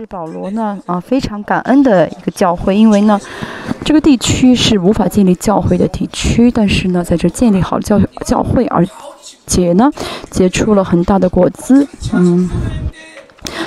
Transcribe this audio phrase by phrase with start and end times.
[0.00, 3.20] 是保罗呢啊非常感恩的一个教会，因为呢
[3.84, 8.86] 这个地区是无法建立教会的地区，但是呢在这建立好教教会，而
[9.46, 9.90] 且呢
[10.30, 12.48] 结出了很大的果子，嗯。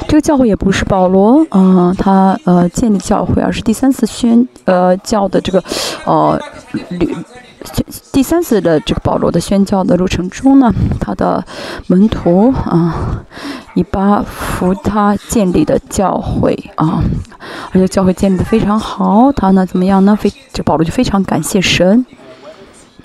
[0.07, 5.63] 这个教会也不是保罗，嗯，他呃建立教会，而是第三次宣呃教的这个，
[6.05, 6.39] 呃，
[8.11, 11.43] 第三次的这个保罗的宣教的路程中呢，他的
[11.87, 13.23] 门徒啊，
[13.73, 17.03] 以巴弗他建立的教会啊，
[17.71, 20.15] 而且教会建立的非常好，他呢怎么样呢？
[20.15, 22.05] 非这保罗就非常感谢神，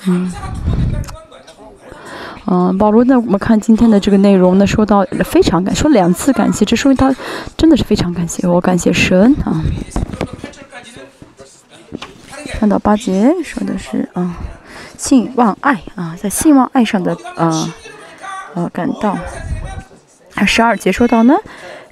[0.07, 0.33] 嗯。
[2.51, 3.15] 嗯，保罗呢？
[3.15, 7.15] 我们看今天的这个内容呢，说到非常感，说两次感谢，这说明他
[7.59, 9.63] 真的是非常感谢我，感谢神啊。
[12.53, 14.37] 看到八节说的是啊，
[14.97, 17.75] 信望爱啊，在信望爱上的啊
[18.55, 19.17] 呃感到。
[20.35, 21.35] 啊，十二节说到呢，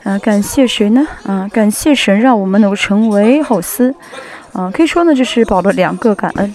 [0.05, 1.07] 啊，感谢谁呢？
[1.25, 3.95] 啊，感谢神让我们能够成为后嗣。
[4.53, 6.55] 啊，可以说呢，这是保罗两个感恩。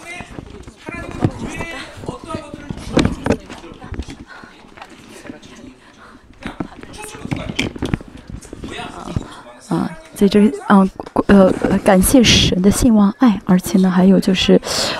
[10.21, 10.87] 在这嗯
[11.25, 11.51] 呃
[11.83, 14.53] 感谢神的信望爱，而且呢还有就是，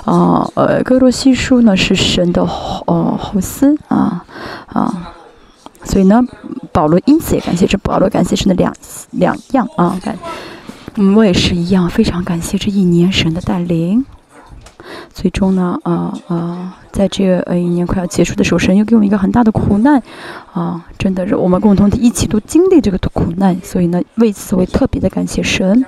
[0.04, 4.26] 啊呃哥罗西书呢是神的哦后嗣啊
[4.66, 5.14] 啊，
[5.84, 6.20] 所以呢
[6.72, 8.74] 保罗因此也感谢这保罗感谢神的两
[9.12, 10.18] 两样啊感，
[10.96, 14.04] 嗯我也是一样非常感谢这一年神的带领。
[15.14, 20.02] 最终呢，啊啊，在这呃一年快要结束的时候，神又给我们一个很大的苦难，
[20.54, 25.86] 啊，真的是我们共同一起都经历这个苦难，所以呢，为此我特别的感谢神。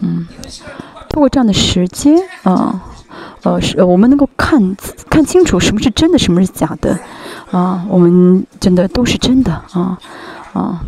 [0.00, 0.26] 嗯，
[1.08, 2.82] 通过这样的时间，啊，
[3.42, 4.76] 呃，是我们能够看
[5.08, 6.98] 看清楚什么是真的，什么是假的，
[7.50, 9.98] 啊，我们真的都是真的，啊
[10.52, 10.84] 啊。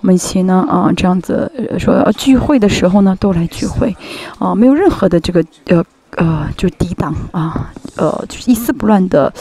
[0.00, 3.94] 我们一起呢，啊，这样子说聚会的时候呢，都来聚会，
[4.38, 5.84] 啊，没有任何的这个呃
[6.16, 9.32] 呃，就抵挡啊，呃，就是一丝不乱的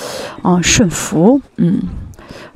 [0.41, 1.81] 啊顺服，嗯，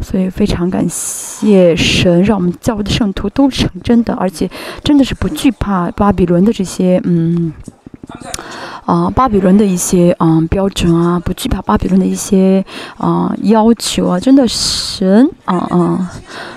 [0.02, 4.50] 所以非常感谢神，让我们教会的圣徒都成真的，而且
[4.84, 7.54] 真的是不惧怕巴比伦的这些嗯。
[8.86, 12.64] 啊，巴比伦的一些嗯标准啊，不惧怕巴比伦的一些
[12.98, 16.12] 啊要求啊，真的神啊啊，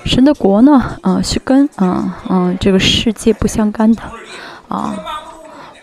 [0.05, 4.03] 神的国呢啊是跟啊啊这个世界不相干的
[4.69, 4.95] 啊。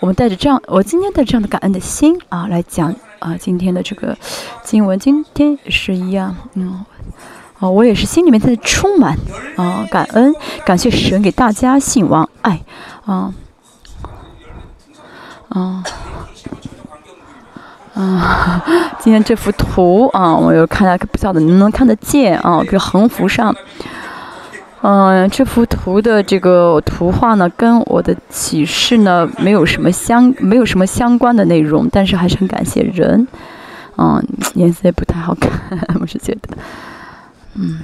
[0.02, 4.18] 我们带着这样，我今天带这样的感恩的心啊来讲啊今天的这个
[4.62, 6.84] 经文，今天也是一样嗯
[7.60, 9.18] 啊，我也是心里面在充满
[9.56, 10.36] 啊感恩，
[10.66, 12.62] 感谢神给大家信望爱
[13.06, 13.34] 啊。
[15.54, 15.84] 啊，
[17.94, 18.64] 啊，
[19.00, 22.62] 今天这幅图啊，我又看下，不晓得能不能看得见啊？
[22.70, 23.56] 这横幅上，
[24.82, 33.28] 嗯，这幅图的这个图画呢，跟我的启示呢，没有什么相，没有什么相关的内容，但是还是很感谢人，
[33.98, 34.26] 嗯，
[34.56, 35.52] 颜色也不太好看，
[36.02, 36.58] 我是觉得，
[37.54, 37.80] 嗯。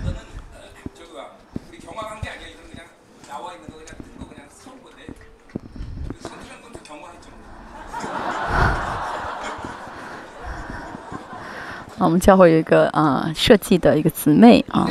[12.06, 14.88] 我们教会有一个啊设计的一个姊妹啊，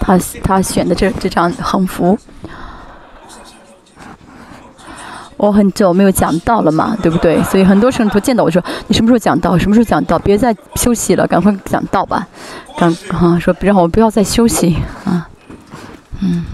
[0.00, 2.18] 她她选的这这张横幅，
[5.36, 7.42] 我很久没有讲到了嘛，对不对？
[7.44, 9.58] 所以很多圣徒见到我说：“你什么时候讲到？
[9.58, 10.18] 什么时候讲到？
[10.18, 12.26] 别再休息了，赶快讲到吧。”
[12.76, 15.28] 赶啊说让我不要再休息啊，
[16.20, 16.44] 嗯，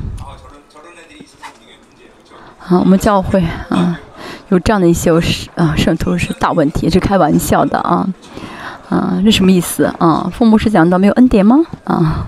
[2.59, 3.99] 好，我们教会啊。
[4.51, 8.07] 有这样的一些是啊，圣徒是大问题，是开玩笑的啊，
[8.89, 10.29] 啊，这什么意思啊？
[10.33, 11.65] 父母是讲到没有恩典吗？
[11.85, 12.27] 啊，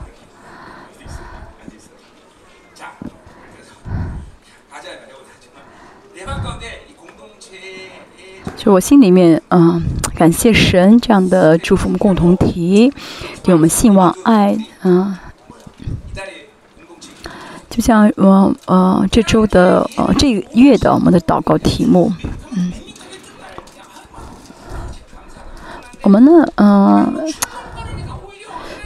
[8.56, 9.82] 就我心里面啊，
[10.14, 12.92] 感谢神这样的祝福我们共同体，
[13.42, 15.18] 给我们信望爱啊。
[17.72, 22.12] 就像我呃这周的呃这个月的我们的祷告题目，
[22.54, 22.70] 嗯，
[26.02, 27.32] 我们呢嗯，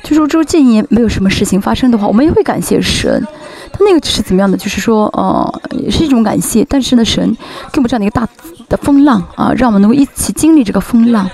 [0.05, 3.27] 就说这一年没有什么事情发生的话，我们也会感谢神。
[3.81, 4.57] 那个是怎么样的？
[4.57, 7.37] 就是说呃也是一种感谢，但是呢神
[7.73, 8.29] 给我们这样的一个大
[8.69, 11.29] 的风浪啊，让我们能够一起经历这个风浪。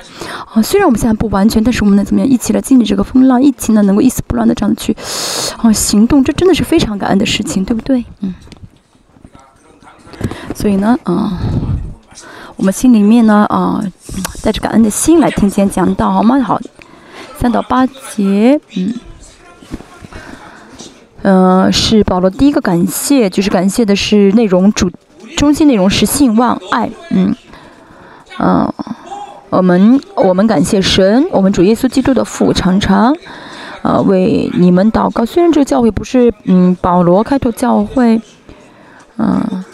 [0.53, 2.29] 啊，虽然我们现在不完全，但是我们能怎么样？
[2.29, 4.95] 一起来经历这个风浪，一起呢能够一丝不乱的这样去，
[5.59, 8.05] 啊行动，这真的是非常感恩的事情，对不对？
[8.21, 8.35] 嗯。
[10.55, 11.39] 所以呢，啊，
[12.57, 13.83] 我们心里面呢，啊，
[14.43, 16.39] 带着感恩的心来听见讲道，好吗？
[16.41, 16.61] 好，
[17.39, 18.95] 三到八节，嗯。
[21.23, 24.91] 嗯，是保罗第一个感谢，就是感谢的是内容主
[25.37, 27.35] 中心内容是信望爱，嗯，
[28.39, 28.73] 嗯，
[29.51, 33.15] 我们我们感谢神，我们主耶稣基督的父常常。
[33.83, 35.27] 呃，为你们祷告。
[35.27, 38.23] 虽然这个教会不是，嗯，保罗开拓教会，
[39.19, 39.65] 嗯，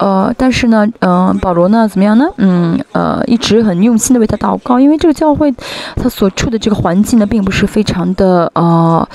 [0.00, 2.24] 呃但是呢，嗯，保罗呢，怎么样呢？
[2.38, 5.54] 嗯，呃，一直很用心的为他祷告，因为这个教会
[5.96, 9.08] 他所处的这个环境呢，并不是非常的，呃，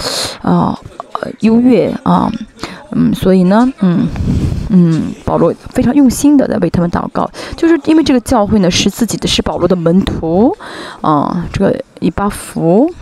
[0.44, 0.78] 呃，
[1.40, 2.32] 优越啊，
[2.92, 4.08] 嗯，所以呢，嗯，
[4.70, 10.56] 嗯，保罗非常用心的在为他们祷告，就是因为这个教会呢是自己的，是保罗的门徒，
[11.02, 12.94] 啊，这个以巴弗。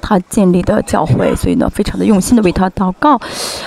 [0.00, 3.20] 他建立的教会，所以呢，非常的用心的为他祷告。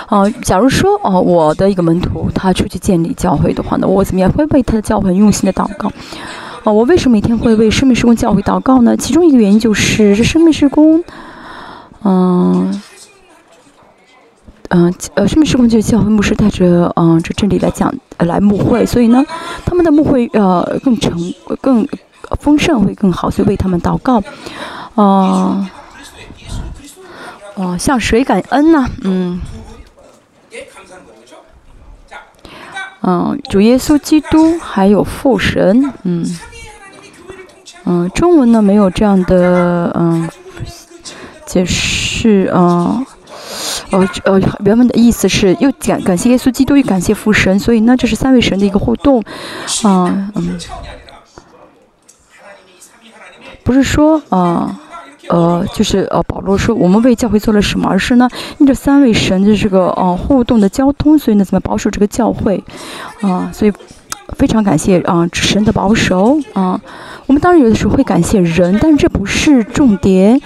[0.08, 5.92] 啊，假如说哦，我的一个门徒他出去建立教会的话呢，我怎么样会为他的教会用心的祷告？
[6.64, 8.96] 啊，我为什么每天会为生命施工教会祷告呢？
[8.96, 11.04] 其中一个原因就是这生命施工，
[12.04, 12.82] 嗯，
[14.70, 19.26] 嗯，呃，生命施工就是教会牧师带着嗯这真理来讲来牧会，所以呢，
[19.66, 21.18] 他们的牧会呃更成
[21.60, 21.88] 更
[22.40, 24.22] 丰盛会更好，所以为他们祷告，
[24.96, 25.70] 啊。
[27.56, 28.90] 哦，向谁感恩呢？
[29.04, 29.40] 嗯，
[33.02, 36.26] 嗯，主耶稣基督还有父神，嗯，
[37.86, 40.28] 嗯，中文呢没有这样的嗯
[41.46, 43.06] 解释啊，
[43.92, 49.24] 呃呃，原文的意思是又感感谢耶稣基督，又感谢父神，所以呢这是三位神的一个互动，
[49.84, 50.60] 啊嗯，
[53.64, 54.80] 不是说啊。
[55.34, 62.64] 呃就是呃，保罗说我们为教会做了什么，而是呢，因着三位神的这个呃互动的交通，所以呢，怎么保守这个教会
[63.22, 63.50] 啊？
[63.52, 63.74] 所以
[64.38, 66.80] 非常感谢啊，神的保守啊。
[67.26, 70.40] 我们当然有的时候会感谢人，但这不是重点。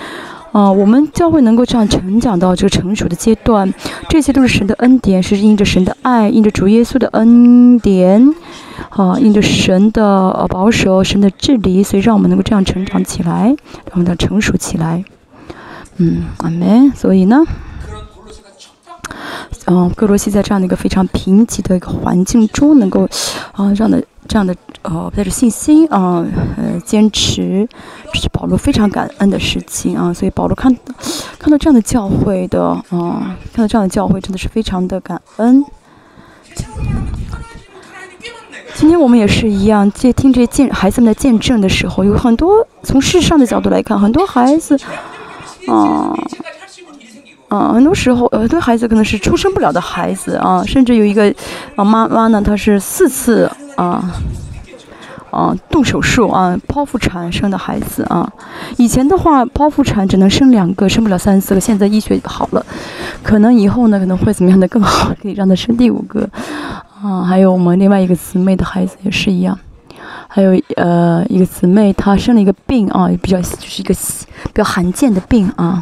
[0.58, 3.72] 啊，我们教会能够这样成长到这个成熟的阶段，
[4.10, 8.34] 这些都是神的恩典，是印着神的爱，印着主耶稣的恩典，
[8.90, 13.56] 啊，印着神的呃保守、神的治理，所以让我们能够这样成长起来，
[13.86, 15.06] 让我们能成熟起来。
[15.98, 16.90] 嗯，阿门。
[16.96, 17.44] 所以呢。
[19.66, 23.08] 嗯，哥罗西在这样的一个非常贫瘠的一个环境中，能够
[23.54, 26.26] 啊这样的这样的呃带着信心啊
[26.58, 27.68] 呃坚持，
[28.14, 30.14] 这是保罗非常感恩的事情啊。
[30.14, 30.74] 所以保罗看
[31.40, 35.66] 看到这样的教会的啊，看到这样的教会真的是非常的感恩。
[38.76, 44.78] 今天我们也是一样，接听这见孩子们的见证的时候，有很多从世上的角度来看，很多孩子
[45.68, 46.14] 啊。
[47.50, 51.34] 嗯，很多时候，很多孩子可能是出生不了的孩子啊，甚至有一个
[51.78, 54.04] 啊妈妈呢，她是四次啊
[55.32, 58.30] 啊动手术啊剖腹产生的孩子啊。
[58.76, 61.60] 以前的话，剖腹产只能生两个，生不了三四个。
[61.62, 62.66] 现在医学好了，
[63.24, 66.30] 可能以后呢可能会怎么样的更好，可以让他生第五个
[67.02, 67.24] 啊。
[67.24, 69.58] 还有我们另外一个姊妹的孩子也是一样，
[70.28, 75.82] 还有呃一个姊妹她生了一个病啊，也比较就是一个比较罕见的病啊。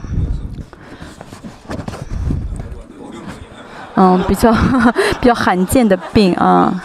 [3.95, 4.51] 嗯，比较
[5.21, 6.81] 比较罕见的病啊，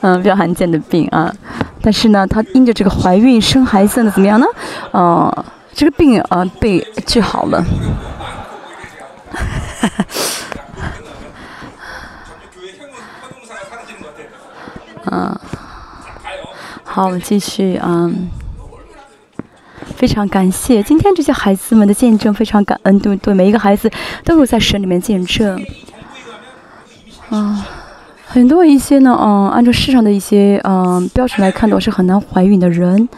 [0.00, 1.30] 嗯，比较罕见的病啊，
[1.82, 4.46] 但是呢，她因着这个怀孕生孩子呢，怎么样呢？
[4.92, 5.44] 嗯，
[5.74, 7.64] 这个病啊被治好了。
[15.12, 15.38] 嗯，
[16.82, 18.10] 好，我们继续啊。
[19.94, 23.90] 非常感谢今天这些孩子们的见证，非常感恩，对对，每一个孩子
[24.24, 25.64] 都有在神里面见证。
[27.30, 27.66] 啊，
[28.26, 33.08] 很多一些呢，嗯，按照世上的一些嗯标准来看都，是很难怀孕的人。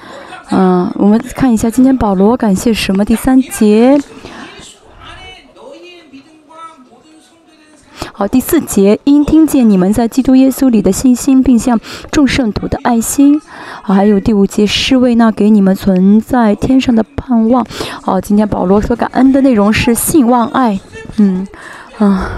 [0.50, 3.98] 嗯，我们看一下今天保罗感谢什么第三节。
[8.12, 11.78] 好，第四节，因听见你们在基督耶稣里的信心，并向
[12.10, 13.40] 众圣徒的爱心。
[13.82, 17.64] 好，还有第五节，是为那给你们存在天上的盼望。
[18.02, 20.80] 好，今天保罗所感恩的内容是信望爱。
[21.18, 21.46] 嗯，
[21.98, 22.30] 啊，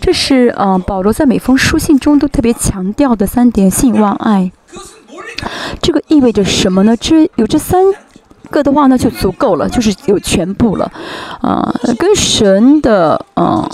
[0.00, 4.50] 这是呃保罗在每封书信中都特别强调的三点信望爱。
[5.82, 6.96] 这个意味着什么呢？
[6.96, 7.82] 这有这三
[8.50, 10.90] 个的话呢，就足够了，就是有全部了。
[11.42, 13.46] 啊，跟神的，嗯。
[13.46, 13.70] 呃，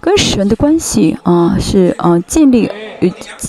[0.00, 2.70] 跟神的关系啊，是呃建立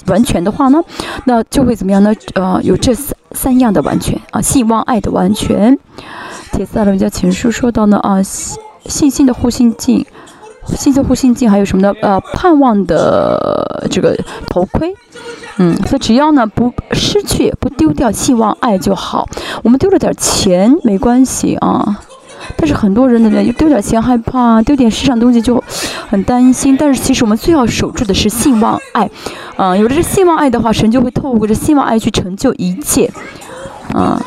[0.08, 0.82] 完全的话呢，
[1.25, 2.13] 那就会怎么样呢？
[2.34, 5.78] 呃，有这三三样的完全啊，希望爱的完全。
[6.51, 10.06] 铁萨罗家前书说到呢啊，信信心的互信镜，
[10.66, 11.94] 信心、护心镜，还有什么呢？
[12.01, 14.18] 呃，盼望的这个
[14.50, 14.94] 头盔。
[15.62, 19.28] 嗯，所以只要呢不失去、不丢掉希望、爱就好。
[19.62, 22.00] 我们丢了点钱没关系啊，
[22.58, 25.63] 但是很多人呢丢点钱害怕，丢点世上东西就
[26.10, 26.75] 很担心。
[26.77, 29.10] 但是其实我们最要守住的是信望爱，
[29.58, 33.12] 嗯，有了这信望爱的话，神就会透过这信望爱去成就一切，
[33.94, 34.22] 啊，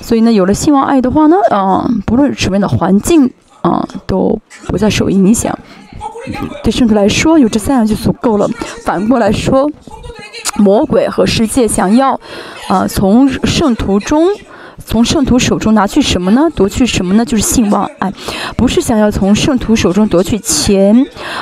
[0.00, 3.30] 所以呢，有了信望爱的话呢，嗯，不论什么样的环境
[3.62, 4.38] 啊，都
[4.68, 5.56] 不再受影响。
[6.62, 8.48] 对圣徒来说，有这三样就足够了。
[8.84, 9.70] 反过来说。
[10.58, 12.20] 魔鬼和世界想要，
[12.68, 14.28] 啊，从圣徒中，
[14.84, 16.48] 从圣徒手中拿去什么呢？
[16.54, 17.24] 夺去什么呢？
[17.24, 18.12] 就是信望爱，
[18.56, 20.94] 不是想要从圣徒手中夺去钱，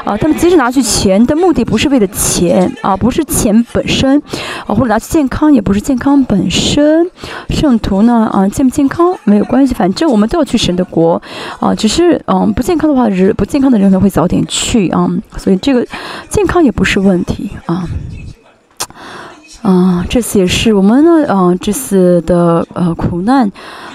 [0.04, 4.22] 啊，他们即使拿去钱的目的不是为了钱，啊，不是钱本身，
[4.66, 7.10] 啊，或者拿去健康也不是健康本身。
[7.48, 11.20] 圣徒呢，啊，健不健康没有关系，反正我们都要去神的国，
[11.58, 15.86] 啊，只是，嗯，不健康的话，人不健康的人可能会早点去啊，所以这个
[16.28, 17.88] 健康也不是问题啊。
[19.62, 23.50] 啊，这次也是我们呢，啊，这次的呃苦难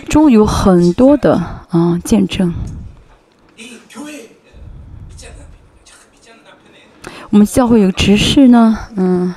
[0.08, 1.36] 中有很多的
[1.70, 2.54] 啊见证。
[7.32, 9.34] 我们教会有个执事呢，嗯，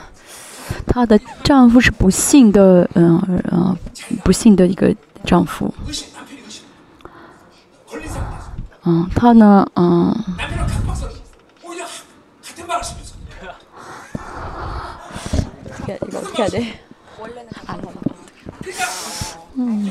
[0.87, 3.21] 她的丈夫是不幸的，嗯
[3.51, 3.77] 嗯，
[4.23, 4.95] 不幸的一个
[5.25, 5.73] 丈夫。
[8.85, 10.15] 嗯，他呢，嗯。
[19.55, 19.91] 嗯，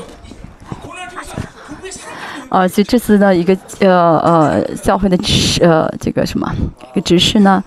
[2.50, 6.50] 啊， 就这次的一个呃呃教会的执呃这个什么
[6.92, 7.64] 一个执事呢，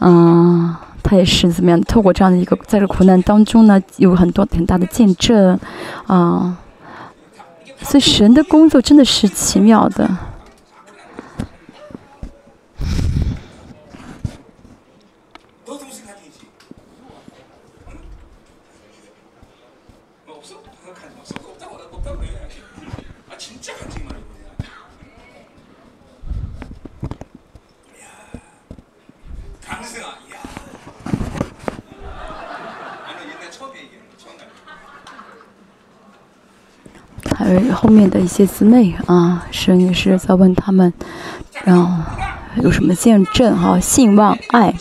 [0.00, 1.80] 嗯，他也是怎么样？
[1.82, 5.58] 透过这样的一个在这苦难当中呢，有很多很大的见证
[6.06, 6.56] 啊，
[7.82, 10.08] 所以神的工作真的是奇妙的。
[37.38, 40.92] 还有后面的一些姊妹啊，神也是在问他们，
[41.64, 42.02] 然后
[42.62, 43.78] 有什么见证哈？
[43.78, 44.74] 信望爱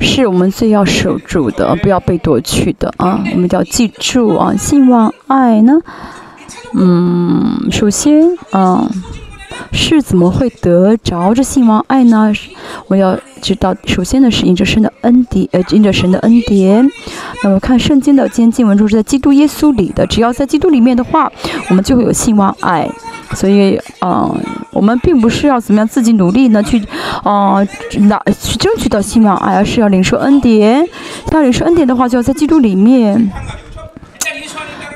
[0.00, 3.22] 是我们最要守住的，不要被夺去的啊！
[3.32, 5.74] 我们要记住啊，信望爱呢，
[6.74, 8.90] 嗯，首先啊。
[9.72, 12.32] 是怎么会得着这信望爱呢？
[12.88, 16.88] 我要知道，首先呢是因着神的恩典，呃，因着神的恩典。
[17.42, 21.30] 那么看圣经的今天经文中是在基督耶稣里的，只要在基督里面的话，
[21.68, 22.88] 我们就会有信望爱。
[23.34, 24.40] 所以，嗯，
[24.72, 26.82] 我们并不是要怎么样自己努力呢去，
[27.24, 27.66] 呃，
[28.02, 30.86] 拿去争取到信望爱，而是要领受恩典。
[31.32, 33.30] 要领受恩典的话，就要在基督里面。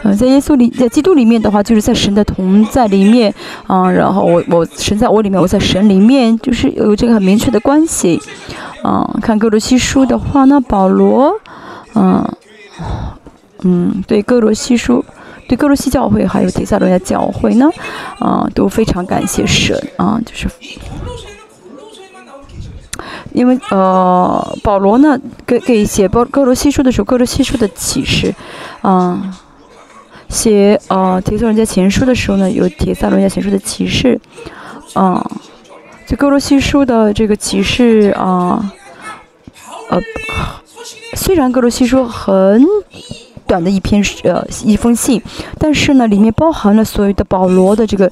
[0.03, 3.35] 嗯，在耶稣里，在基督里面的话，就是在神的同在里面，
[3.67, 8.19] 啊，然后我我神在我里面，我在神里面，就是有这个很明确的关系，
[8.83, 11.31] 啊，看哥罗西书的话，那保罗，
[11.95, 12.27] 嗯，
[13.63, 15.05] 嗯，对哥罗西书，
[15.47, 17.69] 对哥罗西教会还有提萨罗亚教会呢，
[18.19, 20.49] 啊，都非常感谢神，啊，就是，
[23.35, 28.35] 因为呃，保罗呢给给写波哥罗西书的时候，哥罗西书的启示，
[28.81, 29.37] 啊。
[30.31, 34.19] 写呃《提索人家前书》的时候呢，有《提萨罗家前书》的启示，
[34.95, 35.29] 啊，
[36.07, 38.73] 就哥罗西书的这个启示啊，
[39.91, 40.01] 呃，
[41.15, 42.65] 虽然哥罗西书很
[43.47, 45.21] 短的一篇呃一封信，
[45.59, 48.09] 但是呢，里面包含了所有的保罗的这个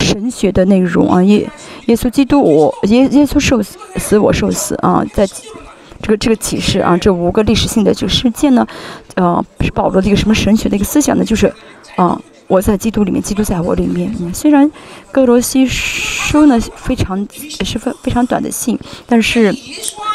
[0.00, 1.46] 神学的内容啊，耶
[1.86, 5.28] 耶稣基督我耶耶稣受死我受死啊，在。
[6.00, 8.66] 这个这个启示啊，这五个历史性的这个事件呢，
[9.14, 11.24] 呃，是保罗的一个什么神学的一个思想呢？
[11.24, 11.52] 就是，
[11.96, 14.14] 啊，我在基督里面，基督在我里面。
[14.32, 14.70] 虽然
[15.10, 17.18] 哥罗西书呢非常
[17.58, 19.52] 也是非非常短的信，但是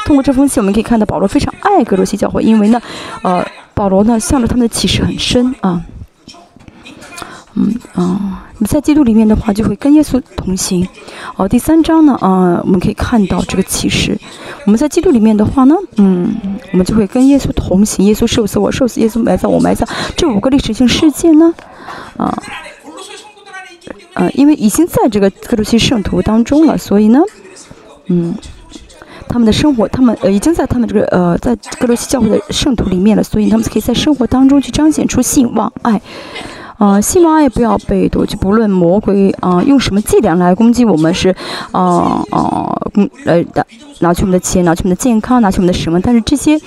[0.05, 2.81] 通过这封信，我们可以看到保罗非常爱哥罗西教会，因为呢，
[3.23, 5.81] 呃，保罗呢向着他们的启示很深啊。
[7.55, 10.87] 嗯啊，你在基督里面的话，就会跟耶稣同行。
[11.35, 14.17] 哦，第三章呢，啊，我们可以看到这个启示。
[14.65, 16.35] 我们在基督里面的话呢，嗯，
[16.71, 18.05] 我们就会跟耶稣同行。
[18.05, 19.87] 耶稣受死，我受死；耶稣埋葬，我埋葬。
[20.17, 21.53] 这五个历史性事件呢，
[22.17, 22.35] 啊，
[24.15, 27.19] 呃，因为已经在这个格鲁西圣徒当中了，所以呢，
[28.07, 28.33] 嗯，
[29.27, 36.01] 他们的生活，他们呃，已经在他们这个呃，在格罗西教会的圣徒里面了，所以他们可以在生活当中去彰显出信望爱。
[36.83, 41.33] 啊，希望爱不要被夺去，不论魔鬼啊用什么伎俩来攻击我们，是
[41.71, 43.65] 啊啊，攻来的
[43.99, 45.97] 拿去我们的钱，拿去我们的健康，拿去我们的什么？
[46.01, 46.59] 但是这些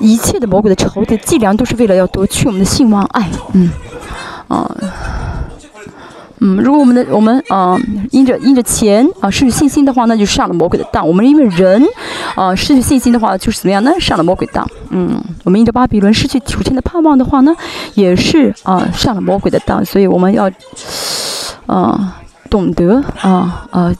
[0.00, 3.28] 一切的魔鬼的仇敌伎俩，都是为了要夺去我们的信望爱。
[3.52, 3.70] 嗯，
[4.48, 4.74] 啊。
[6.42, 7.78] 嗯，如果我们的我们啊，
[8.10, 11.06] 因着因着钱啊失去信心的话，那就上了魔鬼的当。
[11.06, 11.84] 我们因为人
[12.34, 13.92] 啊失去信心的话，就是怎么样呢？
[14.00, 14.66] 上了魔鬼当。
[14.88, 17.54] 嗯，我们因着巴比伦失去主天的盼望的话呢，
[17.94, 19.84] 也是啊上了魔鬼的当。
[19.84, 20.50] 所以我们要
[21.66, 22.16] 啊
[22.48, 23.94] 懂得啊啊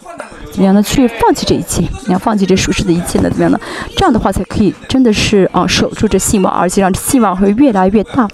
[0.51, 0.83] 怎么样呢？
[0.83, 3.29] 去放弃这一切，你要放弃这属实的一切呢？
[3.29, 3.61] 怎么样呢？
[3.97, 8.27] 这样的话才可以真的是啊守住这希望，而且让希望会越来越大。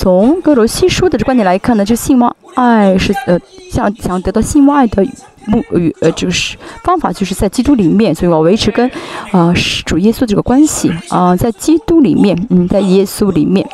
[0.00, 3.38] 从格罗西书的这观点来看呢，这信望爱是呃
[3.70, 5.06] 想想得到信望爱的
[5.44, 8.90] 目与呃就是方法，就是在基督里面，所以我维持跟
[9.30, 9.52] 啊
[9.84, 13.68] 主耶稣这个关系啊，在基督里面，嗯，在耶稣里面。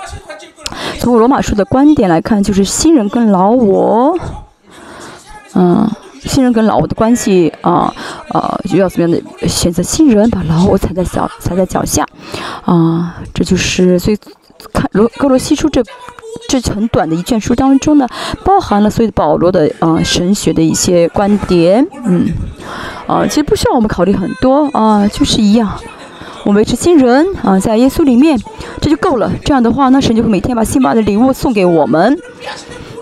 [0.98, 4.18] 从罗马书的观点来看，就是新人跟老我，
[5.54, 5.88] 嗯，
[6.24, 7.94] 新人跟老我的关系啊
[8.30, 12.04] 呃，就要怎么样的选择新人，把老我踩在脚踩在脚下
[12.64, 14.18] 啊，这就是所以
[14.72, 15.80] 看罗格罗西书这。
[16.48, 18.06] 这很短的一卷书当中呢，
[18.44, 22.28] 包含了所有保罗的啊神学的一些观点，嗯，
[23.06, 25.70] 啊，其实不需要我们考虑很多啊，就是一样，
[26.44, 28.38] 我们维持新人啊，在耶稣里面，
[28.80, 29.30] 这就够了。
[29.44, 32.18] 这样的话，那神就会每天把新发的礼物送给我们，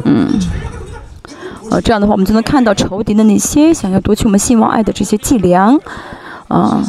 [0.04, 0.28] 嗯，
[1.70, 5.78] 啊，这样的话，我们就能看到仇敌的那些想要夺取我们信望爱的这些伎俩，
[6.48, 6.82] 啊。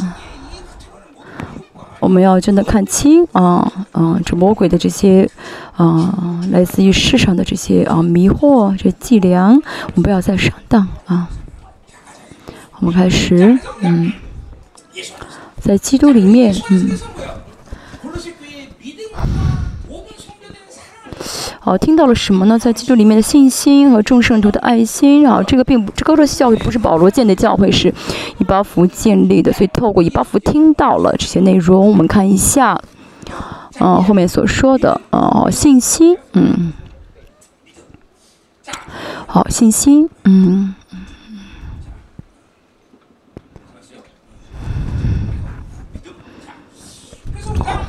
[1.98, 5.28] 我们要真的看清啊，嗯，这魔鬼的这些
[5.76, 11.28] 啊，来自于世上的这些啊迷惑、这伎俩，我们不要再上当啊。
[12.78, 14.12] 我们开始，嗯，
[15.60, 16.98] 在基督里面，嗯。
[21.66, 22.56] 好，听到了什么呢？
[22.56, 27.92] 在基督里面的信心和众圣徒的爱心啊，这个并不，这高罗西教会不是保罗建的教会，是
[28.38, 29.52] 以巴弗建立的。
[29.52, 32.80] 所以透过以巴弗听到了这些内容，我们看一下，
[33.80, 36.72] 嗯，后面所说的，哦，信心，嗯，
[39.26, 40.72] 好，信心，嗯，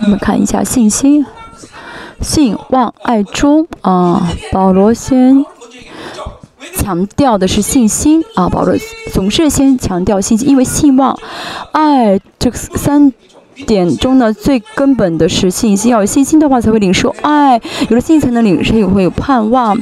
[0.01, 1.23] 我们看一下信心。
[2.21, 5.45] 信望爱中啊，保罗先
[6.75, 8.49] 强调的是信心啊。
[8.49, 8.75] 保罗
[9.13, 11.17] 总是先强调信心，因为信望
[11.71, 13.13] 爱这三
[13.65, 15.91] 点中呢，最根本的是信心。
[15.91, 19.77] 要有信心的话，才会领受爱；有了信心，才能领受，也会有盼望。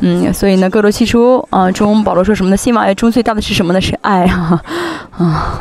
[0.00, 2.56] 嗯，所以呢，各罗西书啊中，保罗说什么呢？
[2.56, 3.80] 信望爱中最大的是什么呢？
[3.80, 4.62] 是爱啊
[5.16, 5.58] 啊。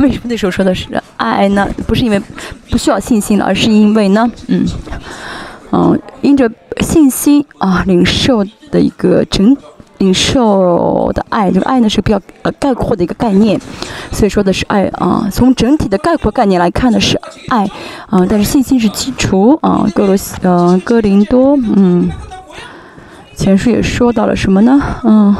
[0.00, 1.68] 为什么那时候说的是爱呢？
[1.86, 2.20] 不是因为
[2.70, 4.64] 不需要信心了，而是因为呢，嗯，
[5.70, 6.50] 嗯，因着
[6.80, 9.56] 信心啊，领受的一个整
[9.98, 13.60] 领受的爱，这个爱呢是比较呃概括的一个概念，
[14.10, 15.28] 所以说的是爱啊。
[15.30, 17.64] 从整体的概括概念来看呢是爱
[18.08, 19.86] 啊，但是信心是基础啊。
[19.94, 22.10] 哥罗西呃哥林多嗯，
[23.36, 24.80] 前书也说到了什么呢？
[25.04, 25.36] 嗯。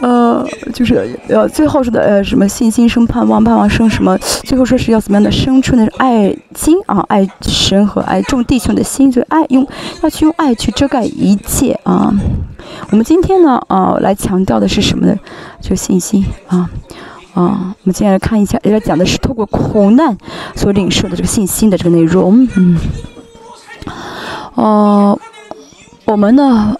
[0.00, 4.16] 呃，就是呃，最后说的呃，什么信心生盼望，盼望生什么？
[4.44, 9.66] 最后说是要怎么样的生出那种爱心啊，爱神和爱众弟兄的心，就爱用
[10.02, 12.12] 要去用爱去遮盖一切啊。
[12.90, 15.16] 我们今天呢啊，来强调的是什么呢？
[15.60, 16.70] 就信心啊
[17.34, 17.74] 啊。
[17.82, 20.16] 我们接下来看一下，人家讲的是透过苦难
[20.54, 22.46] 所领受的这个信心的这个内容。
[22.56, 22.78] 嗯，
[24.54, 25.18] 哦，
[26.04, 26.74] 我们呢？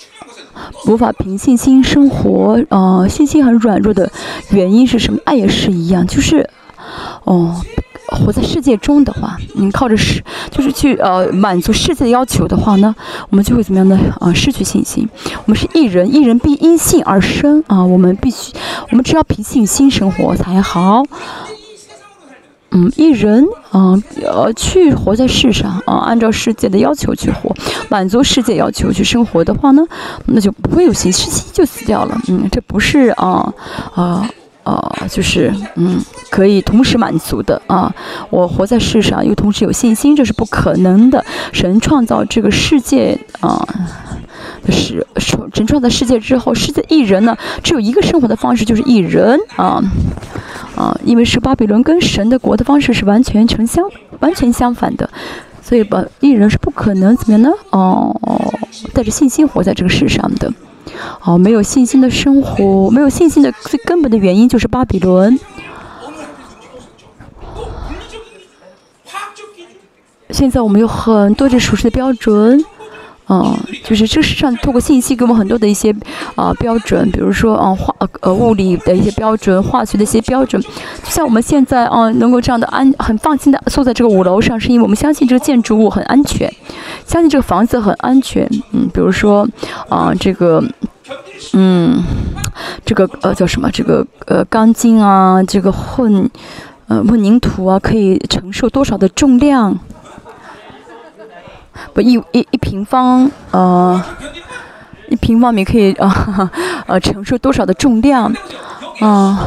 [0.87, 4.11] 无法凭信心生活，呃，信心很软弱的
[4.51, 5.19] 原因是什么？
[5.25, 6.49] 爱也是一样，就是，
[7.25, 7.55] 哦，
[8.09, 12.95] 活在世界中的话，你靠着世，就是去呃满足世界的要求的话呢，
[13.31, 13.99] 我们就会怎么样呢？
[14.21, 15.09] 啊，失去信心。
[15.45, 18.53] 我们是一人，一人必因信而生啊，我们必须，
[18.91, 21.03] 我们只要凭信心生活才好。
[22.73, 27.55] 嗯，一人啊，呃，去活在世上啊，按照世界的要求去活，
[27.89, 29.83] 满足世界要求去生活的话呢，
[30.27, 32.21] 那就不会有信心，就死掉了。
[32.29, 33.53] 嗯，这不是啊
[33.95, 34.29] 啊
[34.67, 35.99] 啊，就是嗯，
[36.29, 37.95] 可以同时满足的啊。
[38.31, 41.25] 我活在世上又同时有信心，这是不可能的。
[41.53, 43.65] 神创造这个世界啊。
[44.69, 49.81] 是神创造世界之后，世界一人呢，只有一个生活的方式，就是一人啊
[50.75, 55.09] 啊，因为是巴比伦跟神的国的方式是完全成相完全相反的，
[55.63, 57.51] 所以把一人是不可能怎么样呢？
[57.71, 58.13] 哦，
[58.93, 60.53] 带着信心活在这个世上的，
[61.23, 65.39] 哦，没有信心的生活，没有信心的最根本的原因就是巴比伦。
[70.31, 72.65] 现在我们有很多这熟悉的标准。
[73.29, 75.93] 嗯，就是这个世上透过信息给我们很多的一些
[76.37, 80.63] 啊标准，比如说啊化呃物理的一些标准，化学的一些标准。
[80.63, 86.49] 就像我们现在啊能够这样的安很放心的坐在这个五楼上，是因为我们相信这个建筑物很安全，
[87.05, 88.49] 相信这个房子很安全。
[88.71, 89.49] 嗯，比如说
[89.89, 90.63] 啊这个
[91.53, 92.01] 嗯
[92.85, 96.31] 这个呃叫什么这个呃钢筋啊这个混
[96.87, 99.77] 呃混凝土啊可以承受多少的重量。
[101.93, 104.03] 不一一一平方呃
[105.09, 106.51] 一平方米可以啊
[106.87, 108.33] 呃承受多少的重量
[109.01, 109.39] 啊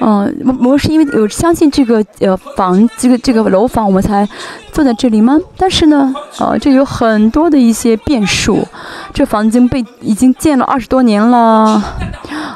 [0.00, 4.28] 嗯我我是因为有相信这个呃房这个这个楼房我们才
[4.70, 5.38] 坐在这里吗？
[5.56, 8.68] 但是呢呃这有很多的一些变数，
[9.14, 11.82] 这房子已经被已经建了二十多年了。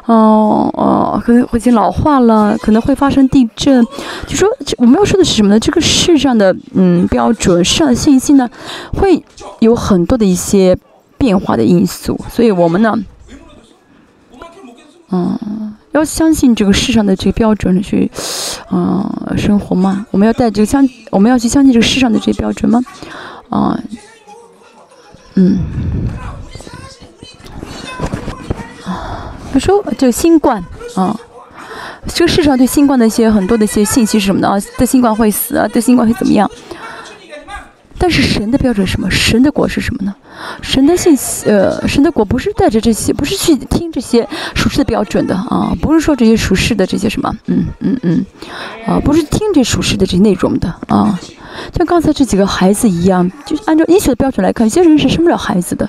[0.06, 3.86] 哦哦，可能已经老化了，可能会发生地震。
[4.26, 5.60] 就说我们要说的是什么呢？
[5.60, 8.48] 这个世上的嗯标准、上的信息呢，
[8.92, 9.22] 会
[9.60, 10.76] 有很多的一些
[11.18, 12.18] 变化的因素。
[12.30, 12.98] 所以我们呢，
[15.10, 18.10] 嗯，要相信这个世上的这个标准去
[18.72, 20.06] 嗯生活吗？
[20.10, 22.80] 我们要带这个相，我们要去相信这个世上的这些标准吗？
[23.50, 23.78] 啊，
[25.34, 25.58] 嗯。
[29.58, 30.62] 说：“这个新冠
[30.94, 31.18] 啊，
[32.06, 34.48] 这个世上对新冠的一些很多的一些信息是什么呢？
[34.48, 36.50] 啊，对新冠会死啊，对新冠会怎么样？
[37.98, 39.10] 但是神的标准是什么？
[39.10, 40.14] 神的果是什么呢？
[40.62, 48.24] 神的信息，呃，神的果不是带着这些，不是去听这些属世的标准的啊，不是说这些属世的这些什么，嗯嗯嗯，
[48.86, 51.18] 啊，不是听这属世的这些内容的啊。”
[51.76, 55.88] 像刚才这几个孩子一样，就是按照医学的标准来看，有些人是生不了孩子的，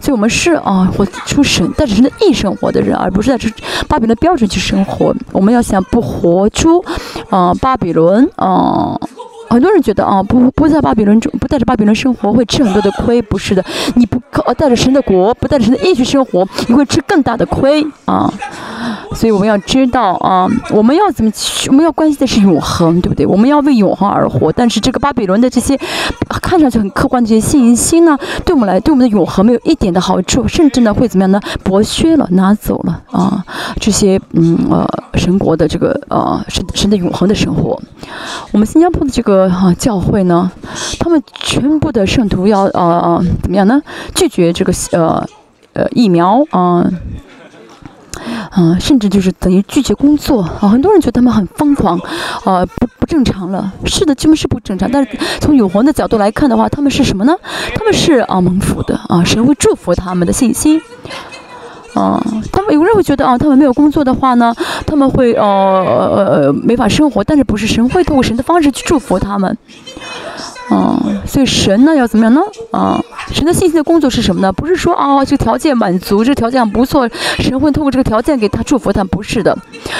[0.00, 3.48] 所以我们是啊，活出神，带着神的意生活的人，而不是在这
[3.88, 5.14] 巴比伦标准去生活。
[5.32, 6.84] 我们要想不活出
[7.30, 8.98] 啊巴比伦啊。
[9.52, 13.62] 很多人觉得啊，不不在巴比伦中，不带着巴比伦生活会吃很多的亏，不是的，
[13.96, 18.32] 你不靠带着神的国，不带着神的意去生活，你会吃更大的亏啊。
[19.14, 21.30] 所以我们要知道啊，我们要怎么？
[21.68, 23.26] 我们要关心的是永恒，对不对？
[23.26, 24.50] 我们要为永恒而活。
[24.50, 25.78] 但是这个巴比伦的这些
[26.40, 31.38] 看上去很客观的这些信心呢，对我们来，对我们的永恒没有一点的好处，甚至呢会怎么样呢？
[31.62, 33.44] 剥削了，拿走了啊，
[33.78, 37.78] 这些嗯呃神国的这个呃神神的永恒的生活。
[38.50, 39.41] 我们新加坡的这个。
[39.78, 40.50] 教会呢，
[40.98, 43.80] 他们全部的圣徒要呃呃怎么样呢？
[44.14, 45.26] 拒绝这个呃
[45.72, 46.84] 呃疫苗啊，
[48.56, 50.68] 嗯，甚至就是等于拒绝工作啊。
[50.68, 51.98] 很多人觉得他们很疯狂，
[52.44, 53.72] 呃，不不正常了。
[53.84, 57.34] 是的，他们是不正常，但是从永恒的角度来看的话，他们是什么呢？
[57.74, 60.80] 他们是啊蒙福的啊，神会祝福他们的信心。
[61.94, 64.54] 啊，他们有人会觉得啊，他们没有工作的话呢，
[64.86, 67.22] 他们会呃呃没法生活。
[67.22, 69.56] 但是不是神会通过神的方式去祝福他们？
[70.70, 72.40] 嗯，所以神呢要怎么样呢？
[72.70, 72.98] 啊，
[73.30, 74.50] 神的信心的工作是什么呢？
[74.50, 77.06] 不是说啊这个条件满足，这个条件不错，
[77.38, 79.56] 神会通过这个条件给他祝福他，不是的。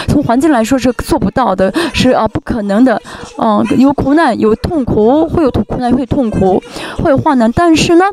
[0.09, 3.01] 从环境来说是做不到的，是啊不可能的。
[3.37, 6.63] 嗯，有苦难有痛苦，会有苦难会痛苦，
[7.03, 8.07] 会有患难，但是呢，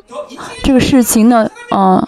[0.63, 2.05] 这个事情呢，啊。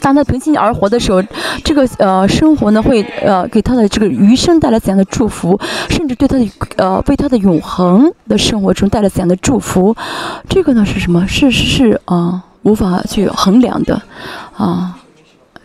[0.00, 1.22] 当他平心而活的时候，
[1.64, 5.58] 这个呃生活呢会呃给他的这个余生带来怎样的祝福，
[5.88, 9.96] 甚至对他的呃为他的永恒的生活中带来怎样的祝福，
[10.48, 11.26] 这个呢是什么？
[11.26, 14.00] 是是是啊，无法去衡量的
[14.56, 14.96] 啊，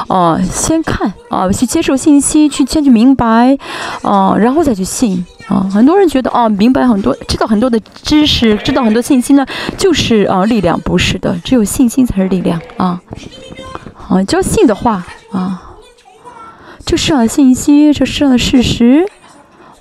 [0.07, 3.57] 哦，先看啊，去接受信息，去先去明白，
[4.01, 5.67] 啊，然后再去信啊。
[5.71, 9.45] 很多人觉得啊，明白很多，知道很多的知识，知道很多信息呢，
[9.77, 13.01] 就是啊力量，不是的，只有信心才是力量啊。
[14.07, 15.61] 啊，只要信的话啊，
[16.85, 19.05] 这世上的信息，这世上的事实，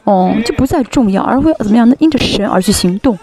[0.04, 1.94] 哦，就不再重要，而会怎么样呢？
[1.98, 3.18] 因着神而去行动。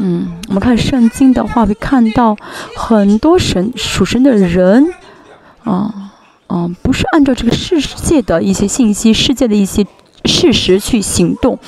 [0.00, 2.36] 嗯，我们看圣经的话，会看到
[2.76, 4.92] 很多神属神的人，
[5.64, 6.12] 啊，
[6.46, 9.84] 啊，不是按照这个世界的一些信息、世界的一些
[10.24, 11.58] 事实去行动，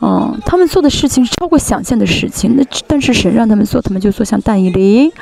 [0.00, 2.56] 嗯，他们做的事情是超过想象的事情。
[2.56, 4.24] 那但是神让他们做，他们就做。
[4.24, 5.12] 像但以理，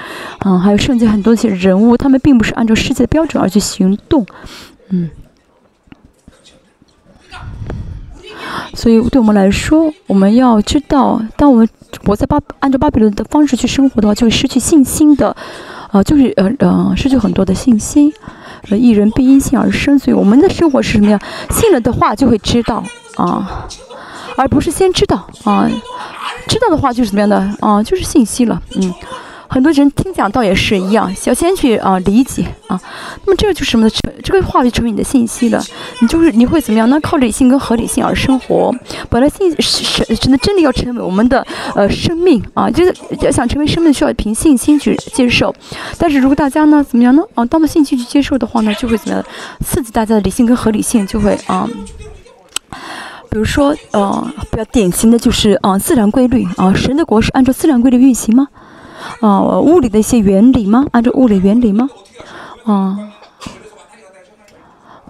[0.44, 4.26] 嗯，还有圣经很多一些人物，他们并不是按照世界的标准而去行动，
[4.88, 5.10] 嗯。
[8.74, 11.68] 所以，对我们来说，我们要知道，当我们
[12.04, 15.34] 我在巴按照巴比伦的方式去生活的话，就会失去信心的，
[15.90, 18.12] 啊，就是呃呃，失去很多的信心。
[18.68, 21.20] 呃，一人必因信而生，所以我们的生活是什么样？
[21.50, 22.82] 信了的话就会知道
[23.16, 23.66] 啊，
[24.36, 25.70] 而不是先知道啊，
[26.48, 28.92] 知道的话就是怎么样的啊，就是信息了，嗯。
[29.48, 32.80] 很多人听讲道也是一样，要先去啊理解啊，
[33.24, 33.90] 那么这个就是什么呢？
[33.90, 35.62] 成这个话就成为你的信息了。
[36.00, 36.88] 你就是你会怎么样？
[36.90, 38.74] 那靠理性跟合理性而生活。
[39.08, 45.54] 本来信神神的真的要成为我们的呃生命啊，就是要想成为生命需要凭信心去接受。
[45.96, 47.22] 但是如果大家呢怎么样呢？
[47.34, 49.24] 啊，当做信心去接受的话呢，就会怎么样？
[49.64, 51.68] 刺激大家的理性跟合理性就会啊，
[53.30, 58.48] 比如说呃比较典型的就是啊自然规律啊，神的国是按照自然规律运行吗？
[59.20, 60.86] 啊，物理的一些原理吗？
[60.92, 61.88] 按照物理原理吗？
[62.64, 62.98] 啊，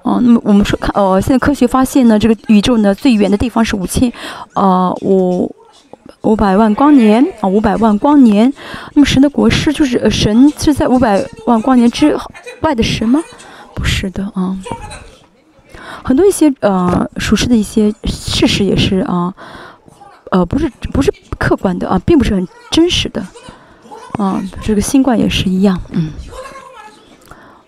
[0.02, 4.12] 哦，那么我们说看，哦，现在科学发现呢，这个宇宙呢最远的地方是五千，
[4.54, 5.54] 呃，五
[6.22, 8.52] 五百万光年啊，五百万光年。
[8.94, 12.16] 那么神的国是就是神是在五百万光年之
[12.60, 13.22] 外的神吗？
[13.74, 14.56] 不是的啊，
[16.02, 19.34] 很多一些呃属实的一些事实也是啊，
[20.30, 23.26] 呃，不是不是客观的啊，并不是很真实的。
[24.12, 26.10] 啊，这个新冠也是一样，嗯，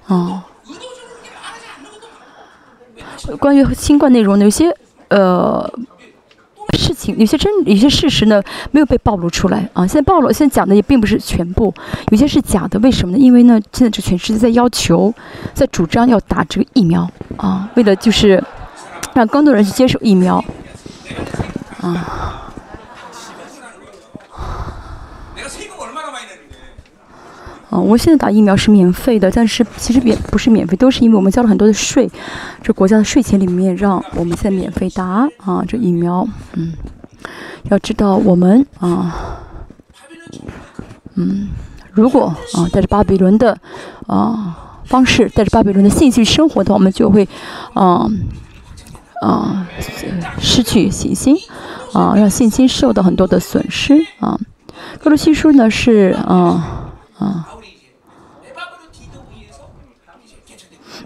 [0.06, 0.42] 哦，
[3.38, 4.74] 关于新冠内容，有些
[5.08, 5.70] 呃
[6.72, 9.86] 事情，有些真，有些事实呢没有被暴露出来啊。
[9.86, 11.74] 现在暴露，现在讲的也并不是全部，
[12.10, 12.78] 有些是假的。
[12.78, 13.18] 为什么呢？
[13.22, 15.12] 因为呢，现在这全世界在要求，
[15.52, 18.42] 在主张要打这个疫苗啊，为了就是
[19.12, 20.42] 让更多人去接受疫苗
[21.82, 22.44] 啊。
[27.70, 32.10] 啊，我现在打疫苗是免费的，但是其实免不是免费，都是因为我们交了很多的税，
[32.62, 36.72] 这国家的税钱里面让我们现在免费打啊，这疫苗，嗯，
[37.64, 39.42] 要知道我们啊，
[41.16, 41.48] 嗯，
[41.92, 43.58] 如果啊带着巴比伦的
[44.06, 47.28] 啊方式，带着巴比伦的信息生活的话，我们就会
[47.74, 48.08] 啊
[49.20, 49.68] 啊
[50.40, 51.36] 失去信心
[51.92, 54.40] 啊，让信心受到很多的损失啊。
[55.02, 56.86] 格罗西书呢是啊
[57.18, 57.46] 啊。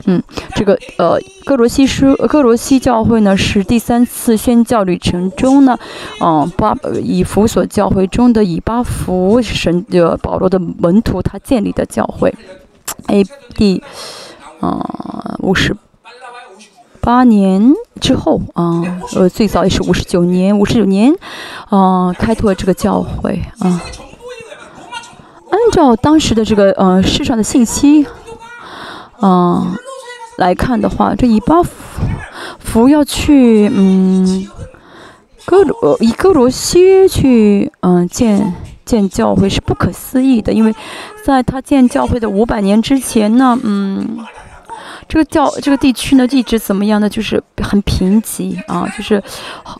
[0.06, 0.22] 嗯，
[0.54, 5.78] 这个呃，哥罗西书，哥罗西教会呢是第三次宣教旅程中呢，
[6.20, 12.34] 嗯，巴以弗所教会中的以巴弗神的保罗的门徒他建立的教会
[13.06, 13.82] ，A.D.
[14.60, 14.80] 嗯
[15.40, 15.76] 五十
[17.00, 18.82] 八年之后啊，
[19.14, 21.12] 呃，最早也是五十九年，五十九年
[21.68, 23.82] 啊，开拓这个教会啊，
[25.50, 28.04] 按照当时的这个呃世上的信息，
[29.20, 29.76] 啊。
[30.42, 31.62] 来看的话，这以巴
[32.58, 34.48] 弗要去嗯，
[35.44, 38.52] 哥罗以哥罗西去嗯建
[38.84, 40.74] 建教会是不可思议的，因为
[41.24, 44.18] 在他建教会的五百年之前呢，嗯。
[45.08, 47.08] 这个教这个地区呢，一直怎么样呢？
[47.08, 49.22] 就是很贫瘠啊，就是，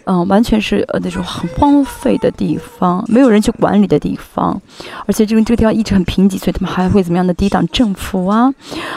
[0.04, 4.60] 嗯，完全是呃那种很荒废的地方，没有人去管理的地方，
[5.06, 8.52] 而且这个这个地方一直很贫瘠，所以他们还会怎么样的抵挡政府啊？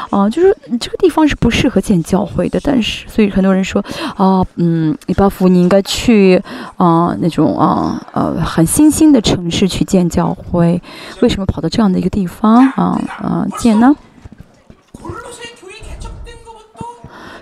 [0.10, 2.60] 啊，就是这个地方是不适合建教会的。
[2.62, 3.84] 但是，所以很多人说
[4.18, 6.42] 啊，嗯，伊巴夫你应该去
[6.78, 10.82] 啊那种啊呃很新兴的城市去建教会，
[11.22, 13.96] 为什么跑到这样的一个地方啊啊建呢？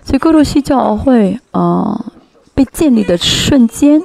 [0.03, 2.05] 所以哥罗西教会啊
[2.53, 4.01] 被建立的瞬间。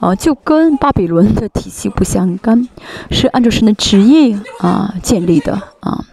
[0.00, 2.68] 啊，就跟巴比伦的体系不相干，
[3.10, 6.04] 是按照神的旨意啊建立的啊。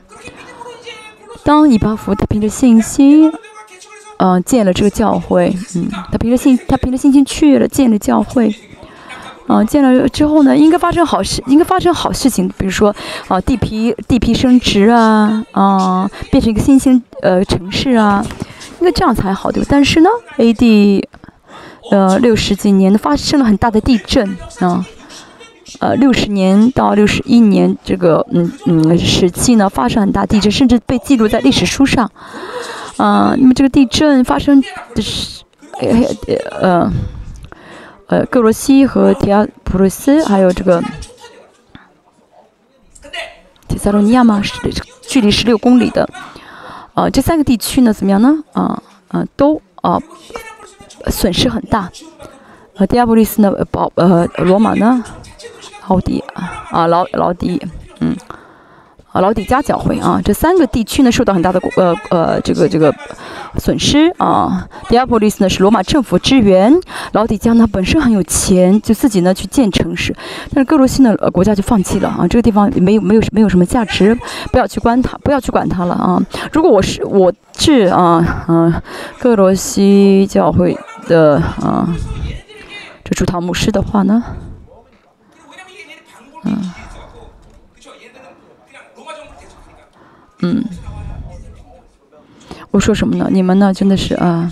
[1.44, 3.32] 当以巴弗他凭着信心，
[4.18, 8.56] 呃，建了这个教会，嗯，他凭着信，他凭着信心去了建了教会，
[9.46, 12.96] 啊，建了之后呢，应该发生好事，应该发生好事情，比如说
[13.28, 18.26] 啊，地皮地皮升值啊，啊，变成一个新兴呃城市啊，
[18.80, 19.68] 应该这样才好对吧？
[19.70, 21.08] 但是呢，A.D.
[21.92, 24.28] 呃，六十几年发生了很大的地震
[24.60, 24.84] 啊，
[25.80, 32.10] 呃，六十年到六十一年这个嗯嗯时期呢，发生很大地震，甚至被记录在历史书上。
[32.98, 34.64] 啊，那么这个地震发生
[34.96, 35.44] 的是
[35.80, 35.90] 呃
[36.60, 36.94] 呃
[38.08, 40.84] 呃，格罗西和提亚普鲁斯，还有这个
[43.68, 44.54] 提萨罗尼亚嘛，是
[45.04, 46.10] 距离十六公里的。
[46.96, 48.44] 呃，这三个地区呢，怎么样呢？
[48.54, 50.02] 啊啊，都啊。
[51.08, 51.88] 损失很大，
[52.78, 55.04] 呃，第二波利斯呢，保呃，罗马呢，
[55.88, 57.62] 奥迪啊，啊，老老迪，
[58.00, 58.18] 嗯，
[59.16, 62.94] 啊，老底加教会啊，这三个地区呢受到很大的呃呃这个这个
[63.58, 64.68] 损失啊。
[64.90, 66.74] 第二波利斯呢是罗马政府支援，
[67.14, 70.14] 老底加呢本身很有钱，就自己呢去建城市，
[70.54, 74.14] 但是哥罗西呢国家就放弃了啊，这个地方没有没有没有什么价值，
[74.52, 76.22] 不要去管它，不要去管它了啊。
[76.52, 78.74] 如果我是我是啊嗯，
[79.20, 80.78] 哥罗西教会。
[81.08, 81.88] 的啊，
[83.04, 84.24] 这主堂牧师的话呢，
[86.44, 86.74] 嗯，
[90.46, 90.64] 嗯，
[92.70, 93.28] 我说什么呢？
[93.32, 93.74] 你们呢？
[93.74, 94.52] 真的是啊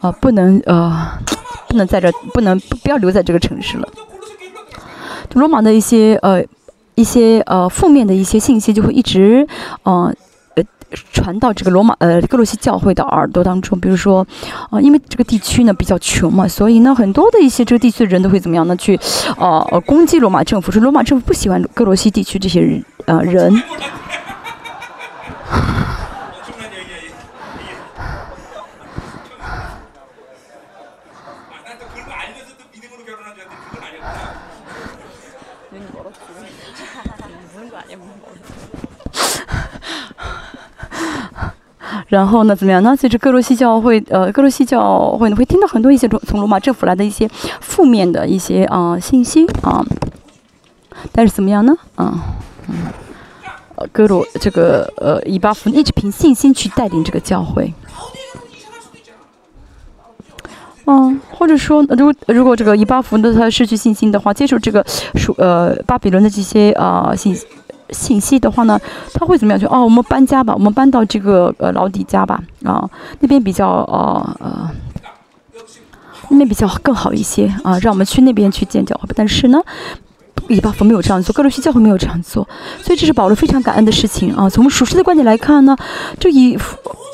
[0.00, 1.20] 啊，不能啊，
[1.68, 3.88] 不能在这，不能不要留在这个城市了。
[5.34, 6.42] 罗马的一些呃
[6.96, 9.46] 一些呃负面的一些信息就会一直
[9.84, 10.14] 嗯。
[11.10, 14.26] 传到这个罗马呃格罗西教会的耳朵当中，比如说，
[14.68, 18.76] 啊，因为这个地区呢比较穷嘛，所以呢很多的一些这个地区的人都会怎么样呢？
[18.76, 19.00] 去，
[19.38, 23.50] 呃，攻击罗马政府，说罗马政府不喜欢格罗西地区这些人，呃人。
[42.08, 42.94] 然后呢，怎么样呢？
[42.94, 47.26] 随着哥罗西教会，呃，哥罗西教会呢，会听到很多一些从从罗马政府来的一些
[47.60, 49.82] 负面的一些啊信息啊。
[51.10, 51.74] 但是怎么样呢？
[51.94, 52.36] 啊，
[52.68, 52.74] 嗯，
[53.76, 57.72] 呃，哥罗这个呃以巴弗一直凭信心去带领这个教会。
[60.84, 67.36] 嗯，或者说，如果如果这个以巴弗呢他失去信心的话，接受这个属呃巴比伦的这些啊信。
[67.90, 68.80] 信息的话呢，
[69.12, 69.60] 他会怎么样？
[69.60, 72.88] 就哦，我们搬家吧，我们搬到这个呃老底家吧，啊，
[73.20, 74.70] 那边比较呃呃，
[76.30, 79.10] 那边比较更好一些啊，让我们去那边去建教会。
[79.14, 79.60] 但是呢，
[80.48, 82.48] 以巴弗没有这样做，格罗西教会没有这样做，
[82.82, 84.48] 所以这是保罗非常感恩的事情啊。
[84.48, 85.76] 从属实的观点来看呢，
[86.18, 86.58] 这以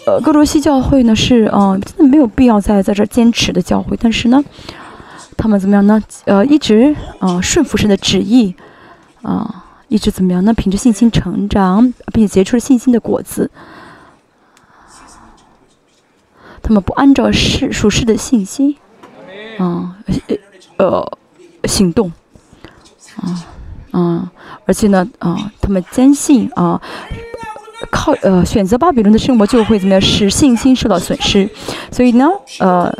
[0.07, 4.42] 呃格罗西教会呢是呃真的没有必要在在这坚持的教会，但是呢，
[5.37, 6.02] 他们怎么样呢？
[6.24, 8.54] 呃，一直啊顺服神的旨意
[9.22, 9.64] 啊。
[9.90, 10.44] 一直怎么样？
[10.44, 13.50] 呢凭着信心成长，并且结出了信心的果子。
[16.61, 18.76] 他们不按照世属世的信心，
[19.57, 19.96] 啊，
[20.76, 21.18] 呃，
[21.64, 22.12] 行动，
[23.22, 24.33] 啊，啊，
[24.66, 26.81] 而且呢，啊，他们坚信啊，
[27.90, 31.48] 靠呃选择巴比伦的生活就会怎么样使信心受到损失，
[31.90, 32.28] 所以呢，
[32.59, 32.92] 呃，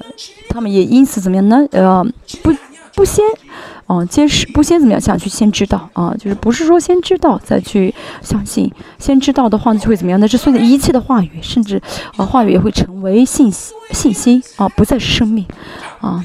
[0.49, 1.67] 他们也因此怎么样呢？
[1.73, 2.05] 呃，
[2.43, 2.53] 不
[2.95, 3.25] 不先。
[3.87, 5.01] 哦，先是不先怎么样？
[5.01, 10.29] 想去先知道啊，就是不是说先知道再去相信，先知道的话就会怎么样呢？
[10.29, 11.81] 这所有一切的话语，甚至
[12.19, 15.47] 啊话语也会成为信息信息啊，不再是生命
[16.03, 16.23] 啊。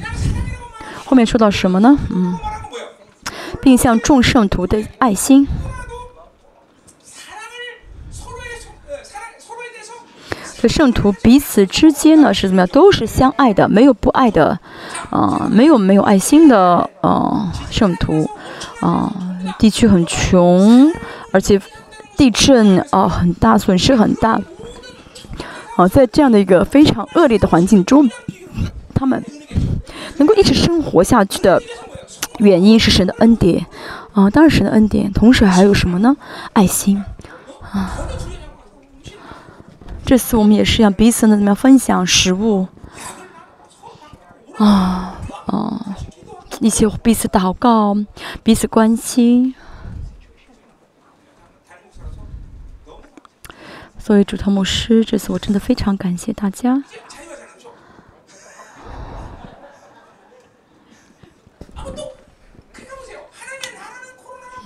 [1.06, 1.96] 后面说到什么呢？
[2.10, 2.36] 嗯，
[3.60, 5.46] 并向众圣徒的爱心。
[10.56, 12.68] 这圣徒彼此之间呢是怎么样？
[12.68, 14.58] 都是相爱的，没有不爱的，
[15.10, 18.30] 啊，没有没有爱心的，啊，圣徒，
[18.80, 19.12] 啊，
[19.58, 20.90] 地区很穷，
[21.32, 21.60] 而且
[22.16, 24.40] 地震啊很大，损失很大，
[25.76, 28.08] 啊，在这样的一个非常恶劣的环境中，
[28.94, 29.22] 他们
[30.16, 31.62] 能够一直生活下去的
[32.38, 33.66] 原因是神的恩典，
[34.12, 36.16] 啊，当然神的恩典，同时还有什么呢？
[36.52, 37.02] 爱心，
[37.72, 37.92] 啊。
[40.04, 42.68] 这次我们也是要彼此呢怎么样分享食物
[44.58, 45.96] 啊啊，
[46.60, 47.96] 一起彼此祷告，
[48.42, 49.54] 彼此关心。
[53.98, 56.82] 作为主堂牧师，这次我真的非常感谢大家。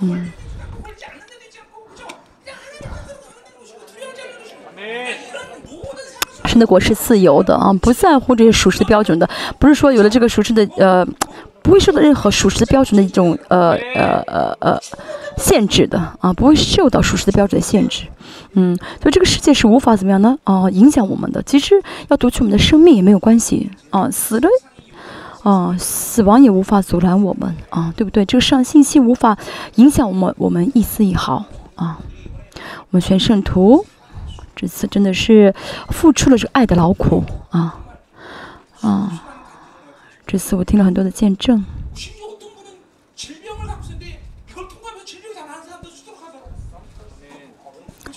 [0.01, 0.31] 嗯。
[6.45, 9.29] 神的国是自由的啊，不在乎这些属实的标准的，
[9.59, 11.05] 不是说有了这个属实的呃，
[11.61, 14.79] 不会受到任何属实的标准的一种呃呃呃呃
[15.37, 18.05] 限制的啊，不会受到属实的标准的限制。
[18.53, 20.35] 嗯，所以这个世界是无法怎么样呢？
[20.43, 21.43] 啊，影响我们的。
[21.43, 24.49] 其实要夺取我们的生命也没有关系啊，死了
[25.43, 28.25] 啊，死亡也无法阻拦我们啊，对不对？
[28.25, 29.37] 这个上信息无法
[29.75, 31.99] 影响我们，我们一丝一毫啊。
[32.55, 33.85] 我们全圣徒。
[34.55, 35.55] 这次真的是
[35.87, 37.79] 付出了这爱的劳苦啊
[38.81, 39.23] 啊！
[40.27, 41.63] 这次我听了很多的见证，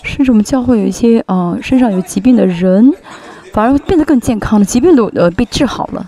[0.03, 2.93] 甚至我们教会有一些啊身上有疾病的人，
[3.53, 6.05] 反而变得更健康了，疾病都呃被治好了。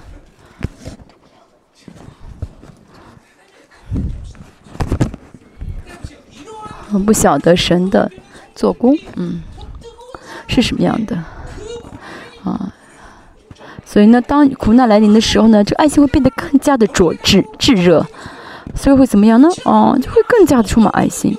[7.04, 8.12] 不晓得神的
[8.54, 9.42] 做工，嗯。
[10.48, 11.16] 是什么样的
[12.44, 12.72] 啊？
[13.84, 18.06] 所以呢，当苦难来临的时候呢，这个爱心会变得更加的灼炙炙热，
[18.76, 19.50] 所以会怎么样呢？
[19.64, 21.36] 哦，就会更加的充满爱心。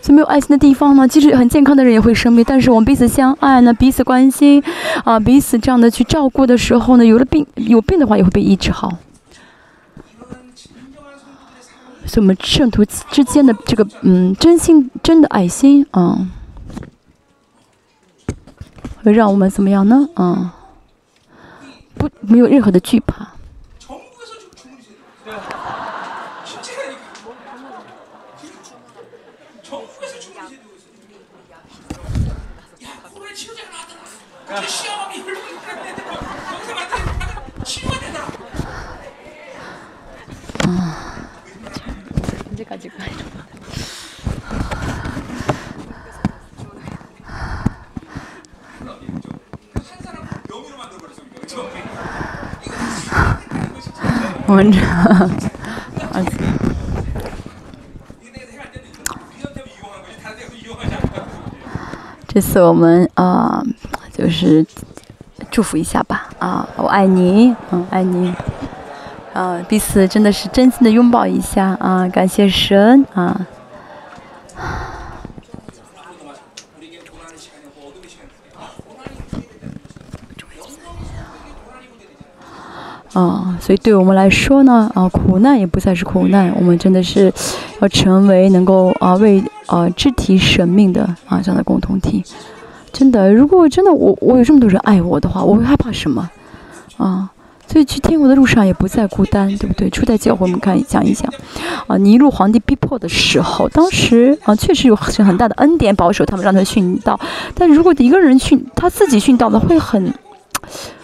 [0.00, 2.44] 所以没有爱心的地方呢，即使很健康的人也会生病。
[2.46, 4.62] 但是我们彼此相爱呢，彼此关心
[5.04, 8.96] 啊，彼此这样的去照顾的时候呢，有了病有病的话也会被医治好。
[12.10, 16.26] 所以，我们圣徒之间的这个，嗯，真心、真的爱心，啊，
[19.04, 20.08] 会让我们怎么样呢？
[20.14, 20.56] 啊，
[21.94, 23.28] 不，没有任何的惧怕。
[40.62, 40.99] 啊
[54.48, 55.30] 文章，
[62.26, 63.62] 这次我们啊，
[64.12, 64.66] 就是
[65.50, 68.34] 祝福一下吧啊，我爱你，嗯，爱你，
[69.32, 73.46] 啊，彼此真的是真心的拥抱一下啊，感谢神啊。
[83.12, 87.32] 啊，所以对我们来说呢，啊，苦难也不再是苦难，我们真的是
[87.80, 92.24] 要成为能够啊为啊肢体生命的啊这样的共同体。
[92.92, 96.30] 真的，如果真的我我有这么多人爱我的话，我会害怕什么？
[96.98, 97.30] 啊，
[97.70, 99.88] 所以去天国的路上也不再孤单，对不对？
[99.90, 101.32] 初代教会我们看讲一讲，
[101.86, 107.20] 啊，尼禄皇帝逼迫的时候，当时啊确实有很很大的恩典保守他们，让他殉道。
[107.54, 110.12] 但如果一个人殉他自己殉道的，会很。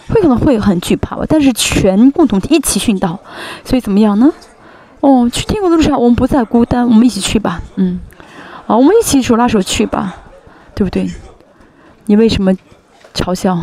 [0.09, 3.19] 会可能会很惧怕吧，但是全共同体一起殉道，
[3.65, 4.31] 所以怎么样呢？
[5.01, 7.61] 哦，去天国的路上，我们不再孤单，我们一起去吧。
[7.75, 7.99] 嗯，
[8.67, 10.15] 啊，我们一起手拉手去吧，
[10.73, 11.11] 对不对？
[12.05, 12.53] 你为什么
[13.13, 13.57] 嘲笑？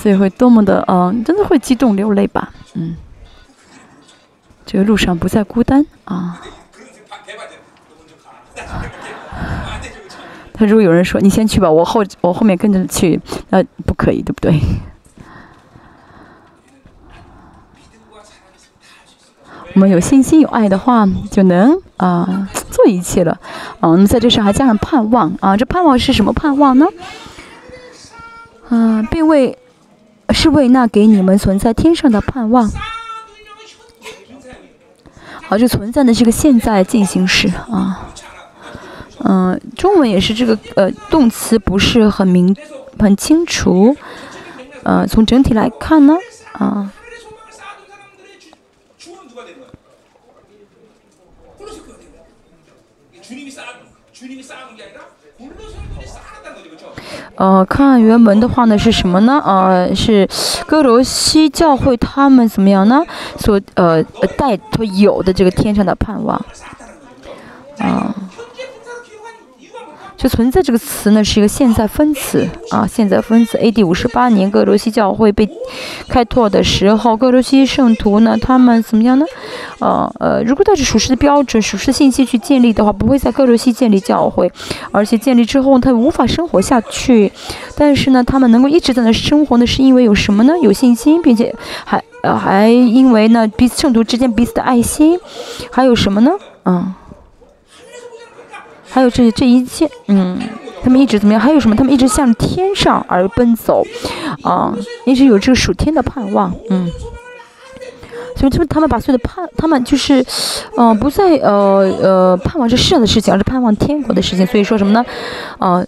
[0.00, 2.50] 所以会多么的，嗯，真的会激动流泪吧？
[2.74, 2.96] 嗯，
[4.64, 6.40] 这个路上不再孤单啊。
[10.54, 13.20] 他如果有人说你先去吧，我后我后面跟着去，
[13.50, 14.58] 那不可以，对不对？
[19.74, 23.38] 我们有信心有爱的话，就能啊做一切了。
[23.80, 26.86] 嗯，在这上还加上盼望啊，这盼望是什么盼望呢？
[28.70, 29.58] 嗯，并未
[30.32, 32.70] 是为那给你们存在天上的盼望。
[35.42, 38.08] 好，这存在的是个现在进行时啊。
[39.22, 42.56] 嗯，中文也是这个呃动词不是很明
[42.98, 43.94] 很清楚，
[44.82, 46.16] 呃，从整体来看呢，
[46.52, 46.90] 啊，
[57.40, 59.40] 呃，看原文的话呢是什么呢？
[59.46, 60.28] 呃，是
[60.66, 63.02] 哥罗西教会他们怎么样呢？
[63.38, 64.02] 所呃
[64.36, 66.36] 带所有的这个天上的盼望，
[67.78, 68.14] 啊。
[70.20, 73.56] 就存在这个词呢，是一个现在分词啊，现在分词。
[73.56, 73.82] A.D.
[73.82, 75.48] 五十八年，各罗西教会被
[76.08, 79.24] 开拓的时候，各罗西圣徒呢，他们怎么样呢？
[79.78, 84.52] 呃呃，如果带着属实的标准、属实的信息去建立的话，不会在各罗西建立教会，
[84.92, 87.32] 而且建立之后他无法生活下去。
[87.74, 90.52] 但是呢，他们能够一直在那生活呢，是因为有什么呢？
[90.60, 91.54] 有信心，并且
[91.86, 95.18] 还呃还因为呢彼此圣徒之间彼此的爱心，
[95.70, 96.30] 还有什么呢？
[96.66, 96.92] 嗯，
[98.90, 100.38] 还有这这一切，嗯，
[100.82, 101.40] 他们一直怎么样？
[101.40, 101.76] 还有什么？
[101.76, 103.84] 他们一直向天上而奔走，
[104.42, 104.74] 啊，
[105.06, 106.90] 一直有这个属天的盼望，嗯。
[108.36, 110.24] 所以，就是他们把所有的盼，他们就是，
[110.74, 114.46] 嗯，不再呃呃盼望这世上的事情，而是盼望天国的事情。
[114.46, 115.04] 所以说什么呢？
[115.58, 115.86] 呃，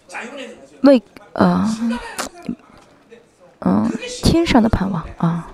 [0.82, 1.66] 为呃
[3.60, 3.90] 嗯
[4.22, 5.48] 天上的盼望啊。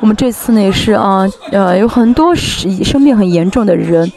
[0.00, 4.10] 我们这次呢也是啊呃有很多生生病很严重的人，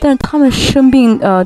[0.00, 1.44] 但是他们生病呃。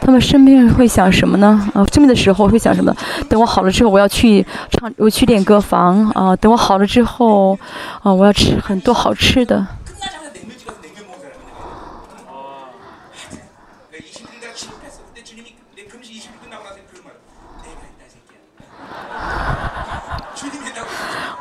[0.00, 1.60] 他们生病会想什么呢？
[1.74, 2.94] 啊，生病的时候会想什么？
[3.28, 6.34] 等我好了之后，我要去唱，我去练歌房啊。
[6.36, 7.58] 等我好了之后，
[8.02, 9.66] 啊，我要吃很多好吃的。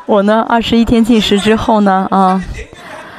[0.08, 2.42] 我呢，二十一天禁食之后呢，啊，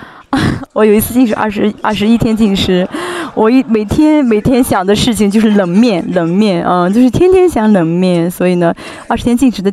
[0.73, 2.89] 我有一次禁食二十二十一天禁食。
[3.35, 8.29] 我一每天每天想的事情就是冷面，冷面啊，就是天天想冷面。
[8.31, 8.75] 所以呢，
[9.07, 9.71] 二十天禁食的，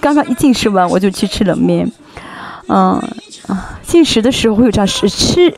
[0.00, 1.86] 刚刚一禁食完，我就去吃冷面。
[2.68, 3.00] 嗯
[3.48, 5.54] 啊，进食的时候会有这样吃吃，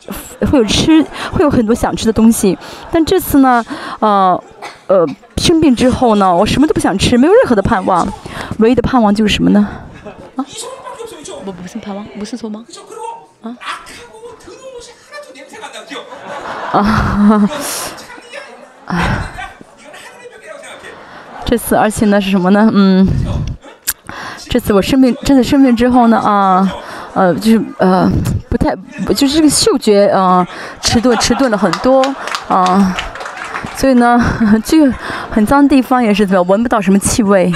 [0.51, 2.59] 会有吃，会有很多想吃的东西。
[2.91, 3.65] 但这次呢，
[4.01, 4.43] 呃
[4.89, 8.07] 呃，生病之后呢，我什么都不想吃，没有任何的盼望，
[8.59, 9.67] 唯一的盼望就是什么呢？
[10.35, 10.45] 啊？
[11.49, 12.63] 我不是盼望，不是错吗？
[16.73, 17.49] 啊？
[21.47, 22.69] 这次而且呢是什么呢？
[22.75, 23.09] 嗯，
[24.51, 26.71] 这次我生病，真的生病之后呢，啊，
[27.15, 28.07] 呃，就是呃，
[28.51, 28.77] 不太，
[29.15, 30.47] 就是这个嗅觉啊，
[30.83, 32.05] 迟钝，迟钝了很多
[32.47, 32.95] 啊，
[33.75, 34.23] 所以呢，
[34.63, 34.93] 这个
[35.31, 37.51] 很脏的地方也是怎么闻不到什么气味。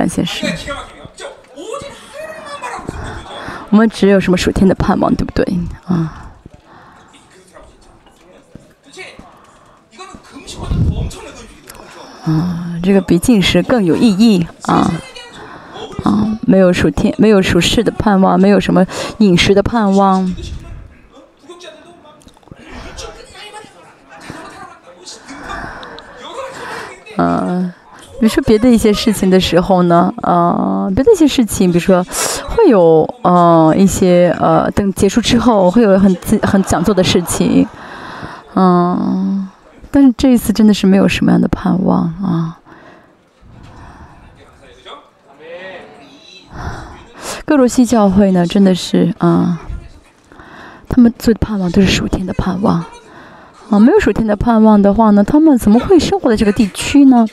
[0.00, 0.50] 感谢神。
[3.68, 5.44] 我们只有什么属天的盼望，对不对？
[5.84, 6.32] 啊，
[12.24, 14.90] 啊，这个比进食更有意义啊！
[16.04, 18.86] 啊，没有属天，没有属世的盼望，没有什么
[19.18, 20.34] 饮食的盼望。
[27.18, 27.74] 嗯。
[28.20, 32.04] 比如说别的一些事情的时候呢，呃，别的一些事情，比如说
[32.50, 37.66] 会有呃一些呃等结束之后会有很自很想做的事情，
[38.54, 39.48] 嗯，
[39.90, 42.58] 但是这一次真的是没有什么样的盼望啊。
[47.46, 49.58] 各罗西教会呢，真的是啊，
[50.90, 52.84] 他们最盼望都是属天的盼望。
[53.70, 57.24] 啊，没有属天的盼望的话呢，他们怎么会生活在这个地区呢？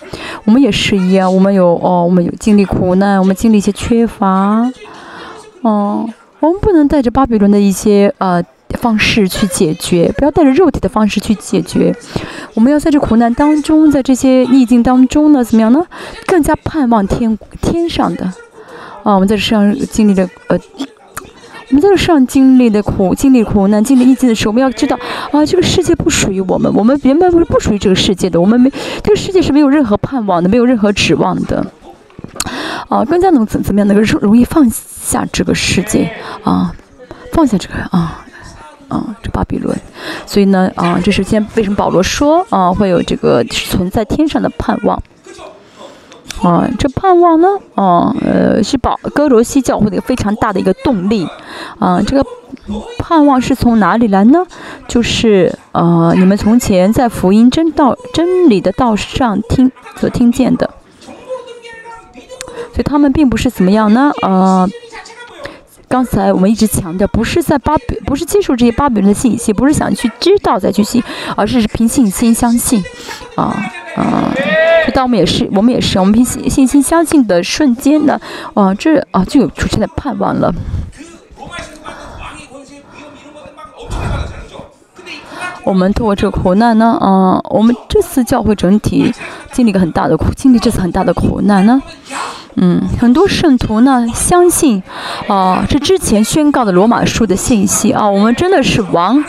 [0.45, 4.71] 我们也是一样，我们有哦，我们有经历苦难，我们经历一些缺乏，
[5.63, 6.07] 哦，
[6.39, 8.43] 我们不能带着巴比伦的一些呃
[8.79, 11.95] 方式去解决，不要带着肉体的方式去解决，
[12.53, 15.83] 我们要在这苦难当中，在这些逆境当中呢，怎么样呢？
[16.27, 18.25] 更加盼望天天上的，
[19.01, 20.59] 啊，我们在世上经历了呃。
[21.69, 24.97] 我们在这上经历的苦，经历苦难，经历逆境的时候，我们要知道
[25.31, 28.71] 啊，这个世界不属于我们，我们原本不是不属于这个世界的，我们没
[29.03, 31.65] 这个世界是没有任何盼望的，没有任何指望的，
[32.87, 36.09] 啊，更加能怎怎么样能够容易放下这个世界
[36.43, 36.73] 啊，
[37.33, 38.25] 放下这个啊
[38.87, 39.77] 啊这巴比伦，
[40.25, 45.03] 所以呢啊，这是先为什么保罗说啊会有这个存在天上的盼望。
[46.43, 47.47] 啊，这盼望呢？
[47.75, 51.27] 啊，呃，是保哥罗西教会的一个非常大的一个动力。
[51.79, 52.25] 啊，这个
[52.99, 54.45] 盼望是从哪里来呢？
[54.87, 60.69] 就是呃，你们从前在福音真道真理的道上听所听见的。
[62.73, 64.11] 所以他们并不是怎么样呢？
[64.21, 64.69] 呃，
[65.87, 71.01] 刚才我们一直强调，不是在巴比，不是接受这些巴比伦的信息，不是想去知道再去信，
[71.35, 72.83] 而是凭信心相信。
[73.35, 73.55] 啊，
[73.95, 74.31] 啊。
[74.93, 78.19] 当我们也是，我们也是，我们凭信信心相信的瞬间呢，
[78.53, 80.53] 啊，这啊就有出现的盼望了。
[85.63, 89.13] 我们通过这个苦难呢，啊，我们这次教会整体
[89.51, 91.81] 经历一个很大的苦，经历这次很大的苦难呢，
[92.55, 94.81] 嗯，很多圣徒呢相信，
[95.27, 99.21] 啊，这之前宣告的罗马书的信息啊，我们真的是王，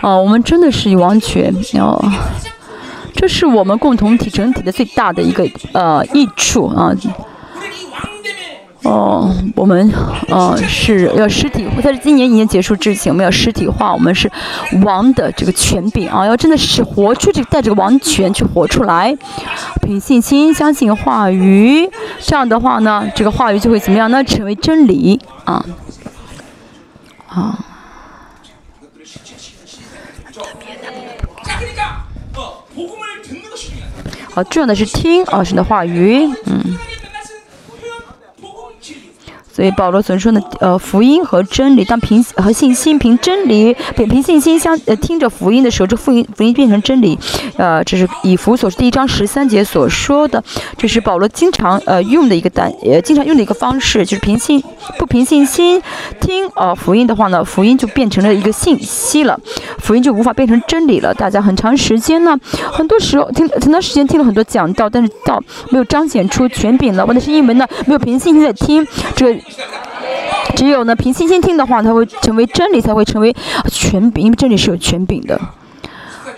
[0.00, 1.96] 啊，我们真的是王权，啊。
[3.16, 6.92] 这是我们共同体整体的最大的一个呃益处啊！
[8.82, 9.90] 哦，我们
[10.28, 14.30] 呃是要实体，在今年一年结束之前，我们要实体化，我们是
[14.84, 19.16] 王的这个权柄啊，要真的是活出这个带着王权去活出来，
[19.82, 21.90] 凭信心相信话语，
[22.20, 24.22] 这样的话呢，这个话语就会怎么样呢？
[24.22, 25.64] 成为真理啊
[27.28, 27.58] 啊。
[34.36, 36.76] 啊，重要的是听啊神的话语，嗯。
[39.56, 47.18] 所以保罗所说的，呃，福音和真理，当凭和信心凭真理，凭凭信心相呃听着福音的时候，这福音福音变成真理，
[47.56, 50.44] 呃，这是以弗所第一章十三节所说的，
[50.76, 54.62] 这是保罗经常呃用的一个单呃经常用的一个方式，就是凭信
[54.98, 55.80] 不凭信心
[56.20, 59.40] 听呃福音的话呢，福音就变成了一个信息了，
[59.78, 61.14] 福音就无法变成真理了。
[61.14, 62.38] 大家很长时间呢，
[62.70, 69.34] 很多时候听很长时间听了很多讲道，但是道没有彰显出权柄了，或者是因为呢没有凭信心在听这。
[70.54, 73.34] 只有呢，凭信心听的话，它会成为真理，才会成为
[73.70, 75.38] 权柄，因为真理是有权柄的。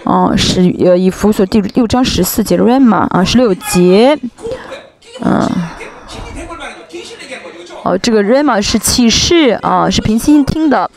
[0.05, 4.19] 哦、是呃，以弗所第六章十四节的 rem 啊，十六节，
[5.21, 5.47] 嗯、
[7.83, 10.91] 哦，这个 rama 是启示啊，是凭信心听的，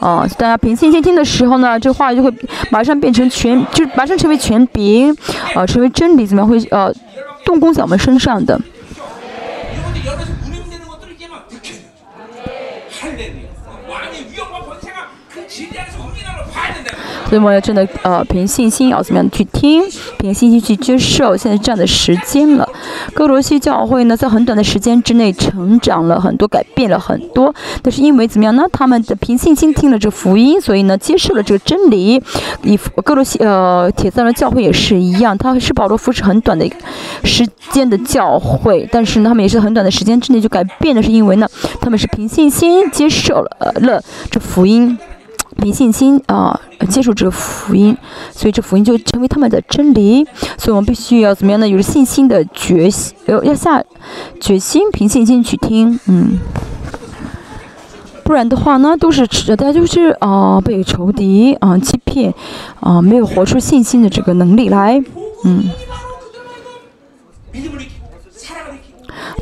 [0.00, 2.32] 哦、啊，大家凭信心听的时候呢，这话就会
[2.70, 5.14] 马上变成全，就马上成为全柄，
[5.54, 6.90] 啊，成为真理，怎么样会呃、
[7.44, 8.58] 动工在我们身上的？
[13.00, 13.43] 할렐루야.
[17.34, 19.82] 所以我要真的呃凭信心要怎么样去听，
[20.20, 21.36] 凭信心去接受。
[21.36, 22.68] 现在这样的时间了，
[23.12, 27.52] 哥罗西教会呢在很短的时间之内成长了很多，改变了很多。
[27.82, 28.62] 但是因为怎么样呢？
[28.70, 32.22] 他们的凭信心听了这福音，所以呢接受了这个真理。
[32.62, 36.76] 以哥罗西呃铁萨罗教会也是一样，他是保罗扶持很短的一个
[37.24, 41.48] 时间的教会，但是呢他们也是很短的时间之内就改变的，是因为呢
[41.80, 44.96] 他们是凭信心接受了、呃、了这福音。
[45.54, 47.96] 凭信心啊，接受这个福音。
[48.32, 50.26] 所以这福音就成为他们的真理，
[50.58, 51.68] 所以我们必须要怎么样呢？
[51.68, 53.82] 有信心的决心，要下
[54.40, 55.98] 决心，凭信心去听。
[56.06, 56.38] 嗯，
[58.24, 59.26] 不然的话呢，都是
[59.56, 62.34] 大家就是啊，被仇敌啊，欺骗
[62.80, 65.02] 啊，没有活出信心的这个能力来。
[65.44, 65.70] 嗯，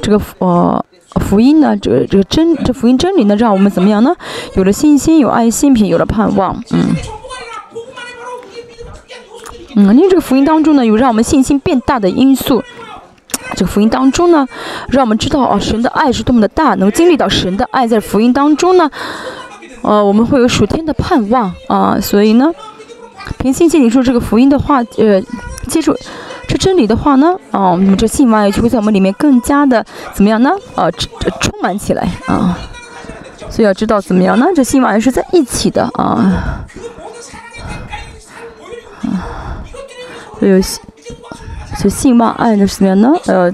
[0.03, 0.85] 这个福。
[1.21, 1.77] 福音呢？
[1.77, 4.15] 这这个真这福音真理呢，让我们怎么样呢？
[4.55, 6.97] 有了信心，有爱心，品有了盼望，嗯，
[9.77, 12.63] 嗯，因为这个福音当中呢，有让我们信心变大的因素。
[13.55, 14.47] 这个福音当中呢，
[14.89, 16.75] 让我们知道啊，神的爱是多么的大。
[16.77, 18.91] 能经历到神的爱，在福音当中呢，
[19.83, 21.99] 呃，我们会有属天的盼望啊。
[22.01, 22.51] 所以呢，
[23.39, 25.23] 平心静气说这个福音的话，呃，
[25.69, 25.95] 记住。
[26.53, 29.83] 这真理的话呢，哦，我们这信望爱就会在我们里面更加的
[30.13, 30.51] 怎么样呢？
[30.75, 32.59] 啊，充充满起来啊！
[33.49, 34.45] 所以要知道怎么样呢？
[34.55, 36.55] 这信望爱是在一起的啊！
[39.01, 39.65] 啊，
[40.41, 40.83] 有信
[41.87, 43.11] 以信望爱的怎么样呢？
[43.25, 43.51] 呃，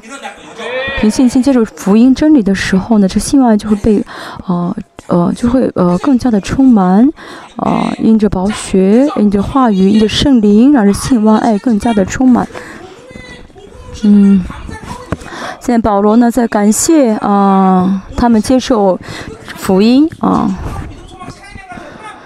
[0.99, 4.05] 凭信心接受福音真理的时候呢，这信望爱就会被，
[4.45, 4.75] 啊，
[5.07, 7.09] 呃，就会呃更加的充满
[7.55, 7.93] 啊！
[8.03, 12.45] 因着宝学，因着话语，因着圣灵，让这信望爱更加的充满。
[14.05, 14.45] 嗯，
[15.61, 18.99] 现在保罗呢在感谢啊、他们接受
[19.57, 20.49] 福音啊。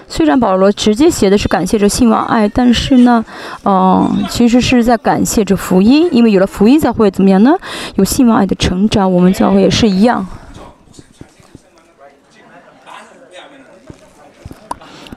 [0.08, 3.24] 虽然保罗直接写的是感谢着信望爱，但是呢，
[3.64, 7.56] 嗯、其实是在感谢着福音，因为有了福音才会怎么样呢？
[7.94, 9.10] 有信望爱的成长。
[9.10, 10.26] 我们教会也是一样。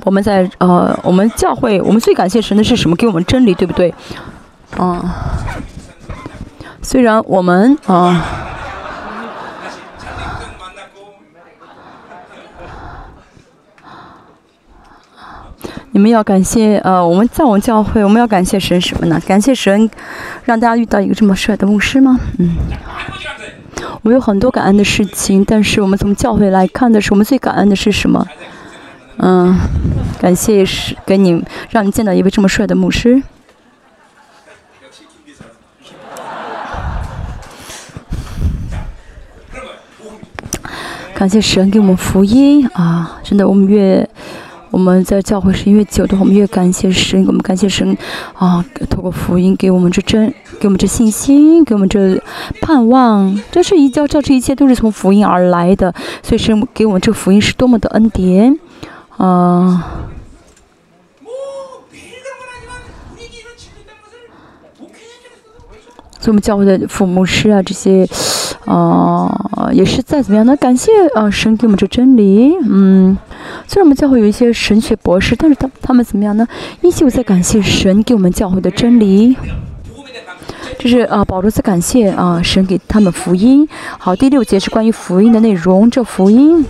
[0.05, 2.95] 我们在呃，我们教会，我们最感谢神的是什么？
[2.95, 3.93] 给我们真理，对不对？
[4.79, 5.03] 嗯、
[6.85, 8.23] 虽然我们啊。
[15.89, 19.19] 你们要感谢呃我们在我们教会我们要感谢神什么呢？
[19.25, 19.89] 感谢神
[20.43, 22.19] 让大家遇到一个这么帅的牧师吗？
[22.37, 22.55] 嗯。
[24.03, 28.23] 我有很多感恩的事情但是我们从教会来看的是我们最感恩的是什么？
[29.17, 29.57] 嗯
[30.19, 33.23] 感谢是给你让你见到一位这么帅的牧师。
[41.15, 43.21] 感谢神给我们福音啊！
[43.23, 44.07] 真的，我们越
[44.69, 47.97] 我们在教会时间越久的话，我们越感谢神，我们感谢神
[48.33, 48.63] 啊！
[48.89, 50.27] 透过福音给我们这真，
[50.59, 52.21] 给我们这信心，给我们这
[52.61, 53.41] 盼望。
[53.49, 55.95] 这是一教教，这一切都是从福音而来的。
[56.21, 58.59] 所以神给我们这福音是多么的恩典
[59.15, 60.01] 啊！
[66.19, 68.05] 所以我们教会的父母师啊，这些。
[68.65, 70.55] 呃，也是在怎么样呢？
[70.55, 72.51] 感谢啊，神给我们这真理。
[72.67, 73.17] 嗯，
[73.67, 76.47] 虽然我们教会有一些神学博士，但是他他们怎么样呢？
[76.81, 79.35] 依旧在感谢神给我们教会的真理。
[80.79, 83.67] 这是啊，保罗在感谢啊，神给他们福音。
[83.97, 85.89] 好，第六节是关于福音的内容。
[85.89, 86.65] 这福音，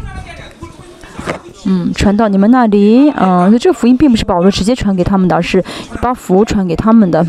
[1.66, 5.64] 嗯，传到你们那里啊，这福音并不是保罗直接传给他们的，而是
[6.02, 7.26] 把福传给他们的。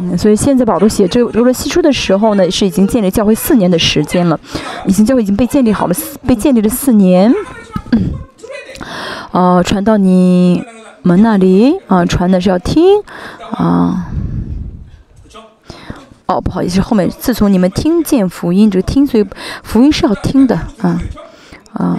[0.00, 4.38] 嗯，所以现在保罗写这个罗西书的时候呢，是已经建立教会四年的时间了，
[4.86, 5.94] 已经教会已经被建立好了，
[6.26, 7.32] 被建立了四年。
[7.90, 8.12] 嗯，
[9.32, 10.62] 呃，传到你
[11.02, 13.02] 们那里啊、传的是要听
[13.50, 14.06] 啊。
[16.26, 19.26] 哦，不好意思，后面自从你们听见福音，这个听，所以
[19.62, 21.00] 福音是要听的啊
[21.72, 21.96] 啊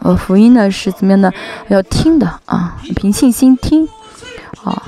[0.00, 0.14] 啊！
[0.14, 1.32] 福音呢是怎么样呢？
[1.66, 3.88] 要听的啊，凭信心听
[4.62, 4.80] 啊。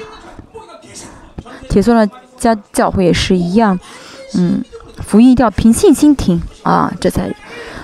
[1.77, 2.09] 铁索那
[2.39, 3.79] 家教会也是一样，
[4.35, 4.64] 嗯，
[5.05, 7.31] 福音一定要凭信心听啊，这才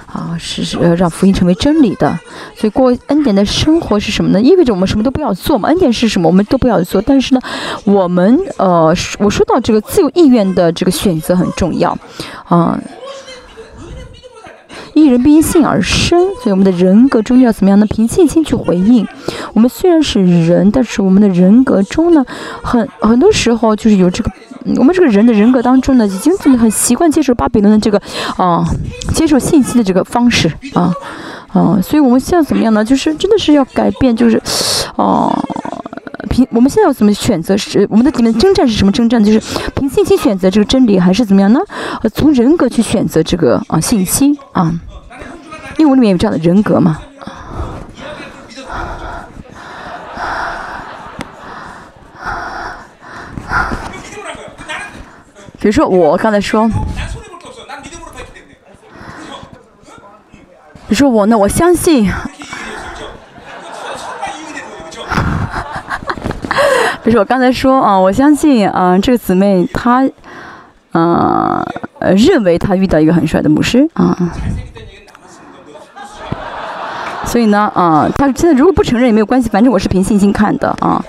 [0.07, 2.19] 啊是呃让福音成为真理的。
[2.57, 4.41] 所以过恩典的生活是什么呢？
[4.41, 5.69] 意味着我们什么都不要做嘛。
[5.69, 6.27] 恩典是什么？
[6.27, 7.03] 我们都不要做。
[7.03, 7.41] 但是呢，
[7.85, 11.95] 我们呃，我说到这个自由意愿的这个选择很重要
[12.49, 12.81] 啊。
[14.95, 17.87] 一人因性而生，所以我们的人格中要怎么样呢？
[17.87, 19.07] 凭信心去回应。
[19.55, 22.25] 我们虽然是人，但是我们的人格中呢，
[22.63, 24.31] 很很多时候就是有这个，
[24.77, 28.01] 我们这个人的人格当中呢，已经很习惯接受巴比伦的这个
[28.37, 28.65] 啊、
[29.15, 30.93] 接受信息的这个方式啊
[31.49, 32.85] 啊、所以我们现在怎么样呢？
[32.85, 34.41] 就是真的是要改变，就是
[34.97, 35.33] 哦。
[36.31, 39.23] 凭我们现在要怎么选择是我们的几面征战是什么征战？
[39.23, 39.41] 就是
[39.75, 41.61] 凭信心选择这个真理，还是怎么样呢？
[42.03, 44.73] 呃，从人格去选择这个啊信心啊，
[45.79, 47.01] 因为里面有这样的人格嘛。
[55.59, 56.75] 比如说我刚才说，比
[60.89, 62.11] 如说我呢，我相信。
[67.05, 70.09] 就是我刚才说啊，我相信啊，这个姊妹她，
[70.93, 71.65] 呃，
[72.17, 74.17] 认为她遇到一个很帅的牧师啊。
[77.25, 81.05] 所以呢，啊，她现在如果不承认也没有关系，反正我是凭信心看的啊，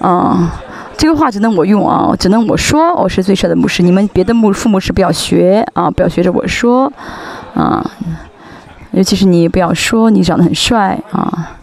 [0.00, 0.52] 啊，
[0.98, 6.92] 这个话只能我用啊，只能我说我是最帅的牧师，你们别的牧父牧师不要学啊，不要学着我说
[7.54, 7.82] 啊，
[8.90, 11.56] 尤其是你不要说你长得很帅啊。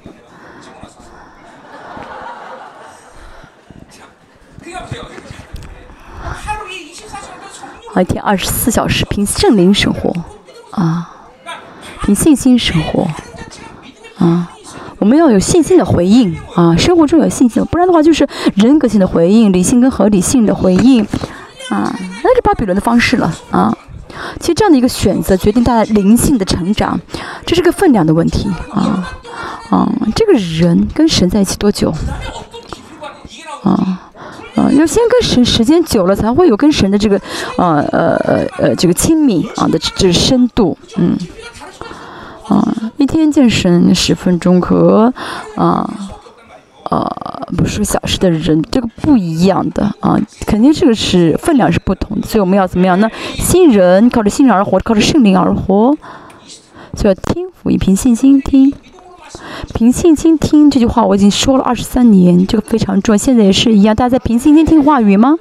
[8.00, 10.14] 啊，一天二十四小时凭圣灵生活
[10.72, 11.12] 啊，
[12.02, 13.06] 凭信心生活
[14.18, 14.50] 啊。
[15.00, 21.06] 我们要有信心的回应啊，生活中有信心，不然的话就是人格性的回应，理性跟合理性的回应
[21.70, 21.94] 啊，
[22.24, 23.76] 那是巴比伦的方式了啊。
[24.40, 27.00] 其实这样的一个选择决定大家灵性的成长，
[27.46, 29.06] 这是个分量的问题啊
[29.70, 29.92] 啊。
[30.16, 31.94] 这个人跟神在一起多久
[33.64, 34.09] 啊？
[34.60, 37.16] 啊，要先跟神时间久了，才会有跟神的这个，
[37.58, 41.16] 呃呃呃呃这个亲密啊的这这深度，嗯，
[42.50, 45.14] 啊，一天见神十分钟和
[45.56, 45.90] 啊
[46.90, 47.08] 呃
[47.56, 53.10] 不是小时的人，这个不一样的啊，肯定这个是分量是不同的，所以我们要怎么样呢？
[53.38, 55.96] 新人靠着信而活，靠着圣灵而活，
[56.98, 58.74] 所以要听福音，凭信心听。
[59.74, 63.18] 凭信心听这句话，我已经说了二十三年，这个非常重要。
[63.18, 65.36] 现在也是一样，大家在凭信心听话语吗？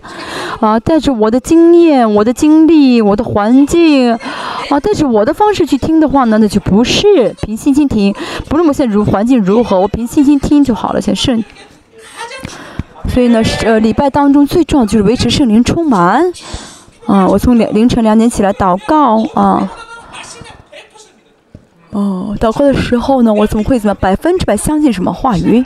[0.60, 8.14] 啊，带着我的经验、我的经历、我的环境，啊，带着我的方式去听的话呢，那就不是凭信心听。
[8.48, 11.00] 不论我现在如环境如何，我凭信心听就好了。
[11.00, 11.42] 像圣，
[13.08, 16.32] 所以呢，呃，礼拜当中最重要就是维持圣灵充满。
[17.06, 19.70] 啊，我从两凌晨两点起来祷告啊。
[21.90, 25.64] 哦，祷告的时候呢，我怎么会怎么百分之百相信什么话语？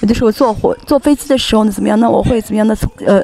[0.00, 2.08] 也就是我坐火坐飞机的时候呢，怎么样呢？
[2.08, 2.74] 我会怎么样呢？
[2.74, 3.22] 从呃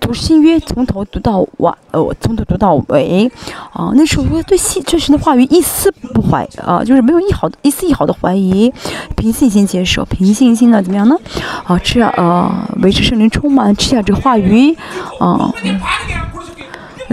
[0.00, 3.30] 读新约从头读到晚，呃，我从头读到尾，
[3.72, 8.72] 啊，那时候我对信这神的话语一丝不怀啊，就是没有一毫一丝一毫的怀疑，
[9.16, 11.16] 凭信心接受，凭信心呢怎么样呢？
[11.64, 14.76] 啊，吃下啊，维持圣灵充满，吃下这话语，
[15.20, 15.54] 啊。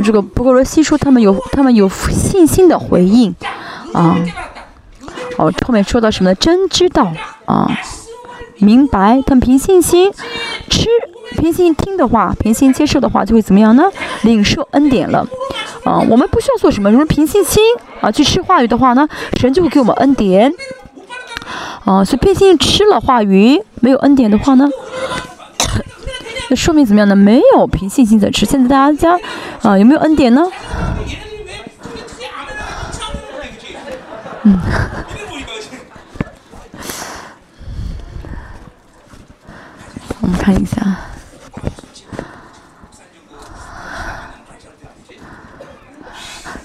[0.03, 3.33] 这个不过罗西说他们有他们有信心的回应，
[3.93, 4.17] 啊，
[5.37, 6.35] 哦，后面说到什么呢？
[6.35, 7.11] 真知道
[7.45, 7.69] 啊，
[8.59, 10.11] 明白，他们凭信心
[10.69, 10.87] 吃，
[11.31, 13.83] 凭信心听的话，凭信心接受的话，就会怎么样呢？
[14.23, 15.27] 领受恩典了，
[15.83, 17.63] 啊，我们不需要做什么，如果凭信心
[18.01, 19.07] 啊去吃话语的话呢，
[19.39, 20.53] 神就会给我们恩典，
[21.85, 24.69] 啊，所以凭信心吃了话语，没有恩典的话呢？
[26.50, 27.16] 那说明怎么样呢？
[27.16, 28.44] 没有凭信心在吃。
[28.44, 29.18] 现在大家
[29.62, 30.42] 啊、有没有恩典呢？
[31.06, 33.68] 얘네들이 왜 그게 그게 아무나 참는 거야, 그치?
[33.68, 35.70] 이게 뭐니까, 그치?
[40.20, 40.74] 我们看一下。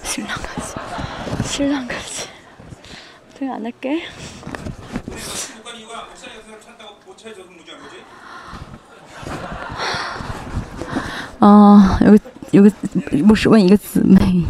[0.04, 0.76] 신랑 같이,
[1.46, 2.28] 신랑 같이.
[3.36, 4.04] 되게 안 할게.
[11.39, 12.21] 啊、有个
[12.53, 12.73] 有个
[13.25, 14.45] 牧师问一个姊妹，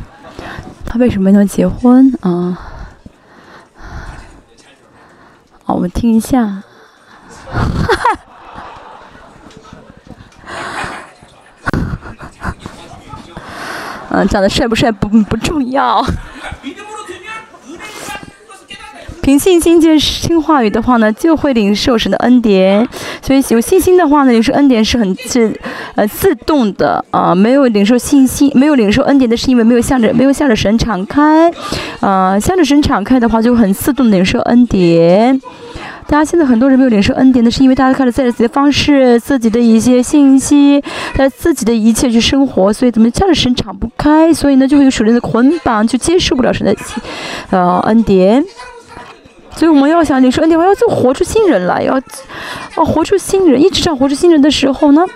[0.84, 2.56] 她为什么能结婚啊？
[5.64, 6.62] 好，我们听一下。
[14.10, 16.00] 嗯，长得帅不帅不不重要，
[19.24, 22.86] 凭信心接听话语的话呢，就会领受神的恩典。
[23.22, 25.58] 所以有信心的话呢，领受恩典是很自
[25.94, 31.50] 呃自动的啊、没有领受信心，没有领受恩典的是因为没有向着没有向着神敞开，
[32.00, 35.40] 啊，向着神敞开的话就很自动领受恩典。
[36.06, 40.84] 大家现在很多人没有领受恩典的，是因为大家开始在自己的方式、自己的一些信息，
[41.16, 46.76] 在自己的一切去生活，所以怎么向着神敞不开，所以呢就会有属灵的捆绑，就接受不了神的
[47.48, 48.44] 呃恩典。
[49.56, 51.94] 所以我们要想你说你我要做活出新人来要
[52.76, 55.06] 哦活出新人一直这样活出新人的时候呢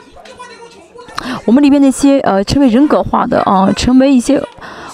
[1.45, 4.41] 我们里面那些呃成为人格化的啊成为一些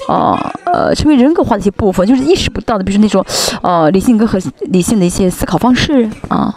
[0.08, 3.24] 哦呃成为人格化的一些部分就是意识不到的比如说那种
[3.62, 6.54] 呃理性跟和理性的一些思考方式啊。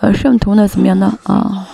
[0.00, 1.18] 呃摄像头呢怎么样呢？
[1.24, 1.66] 啊。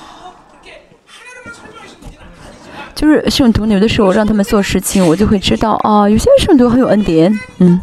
[2.95, 7.81] 就是圣徒，有的时候让他们做事情，我就会知道啊，有些圣徒很有恩典，嗯，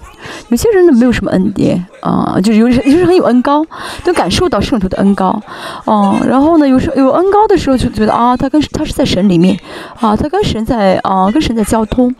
[0.49, 3.65] 有些人呢没有什么恩典啊，就是有有人很有恩高，
[4.03, 5.41] 都感受到圣徒的恩高，
[5.85, 9.57] 哦、然后呢，有时候有恩高的时候就觉得啊，他跟他是在神里面
[9.99, 12.13] 啊，他跟神在啊，跟神在交通，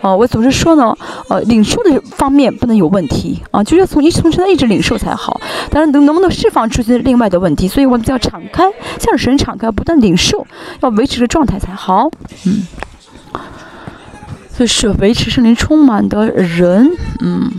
[0.00, 0.96] 啊，我总是说呢，
[1.28, 5.40] 呃，领受的方面不能有问题啊，就要从一从神那一直领受才好，
[5.70, 8.64] 当然能能不能释放出去另外的问题，所以我们就要敞开，
[8.98, 10.46] 向神敞开，不断领受，
[10.80, 12.10] 要维持着状态才好。
[12.46, 12.66] 嗯
[14.58, 16.90] 就是维持圣灵充满的人，
[17.20, 17.52] 嗯，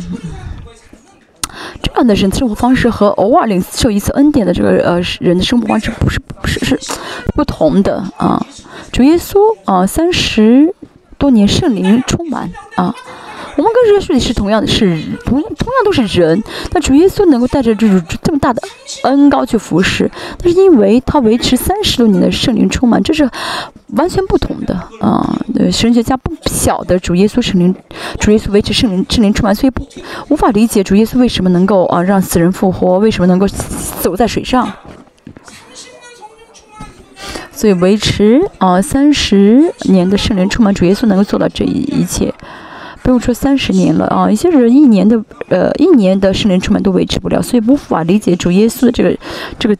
[1.81, 6.79] 这样的人生活方式和偶尔领受一次恩典的这个呃人的生活方式不是不是是
[7.35, 8.43] 不同的啊。
[8.91, 10.73] 主耶稣啊，三十
[11.19, 12.93] 多年圣灵充满啊。
[13.57, 14.85] 我们跟耶稣也是同样的，是
[15.25, 18.61] 同同样都是人，但主耶稣能够带着这种这么大的
[19.03, 20.09] 恩高去服侍，
[20.43, 23.27] 那是因为他维持三十多年的圣灵充满，这是
[23.95, 25.37] 完全不同的啊。
[25.55, 27.73] 呃，神学家不晓得主耶稣圣灵，
[28.19, 29.83] 主耶稣维持圣灵圣灵充满，所以不
[30.29, 33.47] 无法理解主耶稣为什么能够啊让死人复活，为什么能够
[33.99, 34.71] 走在水上。
[37.51, 42.31] 所以维持啊三十年的圣灵充满，主耶稣能够做到这一切。
[43.07, 49.17] 不用说三十年了啊，一些人一年的呃一年的圣灵充满都维持不了，所以无法理解主耶稣的这个
[49.57, 49.75] 这个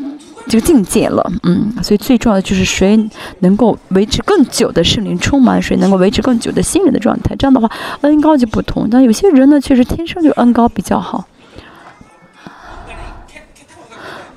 [0.48, 1.30] 这个境界了。
[1.44, 2.98] 嗯，所以最重要的就是谁
[3.40, 7.36] 能够维持更久的圣灵充满，谁能够维持更久的新人的状态。
[7.36, 7.70] 这样的话，
[8.00, 8.88] 恩高就不同。
[8.90, 11.26] 但有些人呢，确实天生就恩高比较好。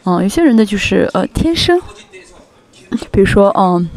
[0.03, 1.81] 嗯，有些人呢就是呃天生，
[3.13, 3.89] 比如说嗯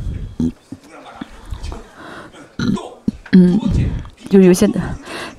[3.32, 3.60] 嗯。
[4.34, 4.68] 就是有些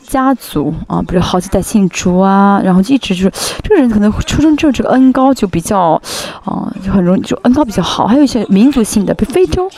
[0.07, 6.01] 家族啊，比如好几代姓朱啊，然后一直就是这个人可能出生之后这个恩高就比较，
[6.45, 8.07] 啊，就很容易就恩高比较好。
[8.07, 9.69] 还有一些民族性的，比如非洲，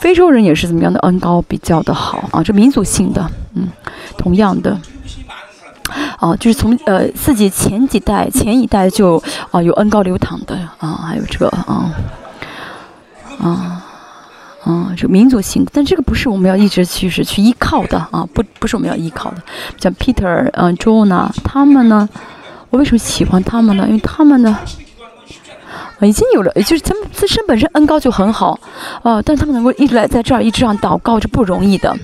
[0.00, 3.68] 非洲人也是怎么样的恩高比较的好啊，这民族性的，嗯，
[4.16, 4.78] 同样的。
[6.18, 11.92] 啊，就是从呃自己前几代前一代就啊有恩高流淌的啊，还有这个啊。
[13.38, 13.84] 啊、
[14.96, 19.36] 这个民族性，但这个不是我们要一直去是去依靠的啊，不不是我们要依靠的。
[19.78, 22.08] 像 Peter、嗯、Jonah 他们呢，
[22.70, 23.84] 我为什么喜欢他们呢？
[23.86, 24.58] 因为他们呢，
[26.00, 28.58] 已经有了，就是他们自身本身恩高就很好，
[29.02, 31.94] 啊，但他们能够一直来在这儿一直这样祷告是不容易的，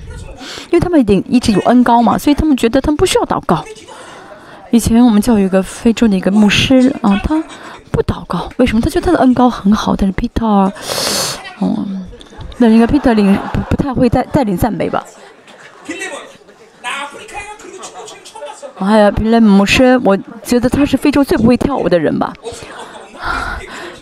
[0.69, 3.63] 因为他们一定一直有恩高嘛，所以他们觉得他们不需要祷告。
[4.71, 7.43] 以前我们教育一个非洲的一个牧师啊，他
[7.91, 8.81] 不祷告，为什么？
[8.81, 10.71] 他觉得他的恩高很好，但是 Peter，
[11.59, 12.02] 嗯。
[12.57, 15.03] 那应该 Peter 领不不太会带带领赞美吧？
[18.79, 22.33] 哎呀，皮雷姆师，我觉得他是非洲最不会跳舞的人吧，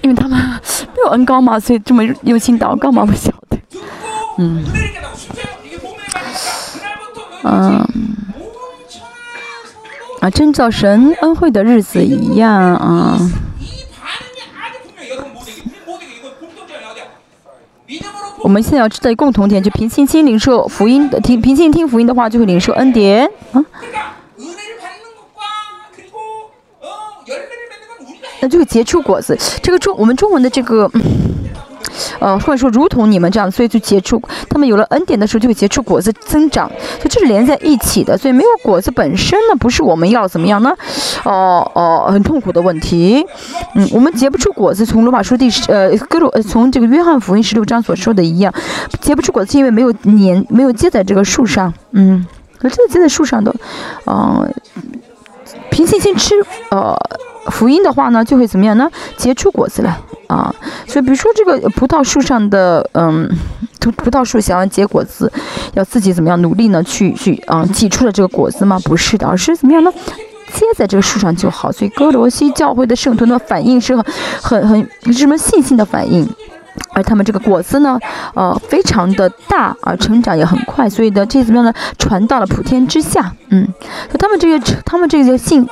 [0.01, 3.57] 因为他们没有恩高嘛，所以这么用心祷告嘛，不晓得。
[4.37, 4.65] 嗯。
[7.43, 7.85] 嗯。
[10.21, 13.17] 啊，真叫神恩惠的日子一样啊。
[18.43, 23.29] 我们现在要知道共同点就平心心灵受福音的听平心听福音的话就会领受恩典。
[23.51, 23.63] 啊？
[28.43, 29.37] 那就是结出果子。
[29.61, 30.89] 这个中我们中文的这个
[32.19, 38.17] 呃，或者说如同你们这样，所以就结出，他们有了恩典的时候就会结出果子增长，所以这是连在一起的。
[38.17, 40.73] 所以没有果子本身呢，不是我们要怎么样呢？
[41.23, 43.25] 哦、哦、很痛苦的问题。
[43.75, 48.53] 嗯，我们结不出果子，从罗马书第十呃哥罗呃从这个约翰福音十六章所说的一样，
[48.99, 51.73] 结不出果子是因为没有粘没有结在这个树上。
[51.91, 52.25] 嗯，
[52.57, 53.53] 可这个结在树上的，
[54.05, 54.47] 呃，
[55.81, 56.35] 凭信心吃
[56.69, 56.95] 呃
[57.49, 58.87] 福音的话呢，就会怎么样呢？
[59.17, 60.53] 结出果子来啊。
[60.85, 63.27] 所以比如说这个葡萄树上的嗯。
[63.79, 65.31] 葡葡萄树想要结果子，
[65.73, 66.83] 要自己怎么样努力呢？
[66.83, 68.79] 去去啊，挤出了这个果子吗？
[68.85, 69.91] 不是的，而是怎么样呢？
[70.53, 71.71] 接在这个树上就好。
[71.71, 74.05] 所以哥罗西教会的圣徒的反应是很
[74.39, 76.29] 很很什么信心的反应，
[76.93, 77.99] 而他们这个果子呢，
[78.33, 81.73] 呃，非常的大，而成长也很快，所以呢，这怎么样呢？
[81.97, 85.67] 传到了普天之下，嗯，所以他们这个他们这个信，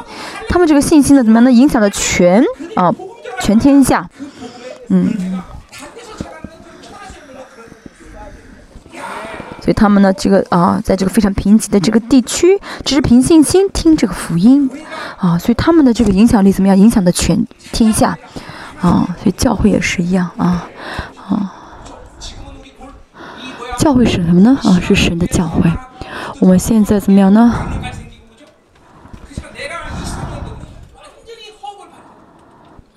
[0.50, 1.52] 他们这个信心呢，怎么样呢？
[1.52, 2.44] 影响了全
[2.76, 2.94] 啊、
[3.42, 4.10] 全天下，
[4.90, 5.42] 嗯。
[9.62, 14.68] 所以他们呢，这个啊，在这个非常贫瘠的这个地区，只是凭信心听这个福音，
[15.18, 16.76] 啊，所以他们的这个影响力怎么样？
[16.76, 18.18] 影响的全天下，
[18.82, 20.68] 啊，所以教会也是一样啊，
[21.28, 21.54] 啊，
[23.78, 24.58] 教会是什么呢？
[24.64, 25.70] 啊，是神的教会。
[26.40, 27.54] 我们现在怎么样呢？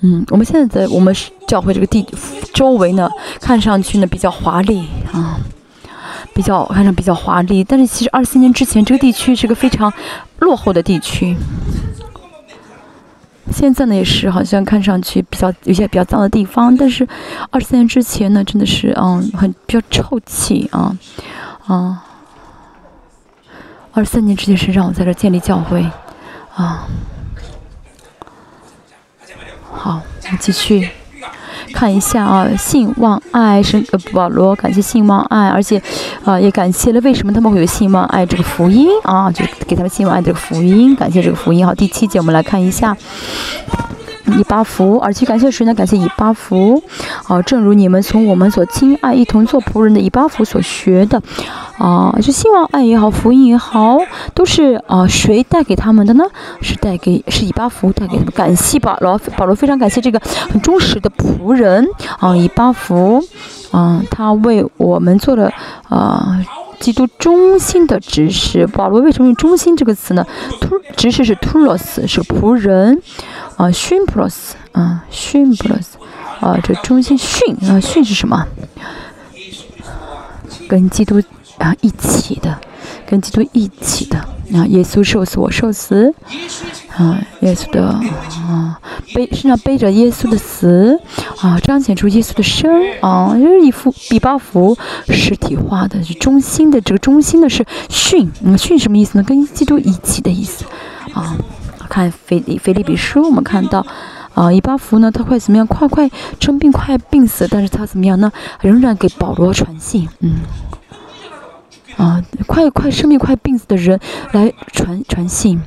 [0.05, 1.15] 嗯，我们现在在我们
[1.47, 2.07] 教会这个地
[2.53, 3.09] 周围呢，
[3.41, 5.39] 看上去呢比较华丽啊，
[6.35, 9.93] 比较看上比较华丽，但是其实二十四年之前这个地区是个非常
[10.41, 11.37] 落后的地区。
[13.51, 17.07] 现在呢也是好像看上去比较有些比较脏的地方，但是
[17.51, 20.97] 二十三年之前呢真的是嗯很比较臭气啊
[21.67, 22.05] 啊。
[23.93, 25.83] 二十三年之前是让我在这建立教会
[26.55, 26.87] 啊。
[29.71, 30.89] 好，我们继续
[31.73, 35.81] 看一下啊，信望爱是呃保罗感谢信望爱，而且
[36.25, 41.67] 啊也感谢了为什么他们会有信望爱这个福音啊，就给他们信望爱这个福音，感谢这个福音。
[41.67, 42.97] 好，第七节我们来看一下。
[44.27, 45.75] 以巴弗，而且感谢谁呢？
[45.75, 46.83] 感谢以巴弗。
[47.27, 51.21] 啊，正如你们从我们所亲爱、一同做仆人的以巴弗所学的，
[51.79, 53.99] 啊，就希望爱也好，福音也好，
[54.35, 56.25] 都是啊，谁带给他们的呢？
[56.61, 58.33] 是带给是以巴弗带给他们。
[58.35, 60.21] 感谢保罗，保罗非常感谢这个
[60.51, 61.87] 很忠实的仆人
[62.19, 63.23] 啊，以巴弗，
[63.71, 65.51] 啊，他为我们做了
[65.89, 66.39] 啊。
[66.83, 70.27] 基督中心的执事，保罗为什么用“中心”这个词呢？
[70.61, 73.01] 突指示是 tulos，是仆人，
[73.57, 75.85] 啊，训 plus，啊，训 plus，
[76.41, 78.49] 啊，这中心训啊，训是什么？
[80.69, 81.23] 跟基督
[81.59, 82.59] 啊一起的，
[83.13, 84.17] 跟基督一起的
[84.55, 86.15] 啊，耶稣受死，我受死，
[86.97, 88.81] 啊，耶稣的啊
[89.13, 90.99] 背身上背着耶稣的死
[91.43, 94.75] 啊，彰显出耶稣的生啊，这是一幅比巴符
[95.09, 99.25] 实体化的，是中心的这个中心的是训，嗯，训什么意思呢？
[99.25, 100.65] 跟基督一起的意思
[101.13, 101.37] 啊。
[101.91, 103.85] 看腓利腓利比书，我们看到。
[104.33, 105.67] 啊，以巴弗呢，他快怎么样？
[105.67, 106.11] 快快
[106.41, 108.33] 生病，快病死，但是他怎么样呢？
[108.63, 110.37] 仍然给保罗传信，嗯，
[111.97, 114.01] 啊，快快生命，快病死的人
[114.33, 115.61] 来传传信。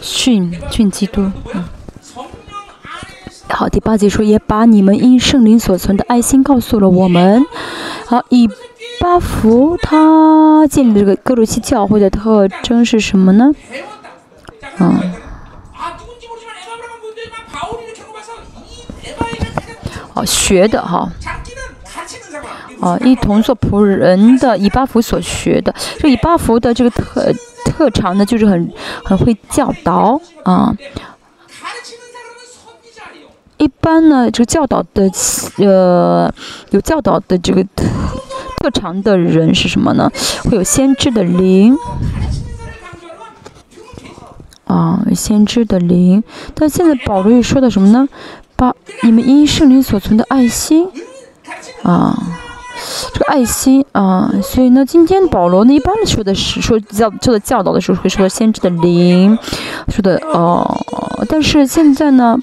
[0.00, 1.64] 训训基督，嗯。
[3.48, 7.46] 好，第八节说，也把你们因圣灵所存的爱心告诉了我们。
[8.06, 8.48] 好，以
[9.00, 13.50] 巴福他建立的这个格鲁希教会的特征是什么呢？
[14.78, 15.12] 嗯。
[20.14, 21.08] 哦，学的哈。
[22.80, 27.32] 哦，一同做仆人的以巴福所学的，这以巴福的这个特
[27.64, 28.72] 特长呢，就是很
[29.04, 30.76] 很会教导啊。
[33.56, 35.10] 一般呢，这个教导的
[35.56, 36.32] 呃，
[36.70, 37.84] 有教导的这个特。
[38.58, 40.10] 特长的人是什么呢？
[40.44, 41.76] 会有先知的灵。
[44.64, 46.22] 啊，先知的灵，
[46.54, 48.06] 但现在保罗又说的什么呢？
[48.54, 50.86] 把你们因圣灵所存的爱心，
[51.84, 52.14] 啊，
[53.14, 59.38] 这个爱心啊，所以呢，今天保罗呢，一般的说的是说教做的教导的时候会说先知的灵，
[59.88, 60.78] 说的哦、
[61.30, 62.38] 但是现在呢，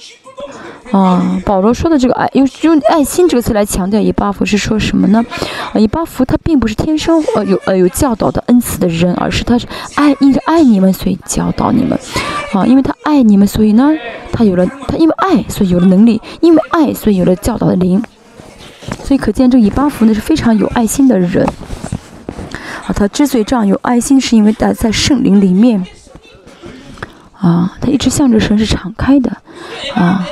[0.95, 5.25] 啊，保罗说的这个爱，用用爱心这个词来强调以巴弗是说什么呢？
[5.73, 11.99] 啊，以巴弗他并不是天生呃有呃有教导的恩赐的人，而是他是爱因着爱你们，所以教导你们。
[12.53, 13.91] 啊，因为他爱你们，所以呢，
[14.31, 18.01] 他有了他因为爱，所以有了能力，因为爱，所以有了教导的灵。
[19.03, 21.45] 所以可见这个以巴弗呢是非常有爱心的人。
[22.87, 25.85] 啊，他之所以这样有爱心，是因为在在圣灵里面。
[27.33, 29.29] 啊，他一直向着神是敞开的。
[29.93, 30.25] 啊。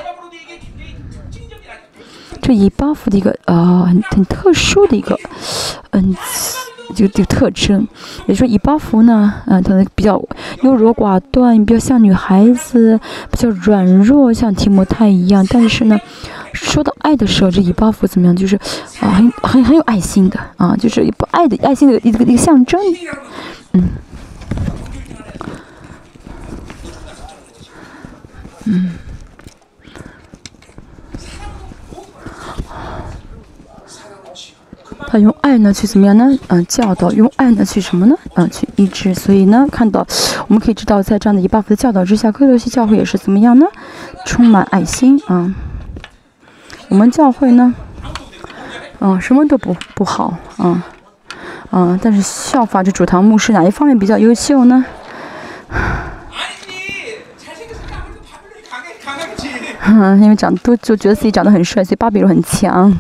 [2.44, 5.18] 这以巴弗的一个呃很很特殊的一个
[5.92, 6.14] 嗯
[6.94, 7.88] 这个这个特征，
[8.28, 10.22] 也就是说以巴弗呢，嗯，可能比较
[10.62, 13.00] 优柔寡断，比较像女孩子，
[13.32, 15.44] 比较软弱，像提摩太一样。
[15.50, 15.98] 但是呢，
[16.52, 18.36] 说到爱的时候，这以巴弗怎么样？
[18.36, 18.58] 就是
[19.00, 22.80] 啊，很很很有爱心的啊，就是不爱的爱心的一个一个象征，
[23.72, 23.90] 嗯，
[28.66, 28.92] 嗯。
[35.14, 36.28] 他用爱呢去怎么样呢？
[36.48, 38.16] 嗯，教导用爱呢去什么呢？
[38.34, 39.14] 嗯，去医治。
[39.14, 40.04] 所以呢，看到
[40.48, 43.68] 我们可以知道，在这样的一巴夫的教导之下，克罗西教会也是怎么样呢？
[44.26, 45.54] 充满爱心啊。
[46.88, 47.76] 我们教会呢，
[49.02, 50.84] 嗯，什么都不不好啊，
[51.72, 54.84] 嗯，但是效法这主堂牧师哪一方面比较优秀呢？
[59.86, 62.92] 嗯， 因为长都就觉得自己长得很帅，所以巴比伦很强。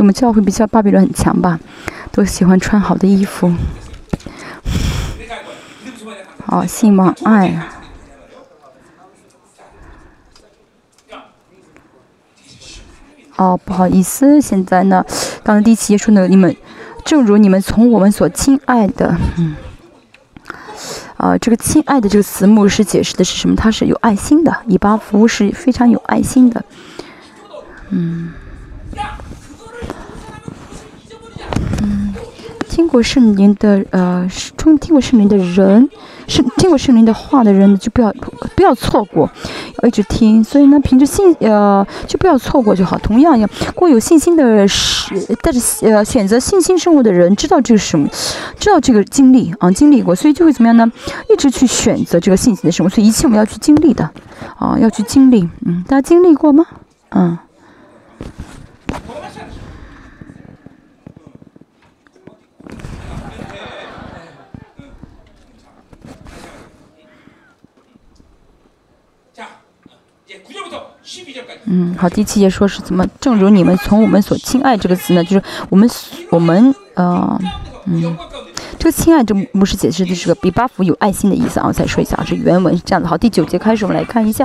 [0.00, 1.60] 我们教会比较巴比伦很强吧，
[2.10, 3.52] 都喜欢穿好的衣服。
[6.46, 7.62] 好，信望爱。
[13.36, 15.04] 哦，不好意思，现在呢，
[15.44, 16.56] 刚才第七节说呢，你们，
[17.04, 19.54] 正如你们从我们所亲爱的，嗯，
[21.18, 23.54] 啊，这个“亲爱的”这个词，牧师解释的是什么？
[23.54, 26.64] 他是有爱心的，以巴弗是非常有爱心的，
[27.90, 28.32] 嗯。
[32.70, 35.90] 听过圣灵的呃，听听过圣灵的人，
[36.28, 38.14] 是听过圣灵的话的人，就不要
[38.54, 39.28] 不要错过，
[39.82, 40.42] 要一直听。
[40.44, 42.96] 所以呢，凭着信呃，就不要错过就好。
[42.98, 48.08] 同样，要过有信心的是带着呃选择信心生活的人，知道这个什么，
[48.56, 50.90] 知道这个经历啊，经历过，所以就会怎么样呢？
[51.28, 52.88] 一直去选择这个信心的生活。
[52.88, 54.08] 所以一切我们要去经历的
[54.56, 55.48] 啊，要去经历。
[55.66, 56.64] 嗯，大家经历过吗？
[57.10, 57.36] 嗯。
[71.64, 73.06] 嗯，好，第七节说是怎么？
[73.20, 75.88] 正如你们从我们所亲爱这个词呢，就是我们
[76.30, 77.38] 我们呃
[77.86, 78.16] 嗯，
[78.78, 81.66] 这个亲爱这牧师解释就是个比巴福有爱心的意思啊。
[81.66, 83.08] 我再说一下啊，是原文是这样的。
[83.08, 84.44] 好，第九节开始，我们来看一下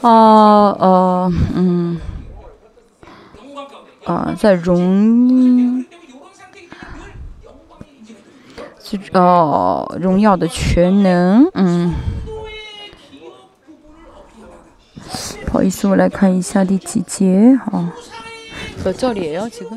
[0.00, 2.00] 啊呃嗯
[4.04, 5.84] 啊，在荣
[9.12, 11.94] 哦荣耀的全能嗯。
[15.46, 17.92] 不好意思，我来看一下第几节啊？
[18.84, 19.76] 在这里呀，这个。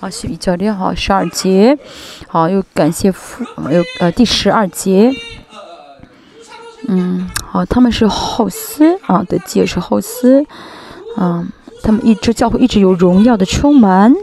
[0.00, 1.76] 好，十一节好，十二节，
[2.28, 5.12] 好，又感谢父，又呃第十二节，
[6.86, 10.46] 嗯，好，他们是后斯啊的节是后斯，
[11.16, 11.48] 嗯，
[11.82, 14.14] 他们一直教会一直有荣耀的充满，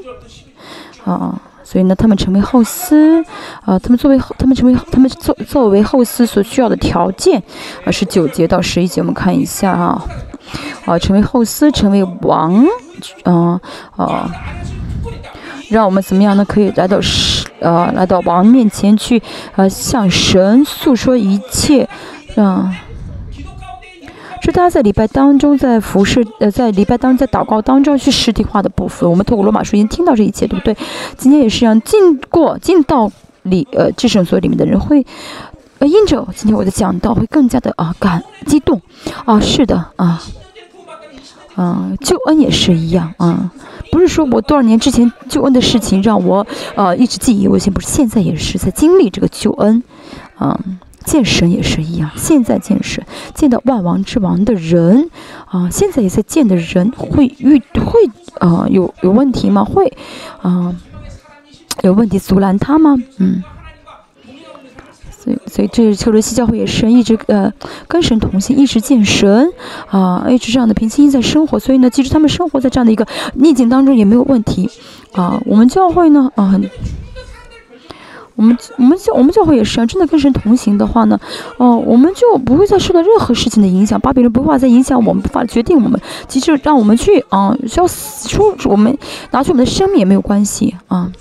[1.03, 1.41] 啊。
[1.65, 3.25] 所以呢，他们成为后嗣，
[3.65, 7.41] 啊，他们作为他们成为他们作作为后嗣所需要的条件，
[7.83, 10.05] 啊，是九节到十一节，我们看一下啊，
[10.85, 12.63] 啊，成为后嗣，成为王，
[13.23, 13.59] 啊
[13.97, 14.29] 啊，
[15.69, 16.45] 让我们怎么样呢？
[16.45, 19.19] 可以来到神，呃，来到王面前去，
[19.55, 21.89] 呃，向神诉说一切，
[22.35, 22.71] 啊。
[24.45, 29.09] 是大家在礼拜当中，在服侍，呃，在礼拜当中，在祷告当中去实体化的部分。
[29.09, 30.77] 我们透过罗马书已经听到这一切，对不对？
[31.17, 33.11] 今天也是一样，进过进到
[33.41, 35.03] 里，呃，至圣所里面的人会，
[35.79, 38.79] 呃，因着今天我的讲道会更加的啊感激动，
[39.25, 40.21] 啊，是的，啊，
[41.55, 43.51] 啊，救恩也是一样，啊，
[43.91, 46.45] 不是说我多少年之前救恩的事情让我，
[46.75, 49.81] 呃，一直记忆犹新，不是，现在也是在经历这个救恩，
[50.37, 50.59] 啊。
[51.05, 55.09] 见神也是一样，现在见神，见到万王之王的人，
[55.45, 57.99] 啊，现在也在见的人，会遇会
[58.39, 59.63] 啊有有问题吗？
[59.63, 59.93] 会，
[60.41, 60.75] 啊，
[61.83, 62.95] 有问题阻拦他吗？
[63.17, 63.43] 嗯，
[65.17, 67.51] 所以，所以这切罗西教会也是一直呃
[67.87, 69.51] 跟神同行，一直见神
[69.87, 71.59] 啊，一直这样的平心在生活。
[71.59, 74.69] 所以呢，即使他们生活在这样的一个逆境当中也没有问题
[75.13, 75.41] 啊。
[75.45, 76.59] 我们教会呢啊，
[78.35, 81.19] 我们我们教我们教会也是啊，真的跟神同行的话呢，
[81.57, 88.97] 哦，我们就不会再受到任何事情的影响，巴比伦不会再影响我们，无法决定我们，即使让我们去啊需要死出，我们
[89.31, 91.11] 拿去我们的生命也没有关系啊。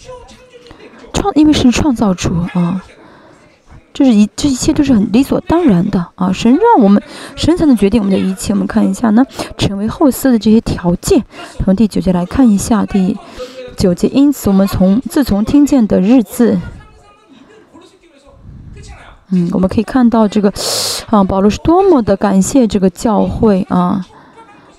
[1.12, 2.82] 创，因为是创造主啊。
[3.92, 6.32] 这是一这一切都是很理所当然的啊！
[6.32, 7.00] 神让我们，
[7.36, 8.52] 神才能决定我们的一切。
[8.52, 9.24] 我们看一下呢，
[9.56, 11.24] 成为后嗣的这些条件。
[11.64, 13.16] 从第九节来看一下，第
[13.76, 16.58] 九节，因此我们从自从听见的日子，
[19.34, 20.52] 嗯，我们可以看到这个
[21.10, 24.04] 啊，保罗是多么的感谢这个教会啊，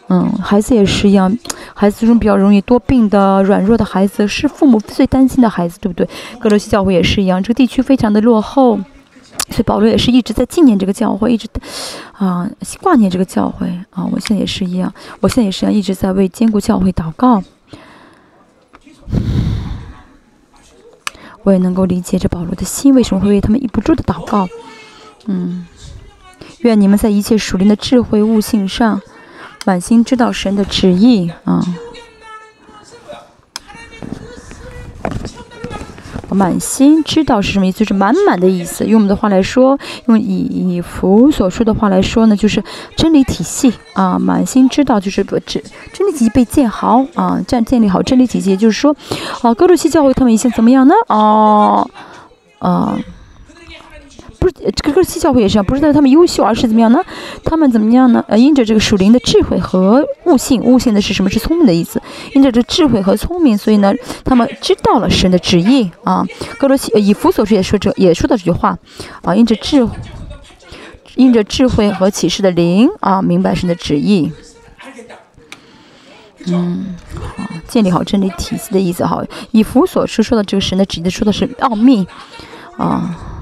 [0.07, 1.37] 嗯，孩子也是一样，
[1.73, 6.07] 孩子中比较容易多病的、软弱的孩子，是父母最担心的孩子，对不对？
[6.39, 8.79] 格罗西教会也是一样，这个地区非常的落后。
[9.49, 11.47] 所以保罗也是一直在纪念这个教会，一直
[12.13, 12.49] 啊
[12.81, 14.03] 挂念这个教会啊。
[14.11, 17.43] 我现在也是一样，我现在也是一直在为坚固教会祷告。
[21.45, 24.49] 我也能够理解这保罗的心为什么会为他们一不住的祷告。
[25.27, 25.65] 嗯，
[26.59, 28.99] 愿你们在一切属灵的智慧悟性上，
[29.63, 31.63] 满心知道神的旨意啊。
[36.29, 38.85] 满心知道是什么意思，就是满满的意思。
[38.85, 39.77] 用我们的话来说，
[40.07, 42.63] 用以以弗所说的话来说呢，就是
[42.95, 44.17] 真理体系啊。
[44.17, 45.61] 满心知道就是不真
[45.93, 48.95] 真理体系被建好啊，建建立好真理体系，就是说，
[49.41, 50.93] 啊，哥鲁西教会他们以前怎么样呢？
[51.07, 51.89] 哦，
[52.59, 52.97] 啊。
[54.45, 56.99] 不是这个西教会也是啊，不是在他们优秀，而是怎么样呢？
[57.43, 58.23] 他们怎么样呢？
[58.27, 61.29] 呃，因着这个属灵的智慧和悟性，悟性的是什么？
[61.31, 61.99] 是聪明的意思。
[62.35, 63.91] 因着这智慧和聪明，所以呢，
[64.23, 66.23] 他们知道了神的旨意啊。
[66.59, 68.77] 哥罗西以弗所书也说这也说到这句话
[69.23, 69.89] 啊，因着智，
[71.15, 74.31] 因着智慧和启示的灵啊，明白神的旨意。
[76.45, 76.95] 嗯，
[77.35, 79.25] 好，建立好真理体系的意思哈。
[79.49, 82.05] 以弗所书说的这个神的旨意，说的是奥秘
[82.77, 83.33] 啊。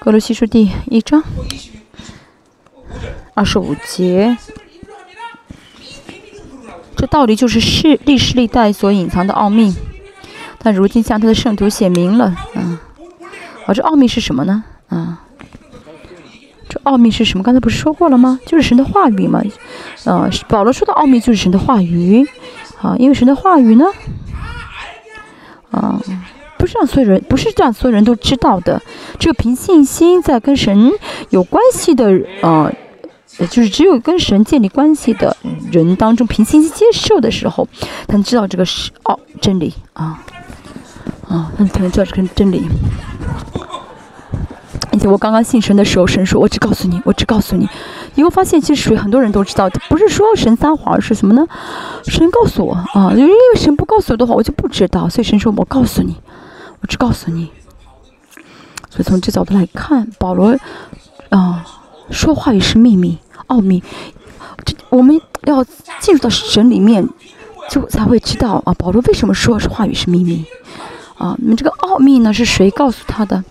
[0.00, 1.22] 格罗西书第一章
[3.34, 4.34] 二十五节，
[6.96, 9.76] 这道理就是世历史历代所隐藏的奥秘，
[10.58, 12.34] 但如今向他的圣徒显明了。
[12.54, 12.80] 啊，
[13.66, 14.64] 啊，这奥秘是什么呢？
[14.88, 15.20] 啊，
[16.66, 17.44] 这奥秘是什么？
[17.44, 18.40] 刚才不是说过了吗？
[18.46, 19.42] 就是神的话语嘛。
[20.06, 22.26] 啊，保罗说的奥秘就是神的话语。
[22.80, 23.84] 啊，因为神的话语呢，
[25.70, 26.00] 啊。
[26.60, 28.82] 不是让所有人，不是让所有人都知道的。
[29.18, 30.92] 只有凭信心，在跟神
[31.30, 32.12] 有关系的，
[32.42, 32.70] 呃，
[33.48, 35.34] 就是只有跟神建立关系的
[35.72, 37.66] 人当中，凭信心接受的时候，
[38.06, 40.22] 才能知道这个是哦真理啊
[41.26, 42.68] 啊，他才能知道这个真理。
[44.92, 47.66] 而且我刚刚信神的时候，神说：“我只告诉你，我只告诉你。”
[48.16, 51.46] 以后发现，其实属于很多人都知道，不是说神撒谎，而是什么呢？
[52.04, 55.08] 神告诉我啊，因为神不告诉我的话，我就不知道。
[55.08, 56.16] 所以神说：“我告诉你。”
[56.80, 57.50] 我只告诉你，
[58.88, 60.56] 所以从这角度来看，保罗
[61.28, 61.64] 啊，
[62.10, 63.82] 说话语是秘密、奥秘，
[64.64, 65.62] 这我们要
[66.00, 67.06] 进入到神里面，
[67.68, 70.44] 就才会知道啊，保罗为什么说是话语是秘密
[71.18, 71.36] 啊？
[71.38, 73.44] 你们这个奥秘呢，是谁告诉他的？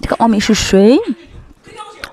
[0.00, 0.98] 这个奥秘是谁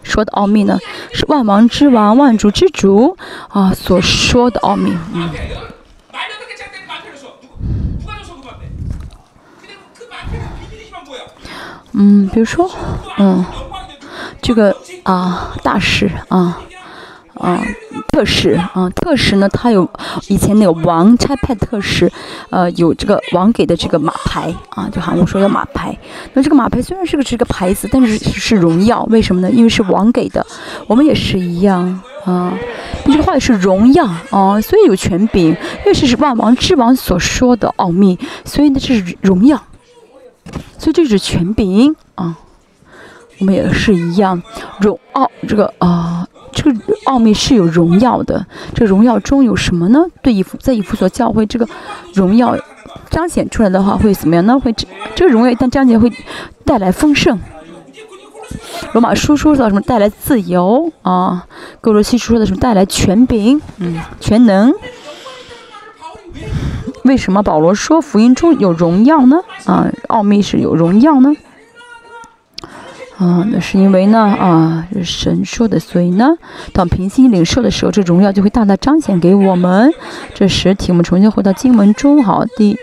[0.02, 0.80] 说的奥秘呢？
[1.14, 3.16] 是万王之王、万主之主
[3.50, 5.30] 啊所说的奥秘，嗯。
[11.94, 12.70] 嗯，比如说，
[13.18, 13.44] 嗯，
[14.42, 16.60] 这个啊，大使啊，
[17.34, 17.62] 啊，
[18.12, 19.90] 特使啊，特使呢，他有
[20.28, 22.12] 以前那个王差派特使，
[22.52, 25.98] 呃，有这个王给的这个马牌啊，就韩国说要马牌。
[26.34, 29.50] 那这个马牌虽然是个这个牌子，但是是荣耀，为什么呢？
[29.50, 30.46] 因为是王给的。
[30.88, 32.54] 我们也是一样啊，
[33.06, 39.60] 这个话语是荣耀啊，所以有权柄，因为是万王之王所说的奥秘，所以呢，这是荣耀。
[40.78, 42.38] 所以这是权柄啊，
[43.40, 44.42] 我们也是一样，
[44.80, 48.46] 荣奥这个啊，这个奥秘是有荣耀的。
[48.74, 50.06] 这荣耀中有什么呢？
[50.22, 51.68] 对以弗在以弗所教会，这个
[52.14, 52.58] 荣耀
[53.10, 54.60] 彰显出来的话，会怎么样呢？
[54.60, 56.12] 会这这个荣耀一旦彰显，会
[56.66, 57.40] 带来丰盛。
[58.94, 59.82] 罗马书说到什么？
[59.82, 61.46] 带来自由啊。
[61.82, 62.58] 哥罗西书说的什么？
[62.58, 64.74] 带来权柄，嗯，全能。
[67.04, 69.38] 为什么保罗说福音中有荣耀呢？
[69.66, 71.34] 啊，奥秘是有荣耀呢？
[73.18, 76.38] 啊，那是因为呢，啊，神说的，所以呢，
[76.72, 79.94] 当平心领受的时候，这荣耀就会大大彰显给我们。
[80.34, 82.78] 这实体，我们重新回到经文中，好，第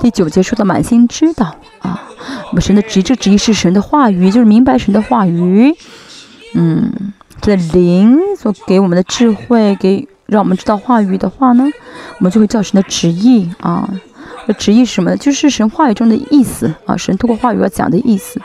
[0.00, 2.08] 第九节说的满心知道啊，
[2.48, 5.74] 我们神的旨意，这旨意是神的话语，就是明白神的话语。
[6.54, 11.64] 嗯，这灵所给我们的智慧，给让我们知道话语的话呢，
[12.18, 13.88] 我们就会叫神的旨意啊。
[14.46, 15.16] 这旨意是什么呢？
[15.16, 18.40] 就是神话语中的意思啊，神通过话语要讲的意思。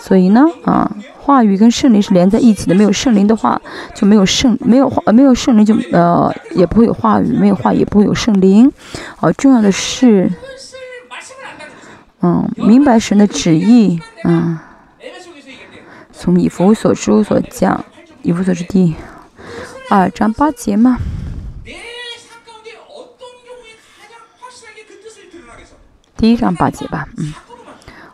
[0.00, 2.74] 所以呢，啊，话语跟圣灵是连在一起的。
[2.74, 3.60] 没有圣灵的话，
[3.94, 8.70] 就没有圣，没有话，没有圣灵就呃，也不会有话语，没有话也不会有圣灵。
[9.20, 10.30] 啊，重要的是，
[12.20, 14.58] 嗯，明白神的旨意，嗯，
[16.12, 17.84] 从以弗所书所讲，
[18.22, 18.94] 以弗所书第
[19.90, 20.98] 二章八节嘛。
[26.14, 27.32] 第一章八节吧，嗯，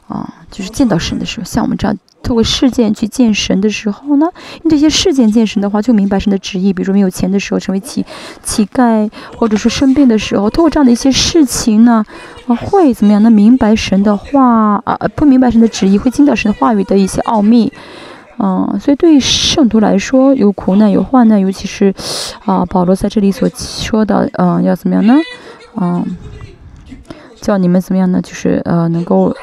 [0.07, 4.27] 啊，就是见到神的时候，像我们这样透过事件去见神的时候呢，
[4.63, 6.73] 用这些事件见神的话，就明白神的旨意。
[6.73, 8.07] 比如说没有钱的时候成为乞
[8.45, 12.05] 乞丐，或者说生病的时候，透过这样的一些事情呢，
[12.47, 13.21] 啊，会怎么样？
[13.21, 17.73] 能明白神的话啊，不明白神的旨意，会听到神的话语的一些奥秘，
[18.39, 21.95] 嗯，所以对于圣徒来说，有苦难有患难，尤其是
[22.45, 25.15] 啊，保罗在这里所说的，嗯，要怎么样呢？
[25.81, 26.17] 嗯。
[27.41, 28.23] 叫你们怎么样呢？
[28.23, 29.37] 就是呃，能够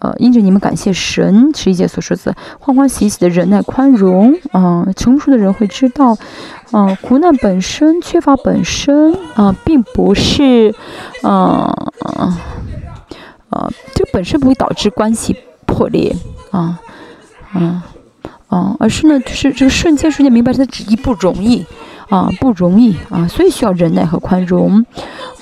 [0.00, 6.14] 呃，因着你们感谢神，十一节所说的欢欢喜喜的忍耐宽容，嗯，成熟的人会知道，
[6.72, 10.74] 嗯，苦难本身缺乏本身啊，并不是，
[11.22, 11.74] 嗯
[12.18, 12.36] 嗯，
[13.48, 15.34] 呃，这本身不会导致关系
[15.64, 16.14] 破裂
[16.50, 16.78] 啊，
[17.54, 17.80] 嗯
[18.50, 21.64] 嗯，而是呢，就是这个瞬间瞬间明白他的旨意不容易。
[22.08, 24.82] 啊，不容易啊，所以需要忍耐和宽容。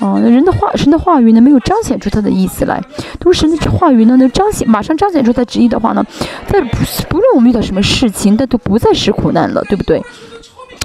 [0.01, 2.83] 啊，人的话，神的话语呢，没有彰显出他的意思来。
[3.21, 6.05] 都是神的话语呢，能彰显，马上彰显出他旨意的话呢，
[6.49, 6.77] 在不
[7.09, 10.03] 不论我们遇到什么事情，那都不再是苦难了，对不对？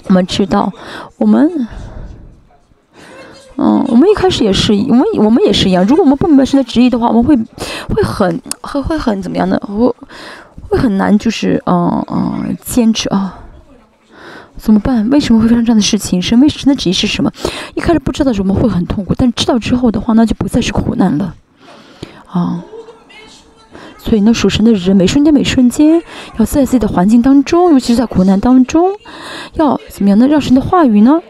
[0.06, 0.72] 我们知道，
[1.18, 1.68] 我们，
[3.64, 5.86] 嗯，我们一开始也是，我们我们也是一样。
[5.86, 7.36] 如果我们不明白神的旨意的话，我们会
[7.94, 9.56] 会很会会很怎么样呢？
[9.68, 9.94] 会
[10.68, 13.38] 会很难，就是嗯嗯坚持啊。
[14.58, 15.08] 怎么办？
[15.12, 16.20] 为什么会发生这样的事情？
[16.20, 17.32] 神为神的旨意是什么？
[17.76, 21.36] 一开始不知道的时候，我们会很痛苦；但知道之后的话，那就不再是苦难了。
[22.26, 22.64] 啊，
[23.98, 26.02] 所以呢，属神的人每瞬间每瞬间，
[26.38, 28.90] 要在自己的环境当中，尤其是在苦难当中，
[29.54, 30.28] 要怎么样呢？
[30.28, 31.22] 让神的话语呢，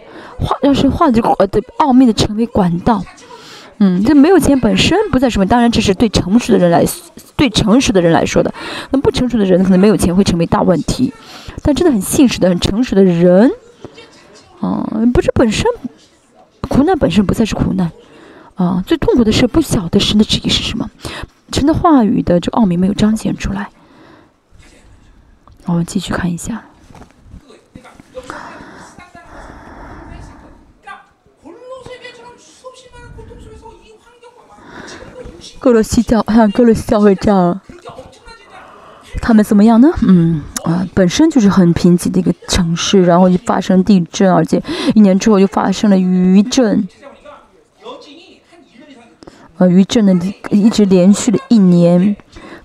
[0.42, 3.04] 话让神话这个的奥秘的成为管道。
[3.84, 6.86] 嗯，这没有钱本身不再什么，当然这是对成熟的人来，
[7.36, 8.54] 对成熟的人来说的。
[8.92, 11.12] 那不成熟的人可能没有钱会成为大问题，
[11.64, 13.52] 但真的很现实的、很成熟的人，
[14.60, 15.66] 啊，不是本身
[16.70, 17.92] 苦难本身不再是苦难，
[18.54, 20.92] 啊，最痛苦的是不晓得神的旨意是什么，
[21.52, 23.70] 神的话语的这奥秘没有彰显出来。
[25.66, 26.66] 我们继续看一下。
[35.62, 37.62] 格罗西教还有格罗西教会这样，
[39.22, 39.90] 他们怎么样呢？
[40.02, 44.62] 嗯啊，本身就是很贫瘠的一个城市，然后就发生地震，而且
[44.96, 46.88] 一年之后又发生了余震。
[49.58, 50.20] 呃，余震呢
[50.50, 52.16] 一直连续了一年，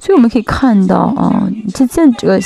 [0.00, 2.40] 所以我们可以看到啊，这这这个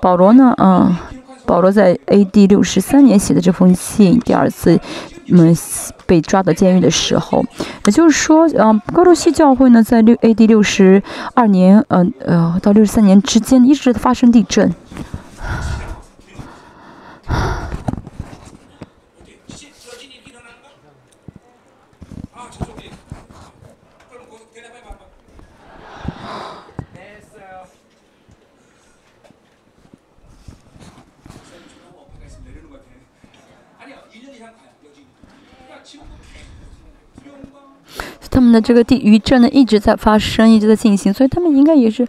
[0.00, 1.00] 保罗呢，啊，
[1.44, 2.46] 保罗在 A.D.
[2.46, 4.80] 六十三年写的这封信，第二次。
[5.28, 5.56] 们
[6.06, 7.44] 被抓到监狱的时候，
[7.86, 10.46] 也就是说，嗯，格鲁西教会呢，在六 A.D.
[10.46, 11.02] 六十
[11.34, 14.74] 二年，嗯呃，到六十三年之间，一直发生地震。
[38.30, 42.06] 他们的这个地余震呢一直在发生，一直在进行，所以他们应该也是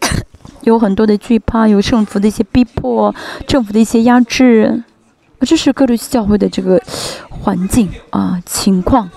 [0.64, 3.14] 有很多的惧怕，有政府的一些逼迫，
[3.46, 4.82] 政府的一些压制，
[5.42, 6.82] 这是各路教会的这个
[7.28, 9.10] 环境啊情况。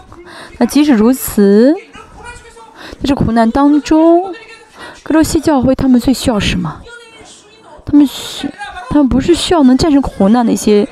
[0.58, 1.74] 那即使如此，
[2.92, 4.34] 在这苦难当中，
[5.04, 6.82] 各路西教会他们最需要什么？
[7.86, 8.52] 他们是
[8.90, 10.88] 他们不是需要能战胜苦难的一些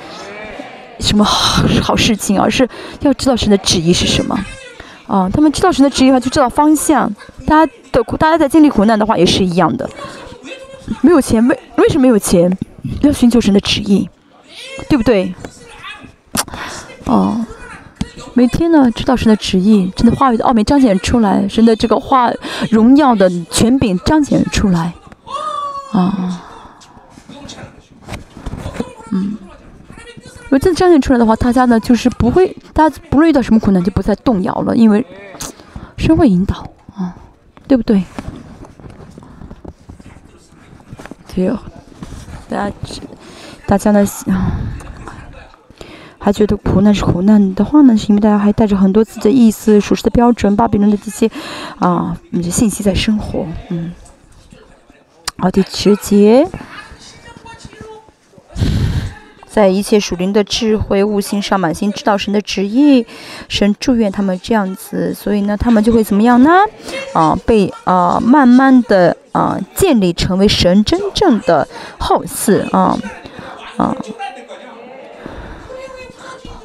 [0.99, 2.67] 什么好好事情，而是
[3.01, 4.37] 要知道神的旨意是什么。
[5.11, 7.13] 啊，他们知道神的旨意的话，就知道方向。
[7.45, 9.89] 大家的，大家在经历苦难的话，也是一样的。
[11.01, 12.57] 没有钱，为为什么没有钱？
[13.01, 14.09] 要寻求神的旨意，
[14.87, 15.35] 对不对？
[17.07, 17.45] 哦，
[18.33, 22.31] 每天呢，知道神的旨意，神的话语的奥秘彰显出来，神的这个话
[22.69, 24.93] 荣耀的权柄彰显出来。
[25.91, 26.41] 啊，
[29.11, 29.37] 嗯。
[30.51, 35.05] 如果真的彰显出来的话，大家呢就是不会，大家不论遇到什么困难就不再动摇了，因为
[35.95, 37.15] 神会引导啊，
[37.69, 38.03] 对不对？
[41.33, 41.49] 对，
[42.49, 42.75] 大家，
[43.65, 44.05] 大家呢，
[46.19, 51.31] 还觉得苦难是苦难的话呢，是因为大家还带着很多自己的意思、属实的标准、巴比伦的这些
[51.79, 53.93] 啊，那些信息在生活，嗯。
[55.37, 56.45] 好，第十节。
[59.53, 63.05] 在一切属灵的智慧悟性上，满心知道神的旨意，
[63.49, 66.49] 神祝愿他们这样子，所以呢，他们就会怎么样呢？
[67.13, 71.67] 啊，被啊，慢慢的啊，建立成为神真正的
[71.99, 72.97] 后嗣啊
[73.75, 73.97] 啊。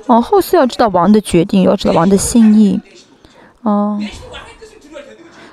[0.07, 2.81] 哦，后嗣要知道王的决定，要知道王的心意。
[3.63, 4.01] 哦，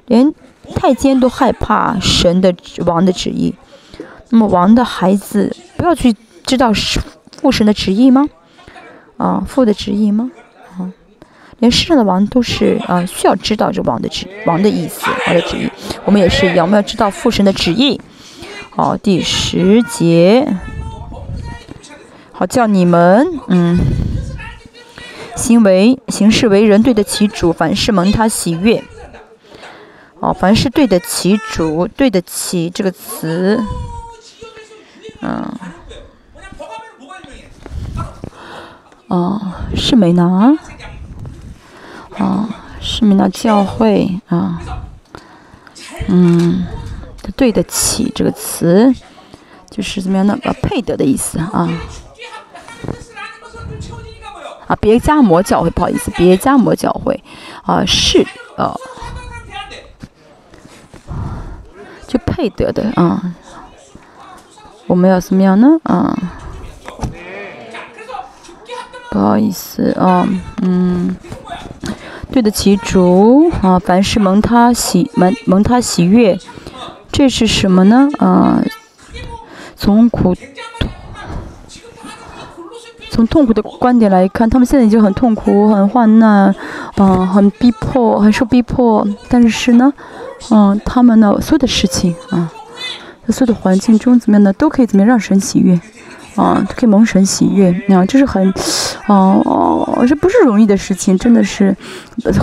[0.05, 0.31] 连
[0.75, 2.53] 太监都害怕神的
[2.85, 3.55] 王的旨意，
[4.29, 6.15] 那么王的孩子不要去
[6.45, 6.99] 知道是。
[7.43, 8.29] 父神的旨意吗？
[9.17, 10.31] 啊，父的旨意吗？
[10.77, 10.87] 啊，
[11.59, 15.69] 连世上的王都是啊，需要知道这王的旨王的意思，王的旨意。
[16.05, 17.99] 我们也是一样，我们要知道父神的旨意。
[18.69, 20.55] 好，第十节，
[22.31, 23.77] 好叫你们嗯，
[25.35, 28.81] 行为行事为人对得起主，凡事蒙他喜悦。
[30.21, 33.61] 哦，凡事对得起主，对得起这个词，
[35.21, 35.45] 嗯。
[39.13, 39.39] 哦，
[39.75, 40.57] 是美拿，
[42.17, 42.49] 哦，
[42.81, 44.59] 是美拿教会啊，
[46.07, 46.65] 嗯，
[47.35, 48.91] 对得起这个词，
[49.69, 50.35] 就是怎么样呢？
[50.41, 51.69] 呃，配得的意思啊。
[54.65, 57.23] 啊，别加摩教会，不好意思，别加摩教会，
[57.61, 58.25] 啊，是
[58.57, 58.75] 呃，
[62.07, 63.35] 就配得的啊。
[64.87, 65.67] 我们要怎么样呢？
[65.83, 66.17] 啊。
[69.13, 70.27] 不好意思啊，
[70.63, 71.15] 嗯，
[72.31, 76.35] 对得起主啊，凡是蒙他喜蒙蒙他喜悦，
[77.11, 78.09] 这是什么呢？
[78.17, 78.59] 啊，
[79.75, 80.35] 从苦
[83.11, 86.55] 从痛苦的观点来看，他们现在已经很痛苦、很患难，
[86.97, 89.93] 嗯，很逼迫、很受逼迫，但是呢，
[90.49, 92.51] 嗯，他们呢，所有的事情啊，
[93.27, 95.79] 在所有的环境中怎么样呢，都可以怎么样让神喜悦。
[96.35, 98.53] 啊，可以蒙神喜悦，啊，这是很，
[99.07, 101.75] 哦哦，这不是容易的事情，真的是，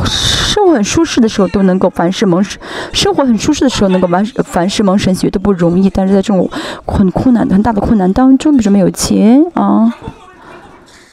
[0.04, 2.60] 生活很舒适的时候都能够凡事蒙神，
[2.92, 6.48] 生活很舒适的时候能够完凡事蒙神喜悦都不容易，但是在这种
[6.86, 9.92] 很困难、很大的困难当中，比如没有钱啊，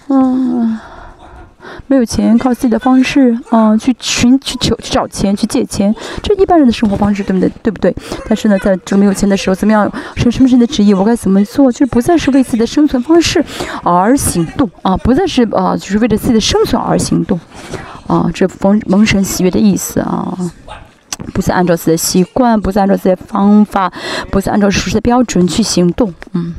[0.09, 0.79] 嗯。
[1.87, 7.49] 没有钱，靠自己的方式，嗯，去寻、去求、去找钱、去借钱，这一般人的生活方式，对不对？
[7.63, 7.95] 对不对？
[8.27, 9.89] 但是呢，在这没有钱的时候，怎么样？
[10.15, 10.93] 什什么是你的旨意？
[10.93, 11.71] 我该怎么做？
[11.71, 13.43] 就是不再是为自己的生存方式
[13.83, 17.39] 而行动啊，不再是啊，就是为了自己的生存而行动
[18.07, 20.37] 啊，这蒙蒙神喜悦的意思啊，
[21.33, 23.91] 不再按照自己的习惯，不再按照自己的方法，
[24.29, 26.53] 不再按照熟悉的标准去行动，嗯。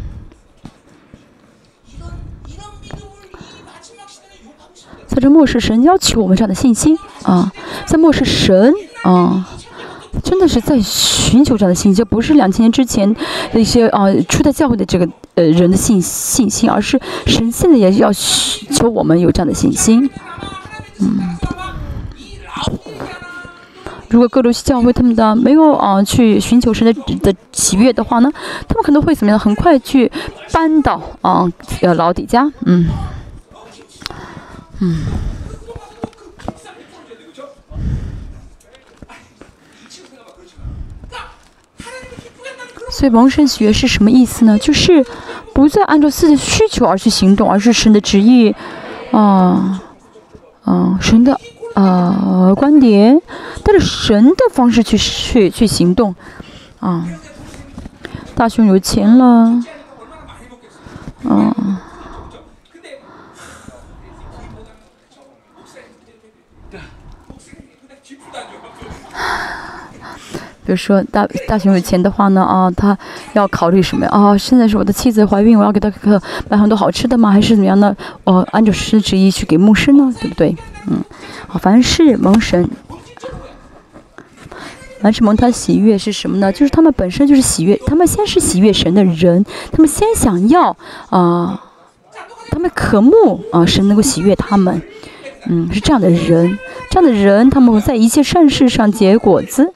[5.08, 7.50] 在这末世，神要求我们这样的信心啊！
[7.86, 8.72] 在末世，神
[9.02, 9.48] 啊，
[10.22, 13.12] 真的是在寻求这样的信心，不是两千年之前
[13.50, 20.10] 的一些啊初代教会的这个呃人的信信心，而是神现在也要求我们有这样的信心。
[21.00, 21.36] 嗯，
[24.10, 28.30] 如果各路教会他们的没有啊去寻求神的的喜悦的话呢，
[28.68, 29.38] 他们可能会怎么样？
[29.38, 30.12] 很快去
[30.52, 32.84] 搬到啊呃老底家，嗯。
[34.80, 34.96] 嗯，
[42.90, 44.56] 所以蒙神学是什么意思呢？
[44.56, 45.04] 就是
[45.52, 48.54] 不再按照自己的需求而去行动，而是神的旨意，
[49.10, 49.82] 啊，
[50.64, 51.40] 啊，神的
[51.74, 53.20] 啊观点，
[53.64, 56.14] 带着神的方式去去去行动，
[56.78, 57.04] 啊，
[58.36, 59.60] 大雄有钱了，
[61.28, 61.82] 啊。
[70.68, 72.96] 比如说大大雄有钱的话呢啊，他
[73.32, 74.10] 要考虑什么呀？
[74.12, 75.90] 啊，现在是我的妻子怀孕，我要给她
[76.50, 77.30] 买很多好吃的吗？
[77.30, 77.96] 还是怎么样呢？
[78.24, 80.54] 哦，按照神旨意去给牧师呢，对不对？
[80.86, 81.02] 嗯，
[81.46, 82.68] 好，凡是蒙神，
[85.00, 86.52] 凡是蒙他喜悦是什么呢？
[86.52, 89.42] 就是他们本身就是喜悦，他们先是喜悦神的人，
[89.72, 90.76] 他们先想要
[91.08, 91.62] 啊，
[92.50, 94.82] 他们渴慕啊，神能够喜悦他们，
[95.48, 96.58] 嗯，是这样的人，
[96.90, 99.72] 这样的人，他们在一切善事上结果子。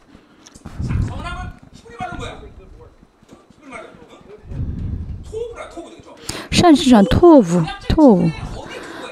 [6.62, 8.30] 善事上托付托付。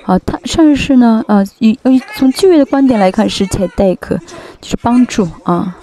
[0.07, 1.25] 啊，他善事呢？
[1.27, 4.17] 啊，以嗯从就业的观点来看，是才代课，
[4.61, 5.77] 就是帮助啊。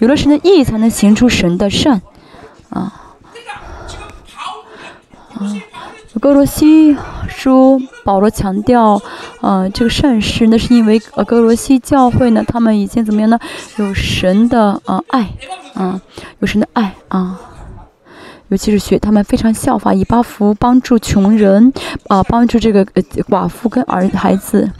[0.00, 2.02] 有了神的意义，才能行出神的善
[2.70, 2.92] 啊。
[5.34, 5.56] 啊，
[6.20, 6.96] 哥罗西
[7.28, 9.00] 书保罗强调，
[9.40, 13.38] 啊，这个善事，那是因为、啊、哥罗西教会呢，他们已经怎么样呢？
[13.76, 15.30] 有神的啊爱，
[15.74, 16.00] 啊，
[16.40, 17.38] 有神的爱啊。
[18.52, 21.72] 尤其是学他们非常效法以巴福帮助穷人
[22.08, 24.70] 啊，帮助这个呃寡妇跟儿孩子。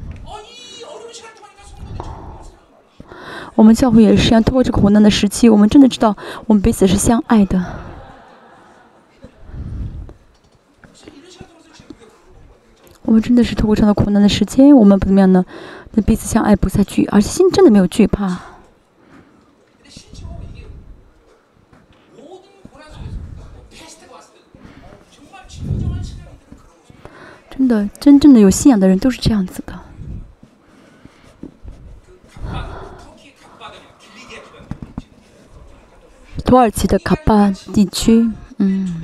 [3.54, 6.14] 我们教会也是要通过这个苦难的时期，我们真的知道
[6.46, 7.64] 我们彼此是相爱的。
[13.00, 15.42] 我们真的是通过这段苦难的时间，我们不怎么样呢？
[15.92, 18.51] 那彼此相爱，不再惧，而且心真的没有惧怕。
[27.62, 29.78] 真的，真正的有信仰的人都是这样子的。
[36.44, 39.02] 土耳其的卡巴地区，嗯，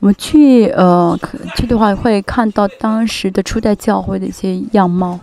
[0.00, 1.18] 我们去呃
[1.56, 5.20] 去的话会看到当时的初代教会的一些样貌，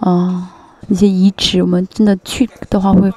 [0.00, 0.50] 啊，
[0.88, 1.60] 一些遗址。
[1.60, 3.12] 我们真的去的话会，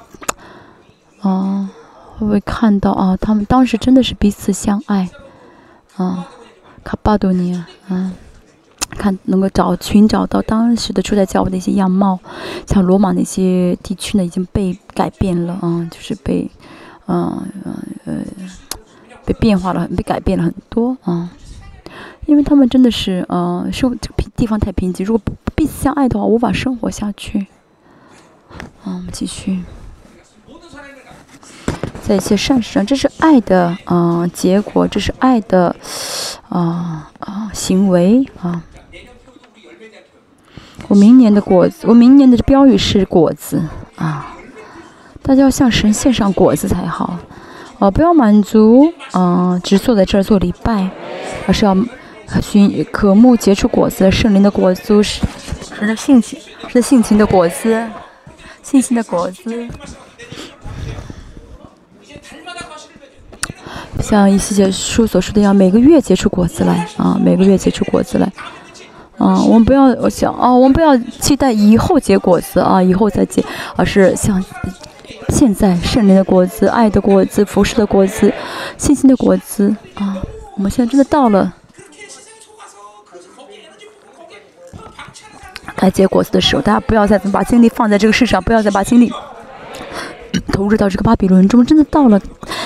[1.22, 1.70] 啊，
[2.18, 5.08] 会看到啊，他们当时真的是彼此相爱，
[5.96, 6.28] 啊。
[6.88, 8.10] 卡巴多尼啊，嗯，
[8.88, 12.18] 看，能够找，寻找到当时的初代教会的一些样貌，
[12.66, 16.50] 像罗马那些地区呢，已经被改变了，嗯，就是被
[17.06, 17.46] 嗯
[19.26, 21.28] 被变化了，被改变了很多，嗯，
[22.24, 27.48] 因为他们真的是嗯生，这平地方太贫瘠，如果不彼此相爱的话，无法生活下去。
[28.86, 29.62] 嗯，我们继续。
[32.02, 35.74] 在一些善事上这是爱的嗯结果这是爱的
[36.48, 38.62] 啊啊行为啊。
[40.88, 43.62] 我明年的果子我明年的标语是果子
[43.96, 44.34] 啊。
[45.22, 47.18] 大家要向神献上果子才好。
[47.78, 50.90] 哦不要满足嗯只坐在这儿做礼拜
[51.46, 51.76] 而是要
[52.42, 55.22] 寻渴慕结出果子圣灵的果子是
[55.78, 57.88] 是性情是性情的果子
[58.62, 59.68] 性情的果子。
[64.00, 68.32] 像一些书所说的样，每个月结出果子来啊，每个月结出果子来，
[69.18, 73.44] 啊，我们不要想啊，我们不要期待以后结果子啊，以后再结，
[73.76, 74.42] 而是像
[75.28, 78.32] 现在圣灵的果子、爱的果子、服侍的果子、
[78.76, 80.16] 信心的果子啊，
[80.56, 81.52] 我们现在真的到了
[85.76, 89.12] 该结果子的时候，大家不要再把精力放在这个世上，不要再把精力。
[90.52, 92.20] 投入到这个巴比伦中，真的到了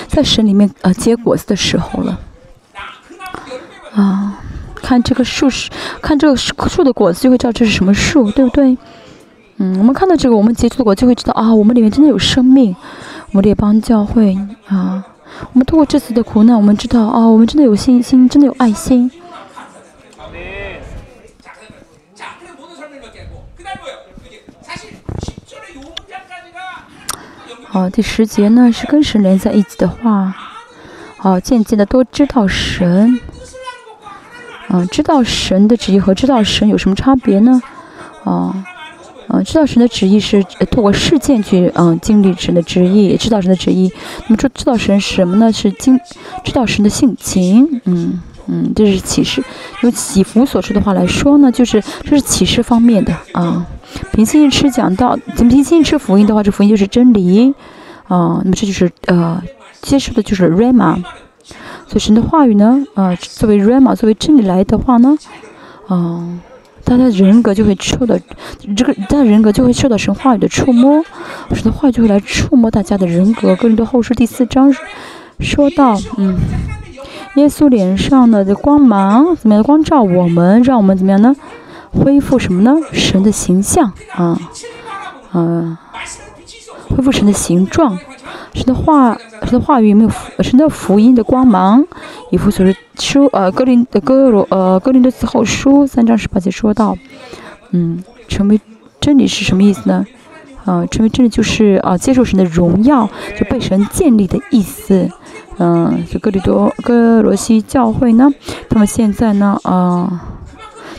[0.07, 2.19] 在神里面呃结果子的时候了。
[3.93, 4.39] 啊，
[4.75, 5.69] 看这个树，是
[6.01, 8.77] 看这个树的果子就会知道这是什么树，对不对？
[9.57, 12.75] 嗯，我们看到这个，我们结出的果就会知道啊，我们里面真的有生命。
[13.31, 14.35] 我们列邦教会
[14.67, 15.03] 啊，
[15.53, 19.11] 我们通过这次的苦难，我们知道啊，我们真的有信心，真的有爱心。
[27.73, 30.35] 哦，第十节呢是跟神连在一起的话，
[31.21, 33.19] 哦，渐渐的都知道神，
[34.69, 37.59] 嗯，知道神的旨意和知道神有什么差别呢？
[38.25, 38.53] 哦，
[39.29, 43.91] 嗯，知道神的旨意是通过事件去嗯经历神的旨意，知道神的旨意。
[44.27, 45.51] 那么说知道神什么呢？
[45.51, 45.99] 是经
[46.43, 49.43] 知道神的性情，嗯嗯，这是启示。
[49.81, 53.65] 用启福所说的话来说呢，就是这是启示方面的啊。
[54.11, 57.53] 平心吃讲到，平心吃福音的话，这福音就是真理
[58.07, 58.41] 啊。
[58.43, 59.41] 那么这就是呃
[59.81, 61.01] 接受的就是 rama。
[61.87, 65.17] 所以神的话语呢，呃，作为 rama 作为真理来的话呢，
[65.87, 66.39] 啊、
[66.83, 68.17] 大家的人格就会受到
[68.75, 71.03] 这个，大家的人格就会受到神话语的触摸，
[71.51, 73.55] 神的话语就会来触摸大家的人格。
[73.55, 74.73] 更多后书第四章
[75.39, 76.37] 说到，嗯，
[77.35, 81.35] 耶稣脸上的光芒怎么样光照我们，让我们怎么样呢？
[81.93, 82.75] 恢复什么呢？
[82.91, 84.37] 神的形象啊
[85.33, 85.77] 嗯
[86.89, 87.97] 恢复神的形状。
[88.53, 90.09] 神的话神的话语有没有
[90.43, 91.83] 神的福音的光芒
[92.29, 92.63] 以弗所
[92.99, 96.95] 书呃格林的歌罗呃格林的词后书三章十八节说到
[97.71, 98.61] 嗯成为
[99.01, 100.05] 真理是什么意思呢？
[100.65, 105.09] 啊成为真理就是啊接受神的荣耀就被神建立的意思。
[105.57, 108.29] 嗯就格里多格罗西教会呢
[108.69, 110.32] 他们现在呢啊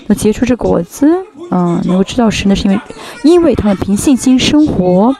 [0.06, 1.08] 能结出这果子，
[1.50, 2.80] 嗯、能够知道神的是因为，
[3.22, 5.14] 因为他们凭信心生活，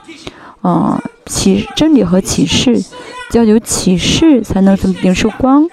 [0.62, 2.82] 啊、启真理和启示，
[3.32, 5.66] 要有启示才能怎么领受光，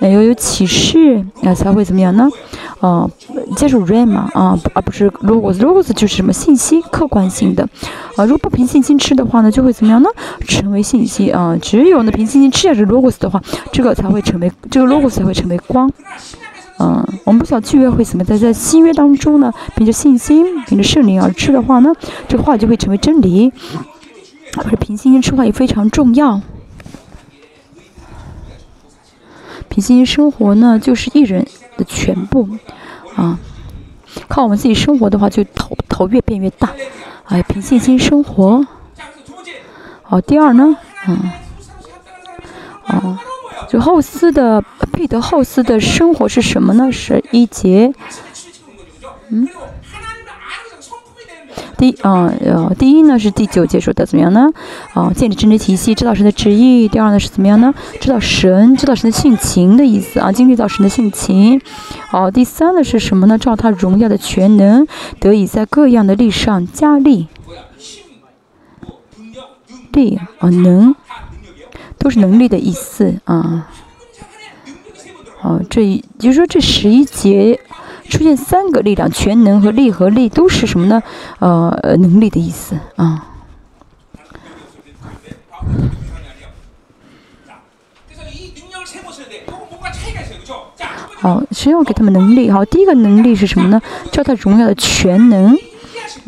[0.00, 2.28] 要有启示啊、才会怎么样呢？
[2.80, 3.10] 呃，
[3.56, 5.58] 接受 rain 嘛啊，而不是 logos。
[5.58, 7.66] logos 就是什么信息，客观性的。
[8.16, 10.08] 啊，如果不凭信心吃的话呢，就会怎么样呢？
[10.46, 11.56] 成为信息啊。
[11.62, 13.42] 只有呢凭信心吃下这 logos 的话，
[13.72, 15.90] 这个才会成为这个 logos 才会成为光。
[16.78, 19.52] 嗯，我们不想去约会，怎么在在新约当中呢？
[19.76, 21.92] 凭着信心，凭着圣灵而吃的话呢，
[22.26, 23.52] 这话就会成为真理。
[24.52, 26.40] 可是凭信心吃饭也非常重要。
[29.68, 31.46] 凭信心生活呢，就是一人
[31.76, 32.48] 的全部
[33.14, 33.38] 啊。
[34.28, 36.70] 靠我们自己生活的话，就头头越变越大。
[37.26, 38.66] 哎，凭信心生活。
[40.02, 40.76] 好，第二呢，
[41.06, 41.30] 嗯，
[42.86, 43.18] 哦。
[43.68, 44.62] 就后斯的
[44.92, 46.90] 彼得后斯的生活是什么呢？
[46.92, 47.92] 是一节，
[49.30, 49.48] 嗯，
[51.76, 52.32] 第啊，
[52.78, 54.48] 第一呢是第九节说的怎么样呢？
[54.92, 56.86] 啊，建立政治体系，知道神的旨意。
[56.88, 57.74] 第二呢是怎么样呢？
[58.00, 61.60] 知道神，知道神的性情的意思啊，经历到神的性情。
[62.12, 63.36] 哦、第三呢是什么呢？
[63.38, 64.86] 照他荣耀的全能，
[65.18, 67.28] 得以在各样的力上加力。
[69.92, 70.94] 力啊，能
[72.04, 73.66] 都是能力的意思啊。
[75.40, 77.58] 哦这一就是说这十一节
[78.10, 81.02] 出现三个力量全能和力和力都是什么呢？
[81.38, 83.28] 呃能力的意思啊。
[91.16, 93.80] 好谁要给他们能力好第一个能力是什么呢？
[94.12, 95.56] 叫他荣耀的全能。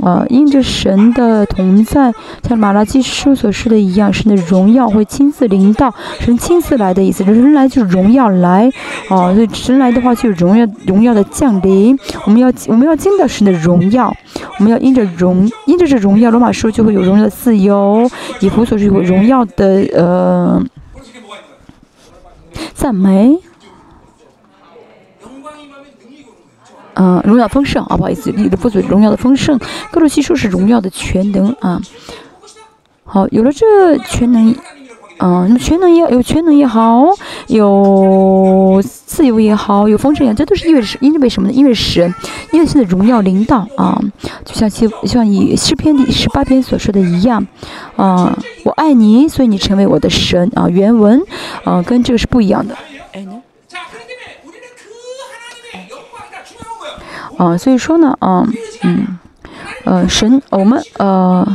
[0.02, 2.12] 啊，因着神的同在，
[2.46, 8.70] 像马拉基书所说的一样，神的荣耀会亲自临到，神亲自来的意思，人来就是荣耀来
[9.08, 11.98] 啊，所以神来的话就是荣耀，荣耀的降临。
[12.24, 14.14] 我们要我们要见到神的荣耀，
[14.58, 18.08] 我们要因着荣因着这荣耀，罗马书就会有荣耀的自由，
[18.40, 20.62] 以弗所书有荣耀的呃
[22.74, 23.38] 赞美。
[26.96, 29.58] 嗯荣耀丰盛啊不好意思你的不足荣耀的丰盛
[29.90, 31.80] 各路系数是荣耀的全能啊。
[33.04, 34.50] 好有了这全能
[35.18, 37.06] 嗯那么全能也有全能也好
[37.46, 41.54] 有自由也好有丰盛也这都是意味着因意味什么呢？
[41.54, 42.12] 意味神
[42.52, 43.98] 意味着荣耀领导啊
[44.44, 47.46] 就像七像以诗篇第十八篇所说的一样
[47.96, 51.22] 啊我爱你所以你成为我的神啊原文
[51.64, 52.76] 啊跟这个是不一样的。
[57.36, 58.46] 啊，所以说呢，啊，
[58.82, 59.18] 嗯，
[59.84, 61.46] 呃，神，我们呃，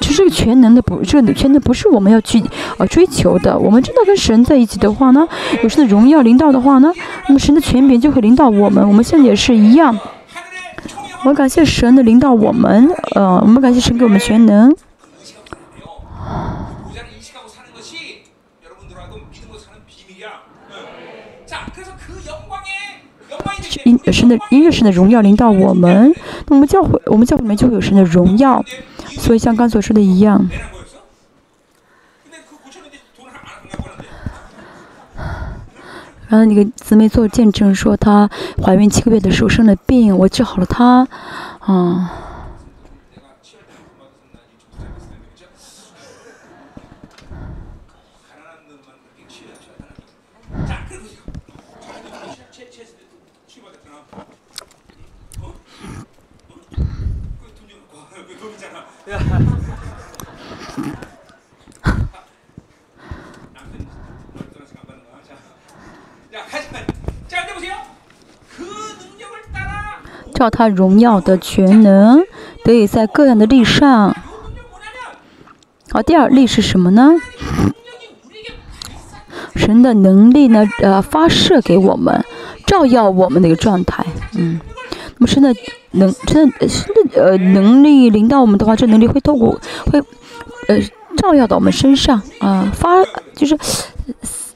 [0.00, 2.42] 就这个全能的不，这个全能不是我们要去
[2.78, 5.28] 呃追求的，我们真的跟神在一起的话呢，
[5.62, 6.92] 有神的荣耀领导的话呢，
[7.28, 9.96] 那么神的权柄就可领导我们，我们现在也是一样。
[11.20, 14.74] 我们感谢神的领导我们，呃，我们感谢神给我们全能。
[24.04, 26.12] 有神的音乐，神的荣耀临到我们。
[26.46, 28.64] 那我们教会，我们教会里面就会有神的荣耀。
[29.06, 30.48] 所以像刚才所说的一样，
[36.28, 38.28] 然后那个姊妹做见证，说她
[38.62, 41.06] 怀孕七个月的时候生了病，我治好了她。
[41.68, 42.08] 嗯。
[70.42, 72.20] 照他荣耀的全能
[72.64, 74.16] 得以在各样的力上。
[75.92, 77.12] 好，第二力是什么呢？
[79.54, 80.68] 神的能力呢？
[80.80, 82.24] 呃，发射给我们，
[82.66, 84.04] 照耀我们的一个状态。
[84.36, 84.58] 嗯，
[85.16, 85.54] 那么神的
[85.92, 89.60] 能，神的，神的呃能力，领导我们的话，这能力会透过
[89.92, 90.02] 会
[90.66, 90.76] 呃，
[91.18, 92.68] 照耀到我们身上啊。
[92.74, 92.96] 发
[93.36, 93.56] 就是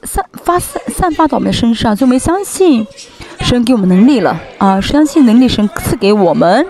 [0.03, 2.85] 散发，散发到我们身上，所以我们相信。
[3.41, 6.67] 神给我们能力了啊、相信能力神赐给我们。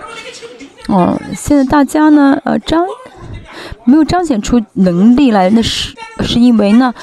[0.87, 2.85] 哦，现在大家呢，呃，彰
[3.83, 6.93] 没有彰显出能力来，那是是因为呢，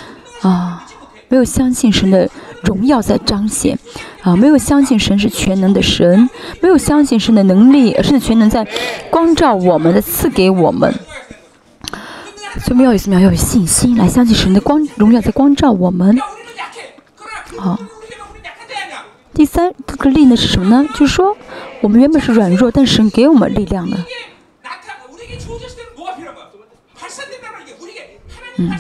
[0.41, 0.87] 啊，
[1.29, 2.31] 没有相信神的
[2.63, 3.79] 荣耀在彰显，
[4.23, 6.29] 啊，没有相信神是全能的神，
[6.61, 8.67] 没有相信神的能力，神的全能在
[9.11, 10.95] 光照我们的赐给我们。
[12.61, 13.21] 所以我们要有什么？
[13.21, 16.17] 要有信心来相信神的光荣耀在光照我们。
[17.59, 17.79] 好,
[19.35, 20.89] 第三这个力呢是什么呢？
[20.95, 21.37] 就是说
[21.81, 24.07] 我们原本是软弱，但神给我们力量了。
[28.57, 28.71] 嗯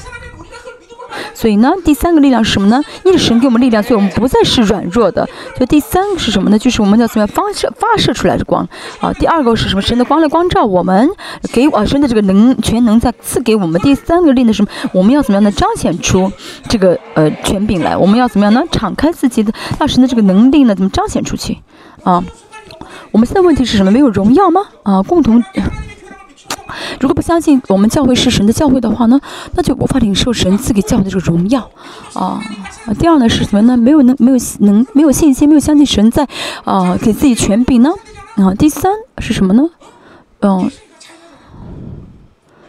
[1.45, 2.83] 所以呢，第三个力量是什么呢？
[3.05, 5.29] 因为神给我们力量，所以我们不再是软弱的。
[5.55, 6.59] 所以第三个是什么呢？
[6.59, 8.66] 就是我们要怎么样发射发射出来的光
[8.99, 9.12] 啊？
[9.12, 9.83] 第二个是什么？
[9.83, 11.07] 神的光来光照我们，
[11.53, 13.79] 给啊神的这个能全能再赐给我们。
[13.83, 14.71] 第三个力量是什么？
[14.95, 16.33] 我们要怎么样的彰显出
[16.66, 17.95] 这个呃权柄来？
[17.95, 18.62] 我们要怎么样呢？
[18.73, 21.59] 敞开自己的，让神的这个能力呢，怎么彰显出去
[22.05, 22.25] 啊？
[23.11, 23.91] 我们现在问题是什么？
[23.91, 24.62] 没有荣耀吗？
[24.83, 25.45] 啊，共同。
[27.01, 29.20] 如果不相信我们教会是神的教会的话呢，
[29.55, 31.70] 那就无法领受神赐给教会的这个荣耀
[32.15, 32.41] 啊。
[32.99, 33.77] 第二呢是什么呢？
[33.77, 36.27] 没有能没有能没有信心，没有相信神在
[36.65, 37.91] 啊给自己权柄呢
[38.36, 38.55] 啊。
[38.55, 39.69] 第三是什么呢？
[40.41, 40.70] 嗯，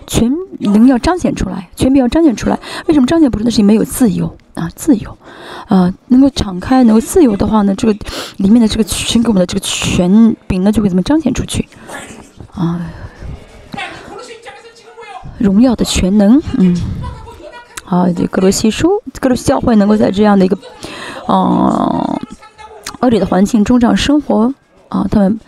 [0.07, 2.57] 权能要彰显出来，权柄要彰显出来。
[2.87, 3.49] 为什么彰显不出来？
[3.51, 5.17] 是因为没有自由啊，自由
[5.67, 7.93] 啊，能够敞开，能够自由的话呢，这个
[8.37, 11.67] 里面的这个神给我们的这个权柄呢，就会怎么彰显出去
[12.53, 12.79] 啊？
[15.45, 16.75] 荣耀的全能，嗯，
[17.83, 20.57] 好，这格罗西书，格罗西教会能够在这样的一个，
[21.27, 22.19] 嗯，
[23.01, 24.51] 恶劣的环境中这样生活，
[24.89, 25.39] 啊，他们，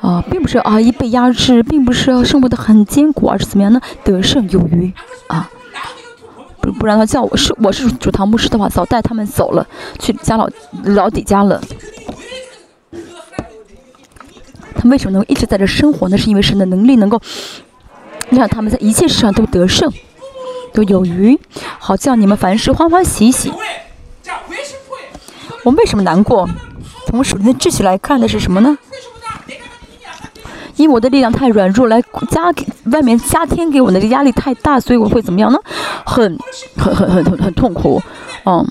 [0.00, 3.80] 啊，并不是啊一被压制，并不是要生活的很艰苦，而是怎么样呢？
[4.04, 4.92] 得胜有余，
[5.26, 5.50] 啊，
[6.60, 9.66] 不不然他叫我是我是主堂牧师的话，早带他们走了，
[9.98, 10.48] 去家老
[10.84, 11.60] 老底家了。
[14.76, 16.16] 他为什么能一直在这生活呢？
[16.16, 17.20] 是因为神的能力能够。
[18.36, 19.92] 让他们在一切事上都得胜，
[20.72, 21.38] 都有余，
[21.78, 23.52] 好叫你们凡事欢欢喜喜。
[25.64, 26.48] 我们为什么难过？
[27.06, 28.78] 从属灵的秩序来看的是什么呢？
[30.76, 35.58] 因为我的力量太软弱，来加给外面加添给我的压力太大，所以我会怎么样呢？
[36.04, 36.38] 很
[36.76, 38.02] 很很很很很痛苦。
[38.44, 38.66] 嗯，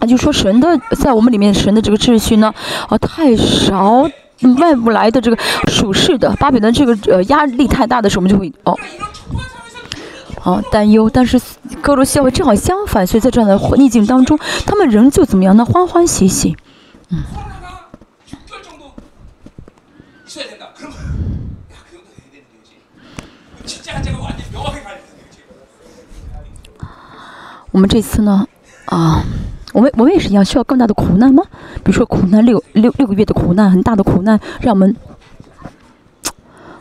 [0.00, 2.52] 那就说神的在我们里面神的这个秩序呢，
[2.88, 4.08] 啊太少。
[4.58, 5.38] 外部来的这个
[5.68, 8.78] 属世的巴比伦这个呃压力太大的时候，我们就会哦，
[10.42, 11.08] 哦担忧。
[11.10, 11.40] 但是
[11.82, 15.64] 哥罗西会正好相反，所以在这样的逆境当中，他们仍旧怎么样呢？
[15.64, 16.56] 欢欢喜喜，
[17.10, 17.22] 嗯。
[27.72, 28.48] 我们这次呢，
[28.86, 29.22] 啊。
[29.72, 31.42] 我们我们也是一样，需要更大的苦难吗？
[31.84, 34.96] 比如说苦难六六六个月的苦难，很大的苦难，让我们，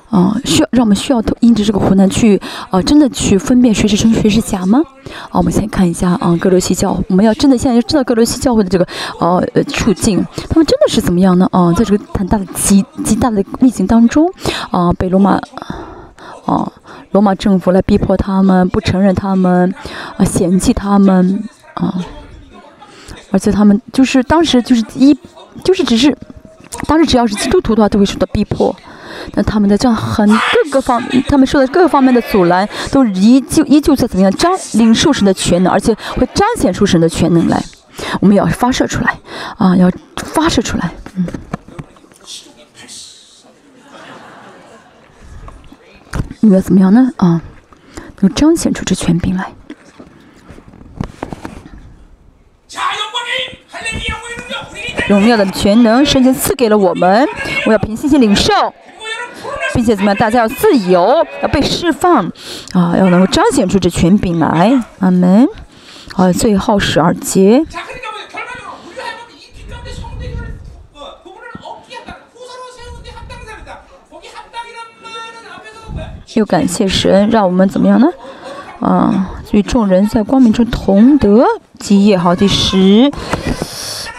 [0.10, 2.42] 啊，需要让我们需要因着这个苦难去
[2.72, 4.82] 啊，真的去分辨谁是真谁是假吗？
[5.30, 8.88] 啊，我们先看一下啊，格罗西教，我们要真的现在要知道格罗西教会的这个
[9.20, 11.48] 呃处境，他们真的是怎么样呢？
[11.52, 14.28] 啊，在这个很大的极极大的逆境当中，
[14.72, 15.40] 啊，被罗马
[16.46, 16.72] 啊
[17.12, 19.74] 罗马政府来逼迫他们，不承认他们，
[20.18, 21.44] 啊，嫌弃他们，
[21.76, 21.94] 啊。
[23.32, 25.18] 而且他们就是当时就是一，
[25.64, 26.16] 就是只是，
[26.88, 28.76] 当时只要是基督徒的话，都会受到逼迫。
[29.34, 37.62] 那他们的这样很各个方，他们受到各个方面的阻拦，都依旧依旧在怎么样彰领受神的全能，而且会彰显出神的全能来。
[38.22, 39.20] 我们要发射出来，
[39.58, 41.26] 啊，要发射出来，嗯。
[46.42, 47.12] 你们要怎么样呢？
[47.18, 47.42] 啊，
[48.22, 49.54] 能彰显出这权柄来。
[55.08, 57.28] 荣耀的全能，神经赐给了我们，
[57.66, 58.54] 我要凭信心领受，
[59.74, 60.16] 并且怎么样？
[60.18, 62.26] 大家要自由，要被释放，
[62.74, 64.80] 啊，要能够彰显出这权柄来。
[65.00, 65.48] 阿门。
[66.14, 67.66] 好，最后十二节。
[76.36, 78.08] 又感谢神，让我们怎么样呢？
[78.80, 81.46] 啊，与众人在光明中同得
[81.78, 82.18] 基业。
[82.18, 83.12] 好，第十。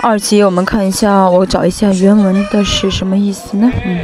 [0.03, 3.71] 二节，我们看一下，我找一下原文的是什么意思呢？
[3.85, 4.01] 嗯，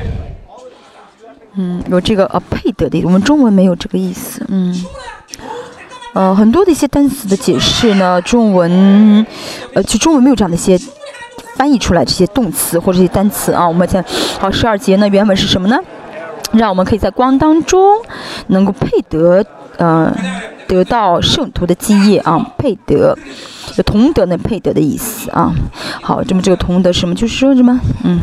[1.55, 4.45] 嗯，有这个呃配得的，我们中文没有这个意思。
[4.49, 4.75] 嗯，
[6.13, 9.27] 呃，很多的一些单词的解释呢，中文，
[9.75, 10.79] 呃，就中文没有这样的一些
[11.55, 13.67] 翻译出来这些动词或者一些单词啊。
[13.67, 14.05] 我们先，
[14.39, 15.79] 好，十二节呢，原文是什么呢？
[16.53, 17.97] 让我们可以在光当中
[18.49, 19.45] 能够配得，
[19.79, 20.17] 呃。
[20.69, 23.17] 得到圣徒的基业啊，配得，
[23.77, 25.55] 有同德呢配得的意思啊。
[26.03, 27.15] 好，这么这个同德什么？
[27.15, 27.79] 就是说什么？
[28.03, 28.19] 嗯，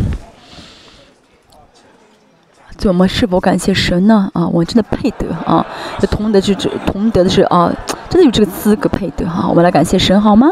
[2.75, 4.29] 怎么是否感谢神呢？
[4.33, 5.65] 啊，我真的配得啊。
[5.99, 7.71] 这同德就指同德的是啊，
[8.09, 9.47] 真的有这个资格配得哈。
[9.47, 10.51] 我们来感谢神好吗？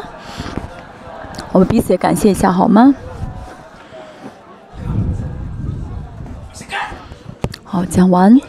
[1.52, 2.96] 我们彼此也感谢一下好吗？
[7.66, 8.40] 好，讲完。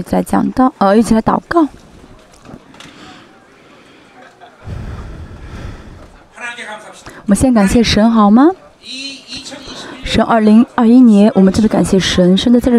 [0.00, 1.68] 一起来讲道，呃，一起来祷告。
[7.24, 8.48] 我们先感谢神，好吗？
[10.04, 12.36] 神，二零二一年，我们真的感谢神。
[12.36, 12.78] 神在在这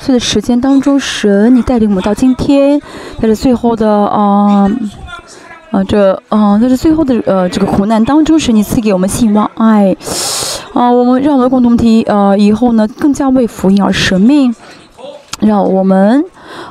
[0.00, 2.80] 这的时间当中，神你带领我们到今天，
[3.20, 4.70] 在这最后的啊
[5.70, 9.94] 啊这啊，在这最后的呃这个苦难当中，神你赐给我们希望，爱
[10.72, 14.54] 啊，我们让我们共同体呃以后呢更加为福音而舍命，
[15.40, 16.24] 让我们。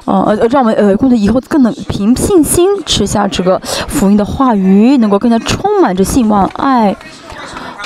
[0.05, 6.95] 呃呃，让我们呃，共同以后更能凭信心吃下这个福音的话语，能够更加充满着希望爱。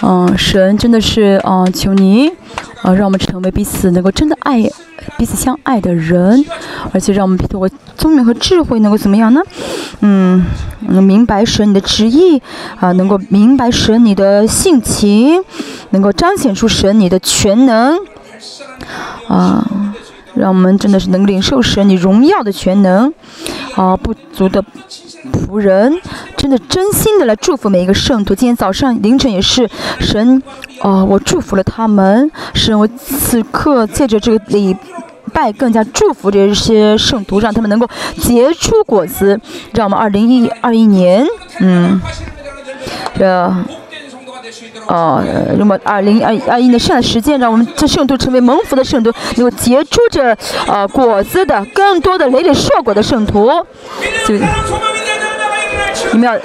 [0.03, 2.31] 嗯、神真的是啊、求你
[2.83, 4.61] 啊、让我们成为彼此能够真的爱、
[5.17, 6.45] 彼此相爱的人，
[6.93, 7.67] 而且让我们通过
[7.97, 9.41] 聪明和智慧能够怎么样呢？
[10.01, 10.45] 嗯，
[10.81, 12.39] 能明白神你的旨意
[12.79, 15.43] 啊、能够明白神你的性情，
[15.89, 17.97] 能够彰显出神你的全能
[19.27, 19.67] 啊。
[20.37, 23.13] 让我们真的是能领受神你荣耀的全能
[23.75, 24.63] 啊不足的
[25.31, 25.99] 仆人
[26.35, 28.33] 真的真心的来祝福每一个圣徒。
[28.33, 29.69] 今天早上凌晨也是
[29.99, 30.41] 神
[30.79, 34.75] 啊我祝福了他们是我此刻借着这个礼
[35.33, 37.87] 拜更加祝福这些圣徒让他们能够
[38.17, 39.39] 结出果子
[39.73, 41.25] 让我们二零一二一年
[41.59, 42.01] 嗯
[43.15, 43.53] 的
[44.87, 45.23] 哦，
[45.57, 50.35] 那么二零二二一年圣时间，让我们这圣徒成为蒙福的圣徒，能够结出这
[50.67, 53.47] 呃果子的，更多的累累硕果的圣徒。
[54.25, 54.35] 就
[56.11, 56.37] 你们要，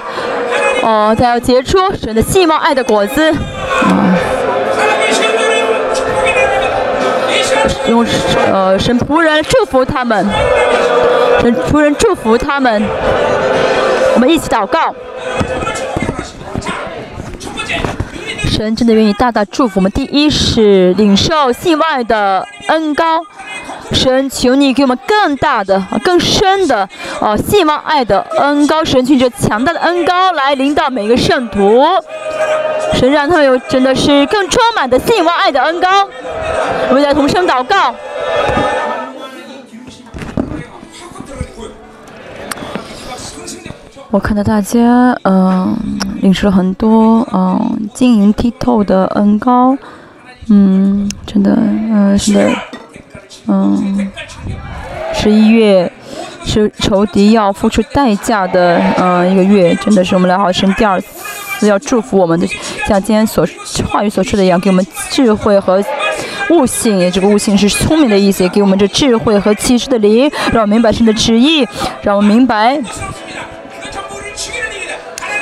[0.82, 3.30] 哦、他要结出神的希望、爱的果子。
[3.30, 4.16] 啊
[7.88, 8.04] 用
[8.50, 10.26] 呃神仆人祝福他们，
[11.40, 12.82] 神仆人祝福他们，
[14.14, 14.94] 我们一起祷告。
[18.52, 19.90] 神真的愿意大大祝福我们。
[19.92, 23.22] 第一是领受信外的恩高，
[23.92, 26.86] 神求你给我们更大的、更深的
[27.18, 31.82] 啊信望爱的恩高，神求这强大的恩高来领导每一个圣徒，
[32.92, 36.06] 神让他们有真的是更充满的信望爱的恩高。
[36.90, 37.94] 我们来同声祷告。
[44.10, 45.74] 我看到大家，嗯、
[46.22, 49.76] 领受了很多，嗯、晶莹剔透的恩高，
[50.48, 52.50] 嗯，真的，嗯、是的，
[53.46, 54.10] 嗯，
[55.12, 55.92] 十一月
[56.44, 61.00] 是仇敌要付出代价的，嗯、一个月，真的是我们来好神第二
[61.58, 62.46] 次要祝福我们的，
[62.86, 63.46] 像今天所
[63.90, 65.82] 话语所说的一样，给我们智慧和。
[66.50, 71.66] 悟性，这个悟性是聪明的意思，也给我们这智慧和启示的灵，让我们明白神的旨意，
[72.02, 72.78] 让我们明白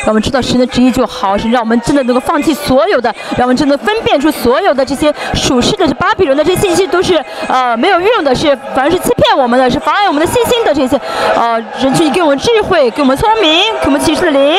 [0.01, 11.01] 让我们知道神的旨意就好是让我们真的能够放弃所有的让我们真的分辨出所有的这些属实的是巴比伦的这些信息都是呃没有用的是反而是欺骗我们的是妨碍我们的信心的这些
[11.37, 14.57] 呃人去给我们智慧给我们聪明给我们启示的灵。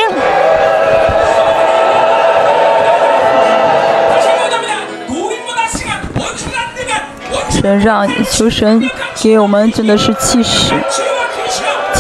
[7.62, 8.82] 神让求神
[9.22, 10.74] 给我们真的是气势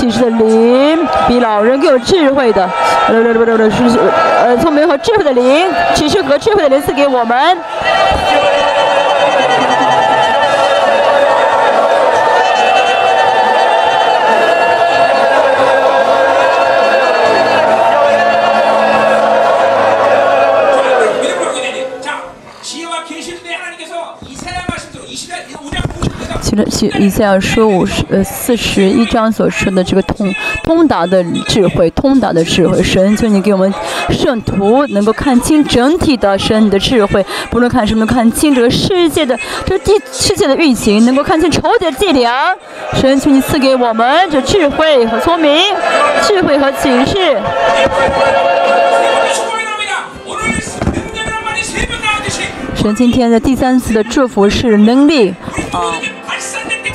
[0.01, 0.97] 启示的灵，
[1.27, 2.67] 比老人更有智慧的，
[3.07, 7.55] 呃，聪明和智慧的灵，启示和智慧的灵赐给我们。
[26.69, 30.33] 去一下说五十呃四十一章所说的这个通
[30.63, 33.73] 通达的智慧，通达的智慧，神求你给我们
[34.09, 42.55] 圣徒能够看清整体的神的智慧，不论看什么看清这个世界的这地世界的运行，能够看清仇敌的伎俩，
[42.93, 45.51] 神求你赐给我们这智慧和聪明，
[46.27, 47.37] 智慧和情示。
[52.75, 55.29] 神今天的第三次的祝福是能力
[55.71, 55.93] 啊。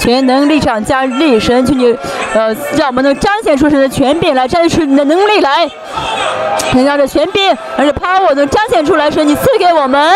[0.07, 1.41] 全能力上加力。
[1.41, 1.93] 神求你，
[2.33, 5.69] 呃，让我们能彰显出神的权柄来，彰显出你的能力来，
[6.74, 9.11] 能让这权柄，而且 power 能彰显出来。
[9.11, 10.09] 神，你赐给我们。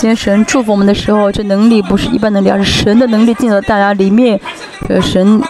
[0.00, 4.40] 今天神祝福我们的时候，这能力不是一般能力，而是神的能力进了大家里面，
[4.88, 5.42] 呃神。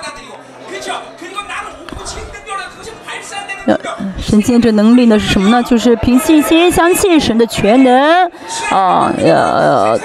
[4.18, 5.62] 神天这能力呢是什么呢？
[5.62, 8.28] 就是凭信心相信神的全能。
[8.70, 9.96] 啊，呃，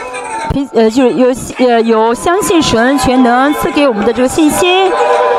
[0.52, 4.92] 凭，呃，就是有呃有相信神全能赐给我们的这个信心，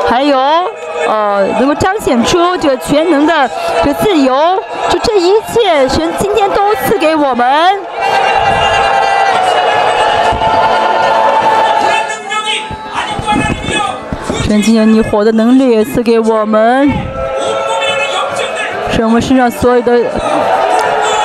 [0.09, 0.37] 还有
[1.07, 3.49] 呃能够彰显出这个全能的
[3.85, 7.47] 这个自由，就这一切，神今天都赐给我们。
[14.47, 16.89] 神，今天你火的能力赐给我们，
[18.89, 19.97] 使我们身上所有的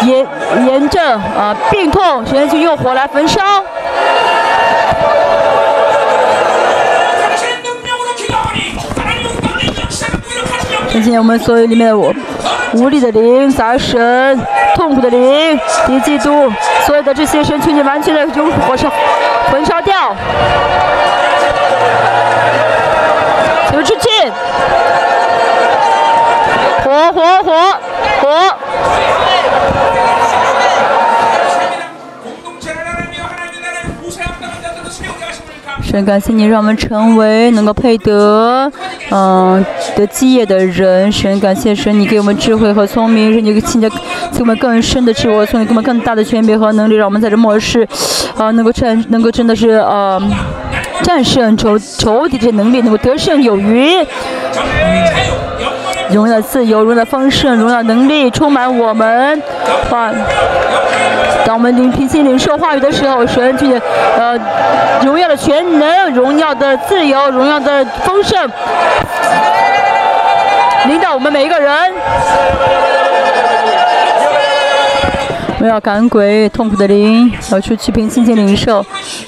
[0.03, 0.27] 炎
[0.67, 3.41] 炎症啊、病痛，神就用火来焚烧。
[10.91, 12.13] 神，今天我们所有里面的我。
[12.75, 14.37] 无力的灵、杂神、
[14.75, 16.51] 痛苦的灵、敌嫉妒，
[16.85, 18.91] 所有的这些神，全你完全的用火烧
[19.53, 20.17] 焚烧掉。
[23.83, 24.09] 出去！
[26.85, 27.53] 火火火
[28.21, 28.29] 火！
[35.83, 38.71] 神感谢你，让我们成为能够配得，
[39.11, 39.63] 嗯，
[39.95, 41.13] 的基业的人。
[41.13, 47.87] 神感谢神，你给我们智慧和聪明，神你给亲家给我们更深的智慧，送给我们更大的权柄和能力，让我们在这末世，
[48.39, 50.19] 啊，能够成，能够真的是，啊。
[51.03, 54.07] 战胜仇仇敌的能力，能够得胜有余。
[56.11, 59.43] 荣耀的自由，荣耀的丰盛，荣耀能力充满我们。
[61.45, 63.67] 当我们聆听心灵说话语的时候，神就
[64.17, 64.39] 呃
[65.05, 68.49] 荣耀的全能，荣耀的自由，荣耀的丰盛，
[70.87, 71.73] 领导我们每一个人。
[75.63, 78.85] 我要赶鬼，痛苦的灵，要出去凭信心领受，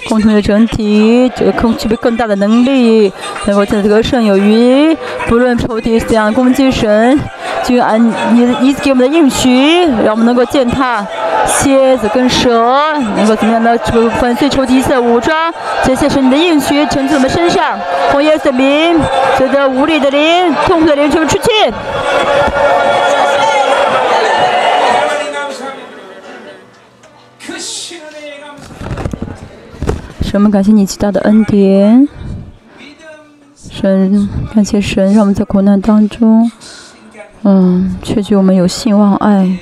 [0.09, 3.13] 共同的整体，这个空具备更大的能力，
[3.47, 4.97] 能够在得胜有余。
[5.29, 7.17] 不论仇敌怎样攻击神，
[7.63, 8.05] 就按
[8.35, 11.07] 你你给我们的应许，让我们能够践踏
[11.47, 12.51] 蝎子跟蛇，
[13.17, 13.79] 能够怎么样呢？
[14.19, 15.55] 粉碎仇敌一切的武装，
[15.85, 17.79] 这些是你的应许，成就我们身上。
[18.11, 18.99] 奉耶稣的名，
[19.39, 21.49] 所有的无力的灵、痛苦的灵，全部出去。
[30.35, 32.09] 神，我们感谢你极大的恩典。
[33.71, 36.51] 神，感谢神，让我们在苦难当中，
[37.45, 39.57] 嗯，确据我们有信望爱。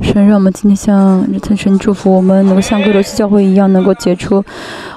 [0.00, 4.42] 神，让我们今天像天神祝福我们，能够像各罗西教会一样，能够结出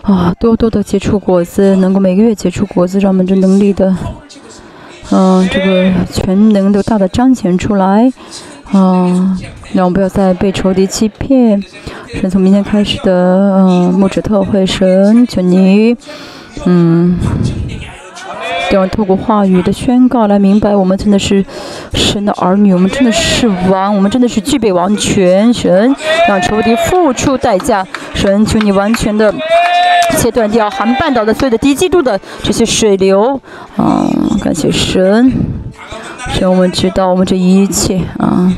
[0.04, 3.94] 啊多多的结出果子，能够每个月结出果子，让我们这能力的，
[5.12, 8.10] 嗯、这个全能都大大彰显出来。
[8.72, 9.38] 啊、
[9.74, 11.62] 让我们不要再被仇敌欺骗。
[12.14, 15.96] 神，从明天开始的嗯牧者特会，神求你，
[16.66, 17.18] 嗯。
[18.72, 21.46] 让我透过话语的宣告来明白，我们真的是
[21.94, 25.54] 神的儿女，我们真的是王，我们真的是具备王权。
[25.54, 25.96] 神
[26.28, 27.86] 让仇敌付出代价，
[28.16, 29.34] 神求你完全的
[30.18, 33.40] 切断掉韩半岛的所有的敌基督的这些水流。
[33.78, 35.32] 嗯，感谢神，
[36.32, 38.52] 神我们知道我们这一切啊，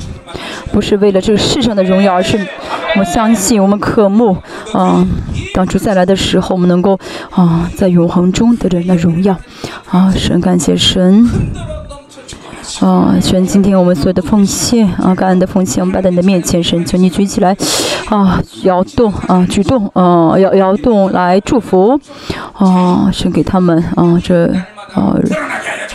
[0.72, 4.35] 不是为了这个世上的荣耀，而是我们相信，我们渴慕
[4.73, 5.06] 啊，
[5.53, 6.98] 当主再来的时候，我们能够
[7.31, 9.35] 啊，在永恒中得着那荣耀。
[9.89, 11.30] 啊，神感谢神。
[12.81, 17.56] 啊，神，今天我们所有的奉献啊，感恩的奉献，我们摆在你的面前，神，求你举起来，
[18.10, 21.98] 啊，摇动啊，举动啊，摇摇动来祝福，
[22.53, 24.48] 啊，神给他们啊，这
[24.94, 25.15] 啊，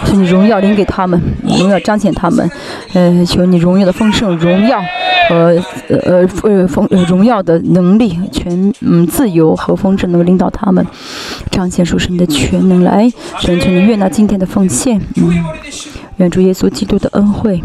[0.05, 1.20] 求你荣耀领给他们，
[1.59, 2.51] 荣耀彰显他们，
[2.93, 4.81] 呃，求你荣耀的丰盛荣耀。
[5.29, 5.57] 和
[5.89, 10.85] 呃呃丰荣耀的能力，全嗯自由和丰盛能领导他们，
[11.49, 13.09] 彰显出神的全能来，
[13.39, 15.33] 神求你悦纳今天的奉献，嗯，
[16.16, 17.62] 愿主耶稣基督的恩惠。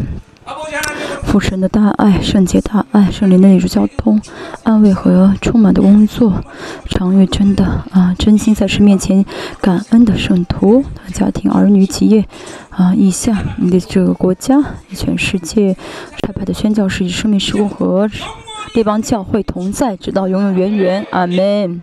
[1.27, 4.19] 父神的大爱、圣洁大爱、圣灵的一种交通、
[4.63, 6.41] 安慰和充满的工作，
[6.89, 9.25] 常与真的啊真心在神面前
[9.59, 12.25] 感恩的圣徒、家庭、儿女、企业
[12.69, 14.63] 啊，以下你的这个国家、
[14.95, 15.75] 全世界
[16.21, 18.09] 差派的宣教士生命施工和
[18.73, 21.05] 列邦教会同在，直到永永远远。
[21.11, 21.81] 阿门。